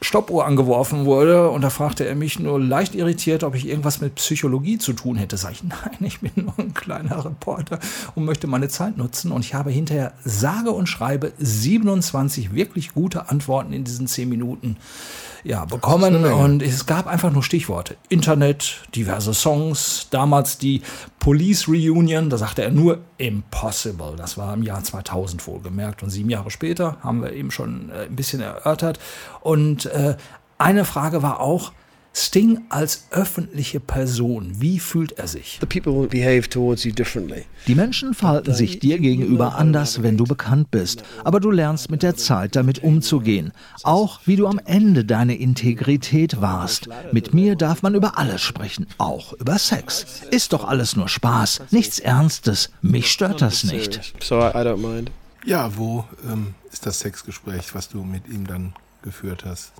Stoppuhr 0.00 0.46
angeworfen 0.46 1.04
wurde. 1.04 1.50
Und 1.50 1.60
da 1.60 1.68
fragte 1.68 2.06
er 2.06 2.14
mich 2.14 2.38
nur 2.38 2.58
leicht 2.58 2.94
irritiert, 2.94 3.44
ob 3.44 3.54
ich 3.54 3.68
irgendwas 3.68 4.00
mit 4.00 4.14
Psychologie 4.14 4.78
zu 4.78 4.94
tun 4.94 5.16
hätte. 5.16 5.36
Sag 5.36 5.52
ich, 5.52 5.62
nein, 5.64 5.98
ich 6.00 6.20
bin 6.20 6.32
nur 6.36 6.54
ein 6.58 6.72
kleiner 6.72 7.22
Reporter 7.22 7.78
und 8.14 8.24
möchte 8.24 8.46
meine 8.46 8.68
Zeit 8.68 8.96
nutzen. 8.96 9.30
Und 9.30 9.44
ich 9.44 9.52
habe 9.52 9.70
hinterher 9.70 10.14
sage 10.24 10.70
und 10.70 10.86
schreibe 10.86 11.32
27 11.38 12.54
wirklich 12.54 12.94
gute 12.94 13.28
Antworten 13.28 13.74
in 13.74 13.84
diesen 13.84 14.06
10 14.06 14.28
Minuten 14.28 14.78
ja, 15.44 15.64
bekommen. 15.64 16.24
Und 16.24 16.62
es 16.62 16.86
gab 16.86 17.06
einfach 17.06 17.32
nur 17.32 17.42
Stichworte. 17.42 17.96
Internet, 18.08 18.82
diverse 18.94 19.34
Songs, 19.34 20.08
damals 20.10 20.58
die 20.58 20.82
Police 21.18 21.68
Reunion, 21.68 22.30
da 22.30 22.38
sagte 22.38 22.62
er 22.62 22.70
nur 22.70 22.98
Impossible. 23.18 24.14
Das 24.16 24.38
war 24.38 24.54
im 24.54 24.62
Jahr 24.62 24.82
2000 24.82 25.46
wohlgemerkt. 25.46 26.02
Und 26.02 26.10
sieben 26.10 26.30
Jahre 26.30 26.50
später 26.50 26.96
haben 27.02 27.22
wir 27.22 27.32
eben 27.32 27.50
schon 27.50 27.90
äh, 27.90 28.04
ein 28.06 28.16
bisschen 28.16 28.40
erörtert. 28.40 28.98
Und 29.40 29.86
äh, 29.86 30.16
eine 30.58 30.84
Frage 30.84 31.22
war 31.22 31.40
auch, 31.40 31.72
Sting 32.14 32.60
als 32.68 33.06
öffentliche 33.10 33.80
Person, 33.80 34.60
wie 34.60 34.80
fühlt 34.80 35.12
er 35.12 35.26
sich? 35.26 35.58
Die 37.66 37.74
Menschen 37.74 38.12
verhalten 38.12 38.54
sich 38.54 38.78
dir 38.80 38.98
gegenüber 38.98 39.54
anders, 39.54 40.02
wenn 40.02 40.18
du 40.18 40.24
bekannt 40.24 40.70
bist, 40.70 41.04
aber 41.24 41.40
du 41.40 41.50
lernst 41.50 41.90
mit 41.90 42.02
der 42.02 42.16
Zeit 42.16 42.54
damit 42.54 42.82
umzugehen. 42.82 43.52
Auch 43.82 44.20
wie 44.26 44.36
du 44.36 44.46
am 44.46 44.60
Ende 44.64 45.06
deine 45.06 45.36
Integrität 45.36 46.40
warst. 46.40 46.88
Mit 47.12 47.32
mir 47.32 47.56
darf 47.56 47.82
man 47.82 47.94
über 47.94 48.18
alles 48.18 48.42
sprechen, 48.42 48.86
auch 48.98 49.32
über 49.34 49.58
Sex. 49.58 50.22
Ist 50.30 50.52
doch 50.52 50.64
alles 50.68 50.96
nur 50.96 51.08
Spaß, 51.08 51.62
nichts 51.70 51.98
Ernstes. 51.98 52.70
Mich 52.82 53.10
stört 53.10 53.40
das 53.40 53.64
nicht. 53.64 54.12
Ja, 55.44 55.76
wo 55.76 56.04
ähm, 56.30 56.54
ist 56.70 56.84
das 56.86 57.00
Sexgespräch, 57.00 57.74
was 57.74 57.88
du 57.88 58.04
mit 58.04 58.28
ihm 58.28 58.46
dann 58.46 58.74
geführt 59.02 59.44
hast? 59.44 59.72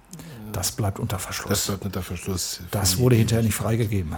Das 0.52 0.72
bleibt 0.72 0.98
unter 0.98 1.18
Verschluss. 1.18 1.50
Das 1.50 1.66
bleibt 1.66 1.84
unter 1.84 2.02
Verschluss. 2.02 2.60
Das 2.70 2.98
wurde 2.98 3.16
hinterher 3.16 3.42
nicht 3.42 3.54
freigegeben. 3.54 4.16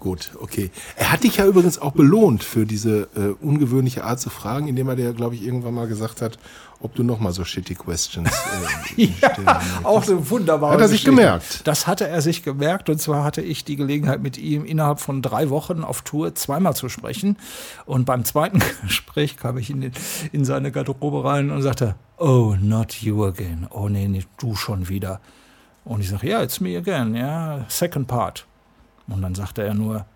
Gut, 0.00 0.30
okay. 0.40 0.70
Er 0.96 1.10
hat 1.10 1.24
dich 1.24 1.38
ja 1.38 1.46
übrigens 1.46 1.78
auch 1.78 1.92
belohnt 1.92 2.44
für 2.44 2.66
diese 2.66 3.08
äh, 3.16 3.44
ungewöhnliche 3.44 4.04
Art 4.04 4.20
zu 4.20 4.30
fragen, 4.30 4.68
indem 4.68 4.88
er 4.88 4.94
dir, 4.94 5.12
glaube 5.12 5.34
ich, 5.34 5.44
irgendwann 5.44 5.74
mal 5.74 5.88
gesagt 5.88 6.22
hat, 6.22 6.38
ob 6.80 6.94
du 6.94 7.02
noch 7.02 7.18
mal 7.18 7.32
so 7.32 7.44
shitty 7.44 7.74
questions 7.74 8.30
äh, 8.96 9.04
ja, 9.20 9.60
Auch 9.82 10.06
eine 10.06 10.30
wunderbare 10.30 10.74
Hat 10.74 10.80
er 10.80 10.88
sich 10.88 11.00
Geschichte. 11.00 11.10
gemerkt? 11.10 11.66
Das 11.66 11.88
hatte 11.88 12.06
er 12.06 12.22
sich 12.22 12.44
gemerkt. 12.44 12.88
Und 12.88 13.00
zwar 13.00 13.24
hatte 13.24 13.42
ich 13.42 13.64
die 13.64 13.74
Gelegenheit, 13.74 14.22
mit 14.22 14.38
ihm 14.38 14.64
innerhalb 14.64 15.00
von 15.00 15.20
drei 15.20 15.50
Wochen 15.50 15.82
auf 15.82 16.02
Tour 16.02 16.36
zweimal 16.36 16.76
zu 16.76 16.88
sprechen. 16.88 17.36
Und 17.84 18.04
beim 18.04 18.24
zweiten 18.24 18.62
Gespräch 18.82 19.36
kam 19.36 19.58
ich 19.58 19.70
in, 19.70 19.80
den, 19.80 19.92
in 20.30 20.44
seine 20.44 20.70
Garderobe 20.70 21.24
rein 21.24 21.50
und 21.50 21.62
sagte, 21.62 21.96
oh, 22.18 22.54
not 22.60 22.94
you 23.02 23.24
again. 23.24 23.66
Oh, 23.70 23.88
nee, 23.88 24.06
nee 24.06 24.24
du 24.38 24.54
schon 24.54 24.88
wieder. 24.88 25.20
Und 25.84 26.02
ich 26.02 26.10
sage, 26.10 26.28
ja, 26.28 26.36
yeah, 26.36 26.44
it's 26.44 26.60
me 26.60 26.76
again, 26.76 27.16
ja, 27.16 27.56
yeah, 27.56 27.66
second 27.68 28.06
part. 28.06 28.46
Und 29.08 29.22
dann 29.22 29.34
sagte 29.34 29.62
er 29.62 29.74
nur, 29.74 30.06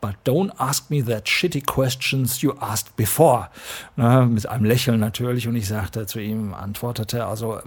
But 0.00 0.14
don't 0.24 0.52
ask 0.58 0.90
me 0.90 1.04
that 1.04 1.26
shitty 1.26 1.66
questions 1.66 2.42
you 2.42 2.54
asked 2.60 2.96
before. 2.96 3.48
Na, 3.96 4.24
mit 4.24 4.48
einem 4.48 4.64
Lächeln 4.64 5.00
natürlich. 5.00 5.48
Und 5.48 5.56
ich 5.56 5.68
sagte 5.68 6.06
zu 6.06 6.20
ihm, 6.20 6.54
antwortete, 6.54 7.26
also 7.26 7.58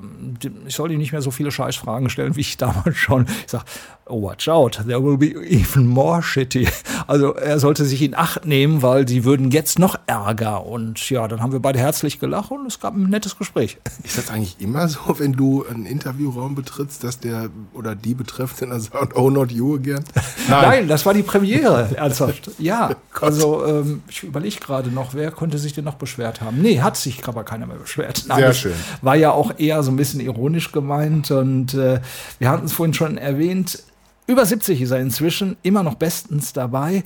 ich 0.65 0.75
soll 0.75 0.91
ihm 0.91 0.99
nicht 0.99 1.11
mehr 1.11 1.21
so 1.21 1.31
viele 1.31 1.51
Scheißfragen 1.51 2.09
stellen, 2.09 2.35
wie 2.35 2.41
ich 2.41 2.57
damals 2.57 2.97
schon. 2.97 3.25
Ich 3.45 3.51
sage, 3.51 3.65
oh, 4.11 4.21
watch 4.21 4.47
out, 4.47 4.81
there 4.85 5.03
will 5.03 5.17
be 5.17 5.33
even 5.47 5.87
more 5.87 6.21
shitty. 6.21 6.67
Also 7.07 7.33
er 7.33 7.59
sollte 7.59 7.85
sich 7.85 8.01
in 8.01 8.15
Acht 8.15 8.45
nehmen, 8.45 8.81
weil 8.81 9.05
die 9.05 9.23
würden 9.23 9.51
jetzt 9.51 9.79
noch 9.79 9.95
ärger. 10.05 10.65
Und 10.65 11.09
ja, 11.09 11.27
dann 11.27 11.41
haben 11.41 11.51
wir 11.51 11.59
beide 11.59 11.79
herzlich 11.79 12.19
gelacht 12.19 12.51
und 12.51 12.65
es 12.65 12.79
gab 12.79 12.95
ein 12.95 13.09
nettes 13.09 13.37
Gespräch. 13.37 13.77
Ist 14.03 14.17
das 14.17 14.29
eigentlich 14.29 14.57
immer 14.59 14.87
so, 14.87 14.99
wenn 15.17 15.33
du 15.33 15.65
einen 15.65 15.85
Interviewraum 15.85 16.55
betrittst, 16.55 17.03
dass 17.03 17.19
der 17.19 17.49
oder 17.73 17.95
die 17.95 18.13
Betreffende 18.13 18.73
dann 18.73 18.81
sagt, 18.81 19.15
oh, 19.15 19.29
not 19.29 19.51
you 19.51 19.75
again? 19.75 20.03
Nein, 20.49 20.61
Nein 20.61 20.87
das 20.87 21.05
war 21.05 21.13
die 21.13 21.23
Premiere, 21.23 21.89
ernsthaft. 22.21 22.51
Ja, 22.59 22.95
also 23.19 23.65
ähm, 23.65 24.03
ich 24.07 24.23
überlege 24.23 24.59
gerade 24.59 24.89
noch, 24.89 25.13
wer 25.13 25.31
könnte 25.31 25.57
sich 25.57 25.73
denn 25.73 25.85
noch 25.85 25.95
beschwert 25.95 26.41
haben? 26.41 26.61
Nee, 26.61 26.81
hat 26.81 26.97
sich 26.97 27.27
aber 27.27 27.43
keiner 27.43 27.65
mehr 27.65 27.77
beschwert. 27.77 28.25
Nein, 28.27 28.39
Sehr 28.39 28.53
schön. 28.53 28.73
War 29.01 29.15
ja 29.15 29.31
auch 29.31 29.57
eher 29.57 29.81
so 29.83 29.91
ein 29.91 29.97
bisschen 29.97 30.19
ironisch 30.19 30.71
gemeint 30.71 31.31
und 31.31 31.73
äh, 31.73 31.99
wir 32.39 32.49
hatten 32.49 32.65
es 32.65 32.73
vorhin 32.73 32.93
schon 32.93 33.17
erwähnt, 33.17 33.83
über 34.27 34.45
70 34.45 34.81
ist 34.81 34.91
er 34.91 34.99
inzwischen, 34.99 35.57
immer 35.63 35.83
noch 35.83 35.95
bestens 35.95 36.53
dabei. 36.53 37.03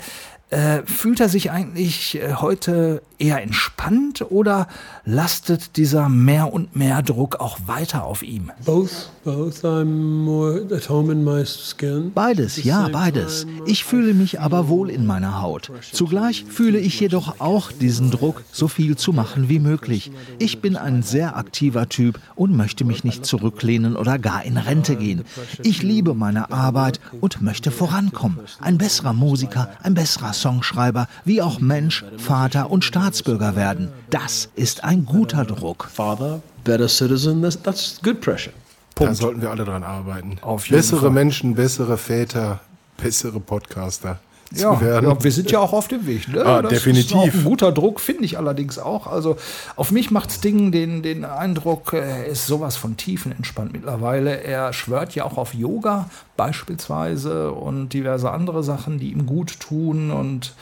Äh, 0.49 0.83
fühlt 0.85 1.19
er 1.19 1.29
sich 1.29 1.49
eigentlich 1.49 2.21
äh, 2.21 2.35
heute 2.35 3.01
eher 3.19 3.41
entspannt 3.41 4.25
oder 4.29 4.67
lastet 5.05 5.77
dieser 5.77 6.09
mehr 6.09 6.53
und 6.53 6.75
mehr 6.75 7.01
Druck 7.01 7.37
auch 7.37 7.57
weiter 7.65 8.03
auf 8.03 8.23
ihm? 8.23 8.51
Both, 8.65 9.09
both. 9.23 9.63
I'm 9.63 10.23
more 10.23 10.65
at 10.71 10.89
home 10.89 11.11
in 11.11 11.23
my 11.23 11.45
skin. 11.45 12.11
Beides, 12.13 12.63
ja, 12.63 12.87
beides. 12.89 13.45
Ich 13.65 13.83
fühle 13.83 14.13
mich 14.13 14.39
aber 14.39 14.67
wohl 14.67 14.89
in 14.89 15.05
meiner 15.05 15.41
Haut. 15.41 15.71
Zugleich 15.91 16.45
fühle 16.47 16.79
ich 16.79 16.99
jedoch 16.99 17.39
auch 17.39 17.71
diesen 17.71 18.11
Druck, 18.11 18.43
so 18.51 18.67
viel 18.67 18.95
zu 18.95 19.13
machen 19.13 19.49
wie 19.49 19.59
möglich. 19.59 20.11
Ich 20.39 20.61
bin 20.61 20.75
ein 20.75 21.03
sehr 21.03 21.37
aktiver 21.37 21.89
Typ 21.89 22.19
und 22.35 22.55
möchte 22.55 22.85
mich 22.85 23.03
nicht 23.03 23.25
zurücklehnen 23.25 23.95
oder 23.95 24.19
gar 24.19 24.43
in 24.43 24.57
Rente 24.57 24.95
gehen. 24.95 25.23
Ich 25.63 25.83
liebe 25.83 26.13
meine 26.13 26.51
Arbeit 26.51 26.99
und 27.21 27.41
möchte 27.41 27.71
vorankommen. 27.71 28.39
Ein 28.59 28.77
besserer 28.77 29.13
Musiker, 29.13 29.69
ein 29.83 29.93
besserer 29.93 30.33
Songschreiber, 30.33 31.07
wie 31.23 31.41
auch 31.41 31.59
Mensch, 31.59 32.03
Vater 32.17 32.71
und 32.71 32.83
Staatsbürger 33.05 33.55
werden. 33.55 33.89
Das 34.09 34.49
ist 34.55 34.83
ein 34.83 35.05
guter 35.05 35.45
Druck. 35.45 35.87
Father, 35.93 36.41
better 36.63 36.89
citizen, 36.89 37.43
that's, 37.43 37.99
good 38.01 38.19
pressure. 38.19 38.51
Punkt. 38.95 39.11
Da 39.11 39.15
sollten 39.15 39.41
wir 39.43 39.51
alle 39.51 39.63
dran 39.63 39.83
arbeiten. 39.83 40.39
Bessere 40.69 41.01
Fall. 41.01 41.09
Menschen, 41.11 41.53
bessere 41.53 41.99
Väter, 41.99 42.61
bessere 42.97 43.39
Podcaster. 43.39 44.19
Ja, 44.55 44.81
ja, 44.81 45.23
wir 45.23 45.31
sind 45.31 45.51
ja 45.51 45.59
auch 45.59 45.73
auf 45.73 45.87
dem 45.87 46.07
Weg. 46.07 46.27
Ne? 46.29 46.43
Ah, 46.43 46.63
das 46.63 46.71
definitiv. 46.71 47.11
Ist 47.11 47.15
auch 47.15 47.23
ein 47.25 47.43
guter 47.43 47.71
Druck, 47.71 47.99
finde 47.99 48.25
ich 48.25 48.39
allerdings 48.39 48.79
auch. 48.79 49.05
Also 49.05 49.37
auf 49.75 49.91
mich 49.91 50.09
macht 50.09 50.31
Sting 50.31 50.71
den, 50.71 51.03
den 51.03 51.25
Eindruck, 51.25 51.93
er 51.93 52.25
ist 52.25 52.47
sowas 52.47 52.75
von 52.75 52.97
tiefenentspannt 52.97 53.73
mittlerweile. 53.73 54.41
Er 54.41 54.73
schwört 54.73 55.13
ja 55.13 55.25
auch 55.25 55.37
auf 55.37 55.53
Yoga 55.53 56.09
beispielsweise 56.37 57.51
und 57.51 57.89
diverse 57.89 58.31
andere 58.31 58.63
Sachen, 58.63 58.97
die 58.97 59.11
ihm 59.11 59.27
gut 59.27 59.59
tun. 59.59 60.09
Und 60.09 60.53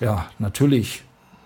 ja, 0.00 0.26
natürlich 0.38 1.02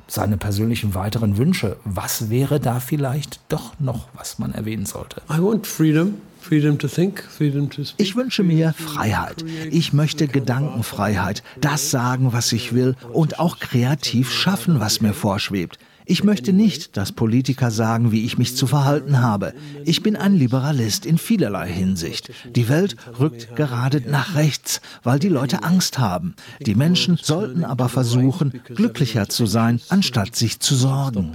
seine 0.08 0.36
persönlichen 0.36 0.94
weiteren 0.94 1.36
Wünsche. 1.36 1.76
Was 1.84 2.30
wäre 2.30 2.58
da 2.58 2.80
vielleicht 2.80 3.40
doch 3.48 3.78
noch, 3.78 4.08
was 4.14 4.38
man 4.38 4.52
erwähnen 4.52 4.86
sollte? 4.86 5.22
I 5.30 5.40
want 5.40 5.66
freedom. 5.66 6.14
Freedom 6.40 6.78
to 6.78 6.88
think, 6.88 7.22
freedom 7.24 7.68
to 7.68 7.84
speak. 7.84 7.94
Ich 7.98 8.16
wünsche 8.16 8.42
mir 8.42 8.72
Freiheit. 8.72 9.44
Ich 9.70 9.92
möchte 9.92 10.28
Gedankenfreiheit, 10.28 11.42
das 11.60 11.90
sagen, 11.90 12.32
was 12.32 12.52
ich 12.52 12.72
will 12.72 12.94
und 13.12 13.38
auch 13.38 13.58
kreativ 13.58 14.32
schaffen, 14.32 14.80
was 14.80 15.00
mir 15.00 15.12
vorschwebt. 15.12 15.78
Ich 16.10 16.24
möchte 16.24 16.54
nicht, 16.54 16.96
dass 16.96 17.12
Politiker 17.12 17.70
sagen, 17.70 18.12
wie 18.12 18.24
ich 18.24 18.38
mich 18.38 18.56
zu 18.56 18.66
verhalten 18.66 19.20
habe. 19.20 19.52
Ich 19.84 20.02
bin 20.02 20.16
ein 20.16 20.34
Liberalist 20.34 21.04
in 21.04 21.18
vielerlei 21.18 21.68
Hinsicht. 21.70 22.32
Die 22.56 22.70
Welt 22.70 22.96
rückt 23.20 23.54
gerade 23.56 24.00
nach 24.00 24.34
rechts, 24.34 24.80
weil 25.02 25.18
die 25.18 25.28
Leute 25.28 25.64
Angst 25.64 25.98
haben. 25.98 26.34
Die 26.64 26.74
Menschen 26.74 27.18
sollten 27.20 27.62
aber 27.62 27.90
versuchen, 27.90 28.62
glücklicher 28.64 29.28
zu 29.28 29.44
sein, 29.44 29.82
anstatt 29.90 30.34
sich 30.34 30.60
zu 30.60 30.74
sorgen. 30.76 31.30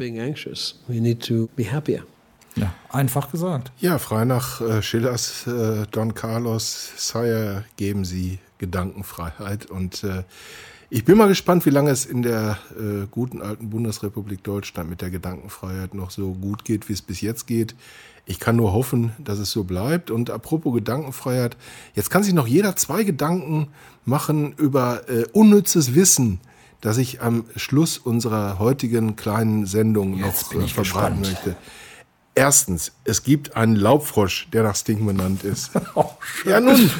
Ja, 2.55 2.73
einfach 2.89 3.31
gesagt. 3.31 3.71
Ja, 3.79 3.99
frei 3.99 4.25
nach 4.25 4.59
äh, 4.59 4.81
Schillers 4.81 5.45
äh, 5.45 5.85
Don 5.91 6.15
Carlos 6.15 6.93
Sire 6.97 7.65
geben 7.77 8.05
sie 8.05 8.39
Gedankenfreiheit. 8.57 9.67
Und 9.67 10.03
äh, 10.03 10.23
ich 10.93 11.05
bin 11.05 11.17
mal 11.17 11.27
gespannt, 11.27 11.65
wie 11.65 11.71
lange 11.71 11.89
es 11.89 12.05
in 12.05 12.21
der 12.21 12.59
äh, 12.77 13.07
guten 13.09 13.41
alten 13.41 13.71
Bundesrepublik 13.71 14.43
Deutschland 14.43 14.91
mit 14.91 15.01
der 15.01 15.09
Gedankenfreiheit 15.09 15.95
noch 15.95 16.11
so 16.11 16.33
gut 16.33 16.65
geht, 16.65 16.87
wie 16.87 16.93
es 16.93 17.01
bis 17.01 17.19
jetzt 17.19 17.47
geht. 17.47 17.73
Ich 18.27 18.39
kann 18.39 18.57
nur 18.57 18.73
hoffen, 18.73 19.11
dass 19.17 19.39
es 19.39 19.49
so 19.49 19.63
bleibt. 19.63 20.11
Und 20.11 20.29
apropos 20.29 20.71
Gedankenfreiheit, 20.75 21.57
jetzt 21.95 22.11
kann 22.11 22.21
sich 22.21 22.35
noch 22.35 22.45
jeder 22.45 22.75
zwei 22.75 23.03
Gedanken 23.03 23.69
machen 24.05 24.53
über 24.53 25.09
äh, 25.09 25.25
unnützes 25.33 25.95
Wissen, 25.95 26.41
das 26.79 26.99
ich 26.99 27.23
am 27.23 27.45
Schluss 27.55 27.97
unserer 27.97 28.59
heutigen 28.59 29.15
kleinen 29.15 29.65
Sendung 29.65 30.19
Jetzt 30.19 30.53
noch 30.53 30.63
ich 30.63 30.75
verbreiten 30.75 31.21
möchte. 31.21 31.55
Erstens, 32.35 32.91
es 33.03 33.23
gibt 33.23 33.55
einen 33.55 33.75
Laubfrosch, 33.75 34.47
der 34.53 34.61
nach 34.61 34.75
Sting 34.75 35.03
benannt 35.07 35.43
ist. 35.43 35.71
Oh, 35.95 36.11
ja, 36.45 36.59
nun, 36.59 36.91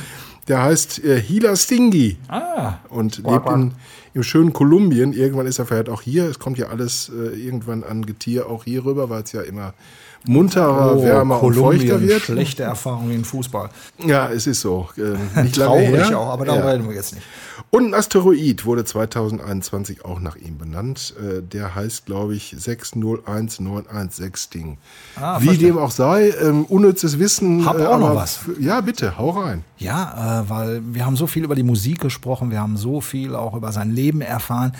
der 0.48 0.62
heißt 0.64 1.04
äh, 1.04 1.22
Hila 1.22 1.56
Stingy 1.56 2.18
Ah. 2.28 2.76
und 2.90 3.18
lebt 3.18 3.50
in, 3.50 3.72
im 4.14 4.24
schönen 4.24 4.54
Kolumbien. 4.54 5.14
Irgendwann 5.14 5.48
ist 5.48 5.60
er 5.60 5.66
vielleicht 5.66 5.90
auch 5.90 6.02
hier. 6.02 6.26
Es 6.26 6.40
kommt 6.40 6.58
ja 6.58 6.68
alles 6.68 7.10
äh, 7.10 7.36
irgendwann 7.40 7.84
an 7.84 8.06
Getier 8.06 8.48
auch 8.50 8.64
hier 8.66 8.86
rüber, 8.86 9.10
weil 9.10 9.24
es 9.24 9.32
ja 9.32 9.42
immer 9.42 9.74
munterer, 10.26 11.02
wärmer 11.04 11.42
und 11.44 11.54
feuchter 11.54 11.60
Oh, 11.60 11.72
Kolumbien, 11.90 12.08
wird. 12.08 12.22
schlechte 12.24 12.64
Erfahrungen 12.64 13.12
im 13.12 13.24
Fußball. 13.26 13.70
Ja, 14.06 14.30
es 14.30 14.48
ist 14.48 14.62
so. 14.62 14.88
Äh, 14.98 15.42
nicht 15.44 15.56
lange 15.58 15.72
Traurig 15.86 16.10
her. 16.10 16.20
auch, 16.20 16.30
aber 16.30 16.46
darüber 16.46 16.66
Ja. 16.66 16.72
reden 16.72 16.88
wir 16.88 16.96
jetzt 16.96 17.14
nicht. 17.16 17.26
Und 17.70 17.86
ein 17.88 17.94
Asteroid 17.94 18.66
wurde 18.66 18.86
2021 18.86 20.06
auch 20.06 20.20
nach 20.20 20.36
ihm 20.36 20.58
benannt. 20.58 21.14
Äh, 21.20 21.42
Der 21.42 21.76
heißt, 21.76 22.06
glaube 22.06 22.36
ich, 22.36 22.56
601916 22.58 24.52
Ding. 24.54 24.78
Ah, 25.16 25.40
Wie 25.42 25.46
verstehe. 25.46 25.68
dem 25.70 25.78
auch 25.78 25.92
sei, 25.92 26.30
ähm, 26.42 26.66
unnützes 26.66 27.18
Wissen. 27.20 27.66
Hab 27.66 27.80
äh, 27.80 27.86
auch 27.86 27.98
noch 28.00 28.16
was. 28.16 28.42
Ja, 28.60 28.82
bitte, 28.82 29.18
hau 29.18 29.32
rein. 29.32 29.64
Ja, 29.78 30.42
äh, 30.42 30.50
weil 30.50 30.82
wir 30.94 31.06
haben 31.06 31.16
so 31.16 31.28
viel 31.28 31.44
über 31.44 31.56
die 31.56 31.64
Musik 31.64 32.00
gesprochen, 32.02 32.52
wir 32.52 32.60
haben 32.62 32.78
so 32.78 33.02
viel 33.02 33.36
auch 33.36 33.56
über 33.56 33.72
sein 33.72 33.92
Leben 33.92 34.22
erfahren. 34.22 34.74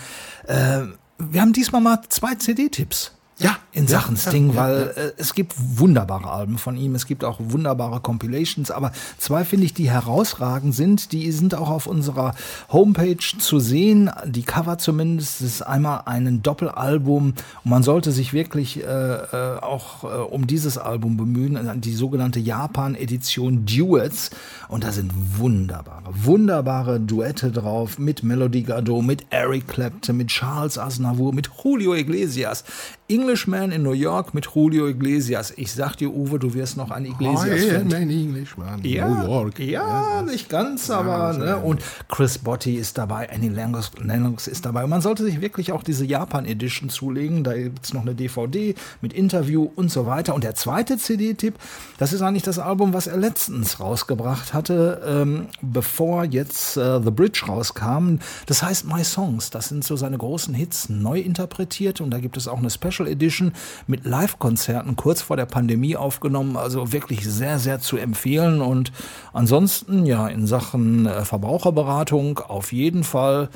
Äh, 0.46 0.82
wir 1.18 1.40
haben 1.40 1.52
diesmal 1.52 1.80
mal 1.80 2.00
zwei 2.08 2.34
CD-Tipps. 2.34 3.12
Ja, 3.38 3.56
in 3.72 3.88
Sachen 3.88 4.14
ja, 4.14 4.20
Sting, 4.20 4.50
ja, 4.50 4.56
weil 4.56 4.92
ja. 4.96 5.02
Äh, 5.02 5.12
es 5.16 5.34
gibt 5.34 5.54
wunderbare 5.58 6.30
Alben 6.30 6.56
von 6.56 6.76
ihm, 6.76 6.94
es 6.94 7.06
gibt 7.06 7.24
auch 7.24 7.40
wunderbare 7.40 7.98
Compilations, 7.98 8.70
aber 8.70 8.92
zwei 9.18 9.44
finde 9.44 9.66
ich, 9.66 9.74
die 9.74 9.90
herausragend 9.90 10.74
sind, 10.74 11.10
die 11.10 11.32
sind 11.32 11.56
auch 11.56 11.68
auf 11.68 11.86
unserer 11.86 12.34
Homepage 12.70 13.16
zu 13.16 13.58
sehen, 13.58 14.10
die 14.24 14.42
Cover 14.42 14.78
zumindest, 14.78 15.40
es 15.40 15.54
ist 15.54 15.62
einmal 15.62 16.02
ein 16.06 16.42
Doppelalbum 16.42 17.34
und 17.64 17.70
man 17.70 17.82
sollte 17.82 18.12
sich 18.12 18.32
wirklich 18.32 18.82
äh, 18.82 18.86
äh, 18.86 19.58
auch 19.60 20.04
äh, 20.04 20.06
um 20.06 20.46
dieses 20.46 20.78
Album 20.78 21.16
bemühen, 21.16 21.80
die 21.80 21.94
sogenannte 21.94 22.38
Japan-Edition 22.38 23.66
Duets. 23.66 24.30
Und 24.68 24.84
da 24.84 24.92
sind 24.92 25.12
wunderbare, 25.38 26.04
wunderbare 26.12 27.00
Duette 27.00 27.50
drauf 27.50 27.98
mit 27.98 28.22
Melody 28.22 28.62
Gardot, 28.62 29.04
mit 29.04 29.26
Eric 29.30 29.68
Clapton, 29.68 30.16
mit 30.16 30.28
Charles 30.28 30.78
Aznavour, 30.78 31.34
mit 31.34 31.50
Julio 31.62 31.94
Iglesias, 31.94 32.64
Englishman 33.06 33.70
in 33.70 33.82
New 33.82 33.92
York 33.92 34.32
mit 34.32 34.46
Julio 34.54 34.88
Iglesias. 34.88 35.52
Ich 35.56 35.74
sag 35.74 35.96
dir, 35.96 36.10
Uwe, 36.10 36.38
du 36.38 36.54
wirst 36.54 36.78
noch 36.78 36.90
ein 36.90 37.04
Iglesias 37.04 37.62
I 37.62 37.76
am 37.76 37.90
Fan. 37.90 38.02
an 38.02 38.10
Englishman. 38.10 38.80
Ja, 38.82 39.08
New 39.08 39.30
York. 39.30 39.58
Ja, 39.58 40.22
nicht 40.22 40.48
ganz, 40.48 40.88
aber 40.88 41.34
ne? 41.34 41.58
und 41.58 41.82
Chris 42.08 42.38
Botti 42.38 42.76
ist 42.76 42.96
dabei, 42.96 43.30
Annie 43.30 43.50
Lennox, 43.50 43.90
Lennox 44.02 44.46
ist 44.46 44.64
dabei. 44.64 44.84
Und 44.84 44.90
man 44.90 45.02
sollte 45.02 45.22
sich 45.22 45.42
wirklich 45.42 45.72
auch 45.72 45.82
diese 45.82 46.06
Japan 46.06 46.46
Edition 46.46 46.88
zulegen. 46.88 47.44
Da 47.44 47.52
gibt 47.52 47.84
es 47.84 47.92
noch 47.92 48.00
eine 48.00 48.14
DVD 48.14 48.74
mit 49.02 49.12
Interview 49.12 49.70
und 49.76 49.90
so 49.90 50.06
weiter. 50.06 50.34
Und 50.34 50.42
der 50.42 50.54
zweite 50.54 50.96
CD-Tipp, 50.96 51.56
das 51.98 52.14
ist 52.14 52.22
eigentlich 52.22 52.42
das 52.42 52.58
Album, 52.58 52.94
was 52.94 53.06
er 53.06 53.18
letztens 53.18 53.80
rausgebracht 53.80 54.54
hatte, 54.54 55.02
ähm, 55.06 55.48
bevor 55.60 56.24
jetzt 56.24 56.78
äh, 56.78 57.02
The 57.02 57.10
Bridge 57.10 57.42
rauskam. 57.46 58.16
Das 58.46 58.62
heißt 58.62 58.86
My 58.86 59.04
Songs. 59.04 59.50
Das 59.50 59.68
sind 59.68 59.84
so 59.84 59.94
seine 59.96 60.16
großen 60.16 60.54
Hits 60.54 60.88
neu 60.88 61.20
interpretiert. 61.20 62.00
Und 62.00 62.10
da 62.10 62.18
gibt 62.18 62.38
es 62.38 62.48
auch 62.48 62.56
eine 62.56 62.70
Special 62.70 62.93
Edition 63.02 63.52
mit 63.86 64.04
Live-Konzerten 64.04 64.96
kurz 64.96 65.22
vor 65.22 65.36
der 65.36 65.46
Pandemie 65.46 65.96
aufgenommen. 65.96 66.56
Also 66.56 66.92
wirklich 66.92 67.24
sehr, 67.28 67.58
sehr 67.58 67.80
zu 67.80 67.96
empfehlen. 67.96 68.62
Und 68.62 68.92
ansonsten, 69.32 70.06
ja, 70.06 70.28
in 70.28 70.46
Sachen 70.46 71.06
äh, 71.06 71.24
Verbraucherberatung 71.24 72.38
auf 72.38 72.72
jeden 72.72 73.04
Fall 73.04 73.48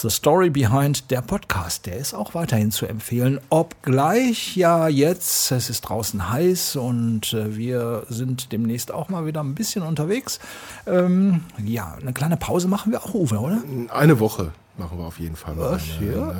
The 0.00 0.10
Story 0.10 0.48
Behind 0.48 1.10
der 1.10 1.22
Podcast, 1.22 1.86
der 1.86 1.96
ist 1.96 2.14
auch 2.14 2.34
weiterhin 2.34 2.70
zu 2.70 2.86
empfehlen. 2.86 3.40
Obgleich 3.50 4.56
ja 4.56 4.86
jetzt, 4.86 5.50
es 5.50 5.70
ist 5.70 5.80
draußen 5.80 6.30
heiß 6.30 6.76
und 6.76 7.32
äh, 7.32 7.56
wir 7.56 8.04
sind 8.08 8.52
demnächst 8.52 8.92
auch 8.92 9.08
mal 9.08 9.26
wieder 9.26 9.42
ein 9.42 9.56
bisschen 9.56 9.82
unterwegs. 9.82 10.38
Ähm, 10.86 11.40
ja, 11.64 11.96
eine 12.00 12.12
kleine 12.12 12.36
Pause 12.36 12.68
machen 12.68 12.92
wir 12.92 13.02
auch, 13.02 13.12
Uwe, 13.12 13.38
oder? 13.38 13.60
Eine 13.88 14.20
Woche 14.20 14.52
machen 14.78 14.98
wir 14.98 15.04
auf 15.06 15.18
jeden 15.18 15.36
Fall 15.36 15.54
mal. 15.54 15.72
Was? 15.72 15.82
Ja, 16.00 16.32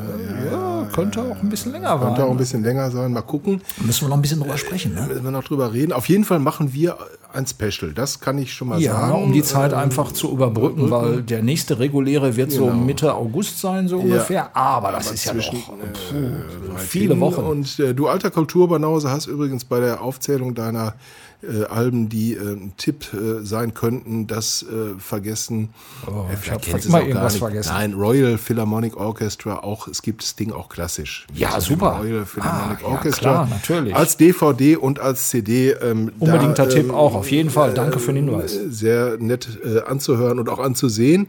ja, 0.53 0.89
könnte 0.95 1.21
auch 1.23 1.43
ein 1.43 1.49
bisschen 1.49 1.73
länger 1.73 1.99
Könnte 1.99 2.23
auch 2.23 2.27
ein 2.27 2.29
sein. 2.31 2.37
bisschen 2.39 2.63
länger 2.65 2.91
sein. 2.91 3.13
Mal 3.13 3.23
gucken. 3.23 3.61
Müssen 3.85 4.03
wir 4.03 4.09
noch 4.09 4.17
ein 4.17 4.23
bisschen 4.23 4.41
drüber 4.41 4.57
sprechen, 4.59 4.95
ne? 4.95 5.07
Müssen 5.09 5.25
wir 5.25 5.31
noch 5.31 5.45
drüber 5.45 5.73
reden. 5.73 5.93
Auf 5.93 6.09
jeden 6.09 6.25
Fall 6.25 6.39
machen 6.39 6.73
wir 6.73 6.97
ein 7.33 7.47
Special. 7.47 7.93
Das 7.93 8.21
kann 8.21 8.39
ich 8.39 8.53
schon 8.55 8.69
mal 8.69 8.81
Ja, 8.81 8.93
sagen. 8.95 9.23
um 9.25 9.33
die 9.33 9.43
Zeit 9.43 9.73
Ähm, 9.73 9.79
einfach 9.79 10.13
zu 10.13 10.31
überbrücken, 10.33 10.91
weil 10.91 11.23
der 11.23 11.43
nächste 11.43 11.79
reguläre 11.79 12.37
wird 12.37 12.51
so 12.53 12.67
Genau. 12.67 12.77
Mitte 12.79 13.15
August 13.15 13.61
sein, 13.61 13.87
so 13.89 13.99
ungefähr. 13.99 14.57
Aber 14.57 14.93
das 14.93 15.07
Aber 15.09 15.15
ist 15.15 15.25
ja 15.27 15.35
noch 15.35 15.53
äh, 15.53 16.73
weit 16.73 16.81
viele. 16.81 17.21
Wochen. 17.21 17.43
Und 17.43 17.79
äh, 17.81 17.95
du 17.95 18.09
alter 18.09 18.31
Kulturbanause 18.31 19.11
hast 19.11 19.27
übrigens 19.27 19.65
bei 19.65 19.81
der 19.81 20.01
Aufzählung 20.01 20.55
deiner 20.55 20.95
äh, 21.43 21.65
Alben, 21.67 22.09
die 22.09 22.35
äh, 22.35 22.39
ein 22.41 22.73
Tipp 22.77 23.07
äh, 23.15 23.45
sein 23.45 23.73
könnten, 23.75 24.27
das 24.27 24.63
äh, 24.65 24.99
vergessen. 24.99 25.71
Oh, 26.07 26.27
Äh, 26.29 26.35
ich 26.35 26.39
vielleicht 26.41 26.73
hab 26.73 26.89
mal 26.91 27.03
irgendwas 27.03 27.35
nicht. 27.35 27.39
vergessen. 27.41 27.73
Nein, 27.73 27.95
Royal 27.95 28.39
Philharmonic 28.39 28.97
Orchestra, 28.97 29.59
auch, 29.63 29.87
es 29.89 30.03
gibt 30.03 30.23
das 30.23 30.35
Ding 30.37 30.51
auch 30.53 30.69
klassisch. 30.69 31.27
Ja, 31.35 31.53
dem 31.53 31.61
super. 31.61 32.01
Royal 32.03 32.27
Philharmonic 32.27 32.79
Ah, 32.79 32.83
ja, 32.83 32.89
Orchestra. 32.89 33.21
klar, 33.31 33.49
natürlich. 33.49 33.95
Als 33.95 34.17
DVD 34.17 34.77
und 34.77 34.99
als 34.99 35.31
CD. 35.31 35.71
Ähm, 35.71 36.11
Unbedingter 36.19 36.65
da, 36.65 36.71
Tipp 36.71 36.85
ähm, 36.89 36.91
auch, 36.95 37.15
auf 37.15 37.31
jeden 37.31 37.51
Fall. 37.51 37.73
Danke 37.75 37.99
für 38.01 38.13
den 38.13 38.29
Hinweis. 38.29 38.57
äh, 38.57 38.71
Sehr 38.71 39.17
nett 39.19 39.59
anzuhören 39.87 40.39
und 40.41 40.49
auch 40.49 40.59
anzusehen. 40.59 41.29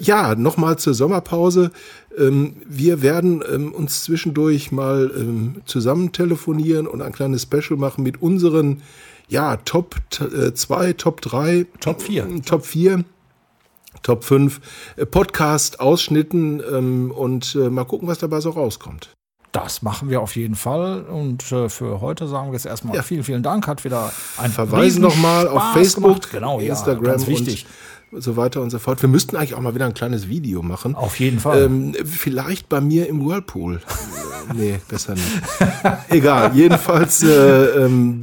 Ja, 0.00 0.34
nochmal 0.34 0.78
zur 0.78 0.94
Sommerpause. 0.94 1.70
Ähm, 2.18 2.54
wir 2.66 3.02
werden 3.02 3.44
ähm, 3.52 3.72
uns 3.72 4.04
zwischendurch 4.04 4.72
mal 4.72 5.10
zusammen 5.66 6.12
telefonieren 6.12 6.86
und 6.86 7.02
ein 7.02 7.12
kleines 7.12 7.42
Special 7.42 7.78
machen 7.78 8.02
mit 8.02 8.22
unseren 8.22 8.80
ja, 9.28 9.56
Top 9.58 9.96
2, 10.10 10.92
Top 10.94 11.20
3, 11.20 11.66
Top 11.80 12.00
4. 12.02 12.42
Top 12.44 12.64
4. 12.64 13.04
Top 14.02 14.22
5 14.24 14.60
Podcast-Ausschnitten 15.10 16.62
ähm, 16.72 17.10
und 17.10 17.54
äh, 17.54 17.70
mal 17.70 17.84
gucken, 17.84 18.06
was 18.08 18.18
dabei 18.18 18.40
so 18.40 18.50
rauskommt. 18.50 19.10
Das 19.52 19.80
machen 19.82 20.10
wir 20.10 20.20
auf 20.20 20.36
jeden 20.36 20.54
Fall. 20.54 21.02
Und 21.04 21.50
äh, 21.50 21.68
für 21.70 22.00
heute 22.00 22.28
sagen 22.28 22.48
wir 22.48 22.52
jetzt 22.54 22.66
erstmal 22.66 22.94
Ja. 22.94 23.02
vielen, 23.02 23.24
vielen 23.24 23.42
Dank. 23.42 23.66
Hat 23.66 23.84
wieder 23.84 24.12
ein 24.36 24.50
Verweisen 24.50 25.00
nochmal 25.02 25.48
auf 25.48 25.72
Facebook, 25.72 26.04
gemacht. 26.04 26.30
genau, 26.30 26.60
ja, 26.60 26.70
Instagram 26.70 27.04
ganz 27.04 27.26
wichtig. 27.26 27.64
und 27.64 27.70
so 28.12 28.36
weiter 28.36 28.62
und 28.62 28.70
so 28.70 28.78
fort. 28.78 29.02
Wir 29.02 29.08
müssten 29.08 29.36
eigentlich 29.36 29.54
auch 29.54 29.60
mal 29.60 29.74
wieder 29.74 29.86
ein 29.86 29.94
kleines 29.94 30.28
Video 30.28 30.62
machen. 30.62 30.94
Auf 30.94 31.18
jeden 31.20 31.40
Fall. 31.40 31.64
Ähm, 31.64 31.94
vielleicht 32.04 32.68
bei 32.68 32.80
mir 32.80 33.08
im 33.08 33.24
Whirlpool. 33.26 33.80
Nee, 34.54 34.78
besser 34.88 35.14
nicht. 35.14 35.26
Egal, 36.08 36.52
jedenfalls, 36.54 37.20
äh, 37.24 37.28
ähm, 37.84 38.20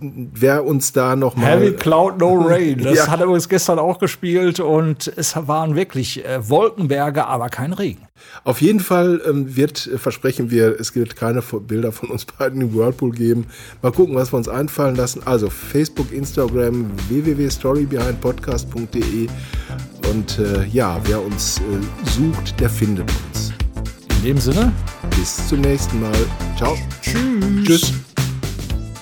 wer 0.00 0.64
uns 0.64 0.92
da 0.94 1.14
noch 1.14 1.36
mal 1.36 1.44
Heavy 1.44 1.72
Cloud 1.76 2.16
No 2.18 2.40
Rain. 2.40 2.78
Das 2.82 2.96
Ja. 2.96 3.08
hat 3.08 3.20
er 3.20 3.24
übrigens 3.26 3.50
gestern 3.50 3.78
auch 3.78 3.98
gespielt 3.98 4.60
und 4.60 5.12
es 5.14 5.36
waren 5.36 5.74
wirklich 5.76 6.24
äh, 6.24 6.48
Wolkenberge, 6.48 7.26
aber 7.26 7.50
kein 7.50 7.74
Regen. 7.74 8.07
Auf 8.44 8.60
jeden 8.60 8.80
Fall 8.80 9.22
ähm, 9.26 9.56
wird, 9.56 9.86
äh, 9.86 9.96
versprechen 9.98 10.50
wir, 10.50 10.78
es 10.80 10.94
wird 10.94 11.16
keine 11.16 11.42
Bilder 11.42 11.92
von 11.92 12.10
uns 12.10 12.24
beiden 12.24 12.60
im 12.60 12.74
Whirlpool 12.74 13.12
geben. 13.12 13.46
Mal 13.82 13.92
gucken, 13.92 14.14
was 14.14 14.32
wir 14.32 14.38
uns 14.38 14.48
einfallen 14.48 14.96
lassen. 14.96 15.22
Also 15.24 15.50
Facebook, 15.50 16.12
Instagram, 16.12 16.90
www.storybehindpodcast.de 17.08 19.28
und 20.10 20.38
äh, 20.38 20.64
ja, 20.66 21.00
wer 21.04 21.22
uns 21.22 21.58
äh, 21.58 21.62
sucht, 22.08 22.58
der 22.60 22.70
findet 22.70 23.10
uns. 23.10 23.52
In 24.18 24.24
dem 24.24 24.38
Sinne, 24.38 24.72
bis 25.16 25.48
zum 25.48 25.60
nächsten 25.60 26.00
Mal. 26.00 26.26
Ciao. 26.56 26.76
Tschüss. 27.02 27.64
Tschüss. 27.64 27.92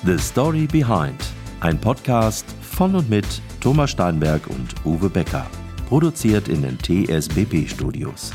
The 0.05 0.19
Story 0.19 0.67
Behind. 0.67 1.17
Ein 1.61 1.81
Podcast 1.81 2.45
von 2.61 2.95
und 2.95 3.09
mit 3.09 3.25
Thomas 3.61 3.91
Steinberg 3.91 4.47
und 4.49 4.75
Uwe 4.85 5.09
Becker. 5.09 5.47
Produziert 5.89 6.49
in 6.49 6.63
den 6.63 6.79
TSBP 6.79 7.69
Studios. 7.69 8.33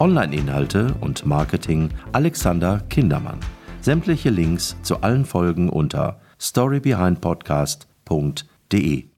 Online-Inhalte 0.00 0.94
und 1.02 1.26
Marketing 1.26 1.90
Alexander 2.12 2.80
Kindermann. 2.88 3.38
Sämtliche 3.82 4.30
Links 4.30 4.74
zu 4.82 5.02
allen 5.02 5.26
Folgen 5.26 5.68
unter 5.68 6.18
storybehindpodcast.de. 6.38 9.09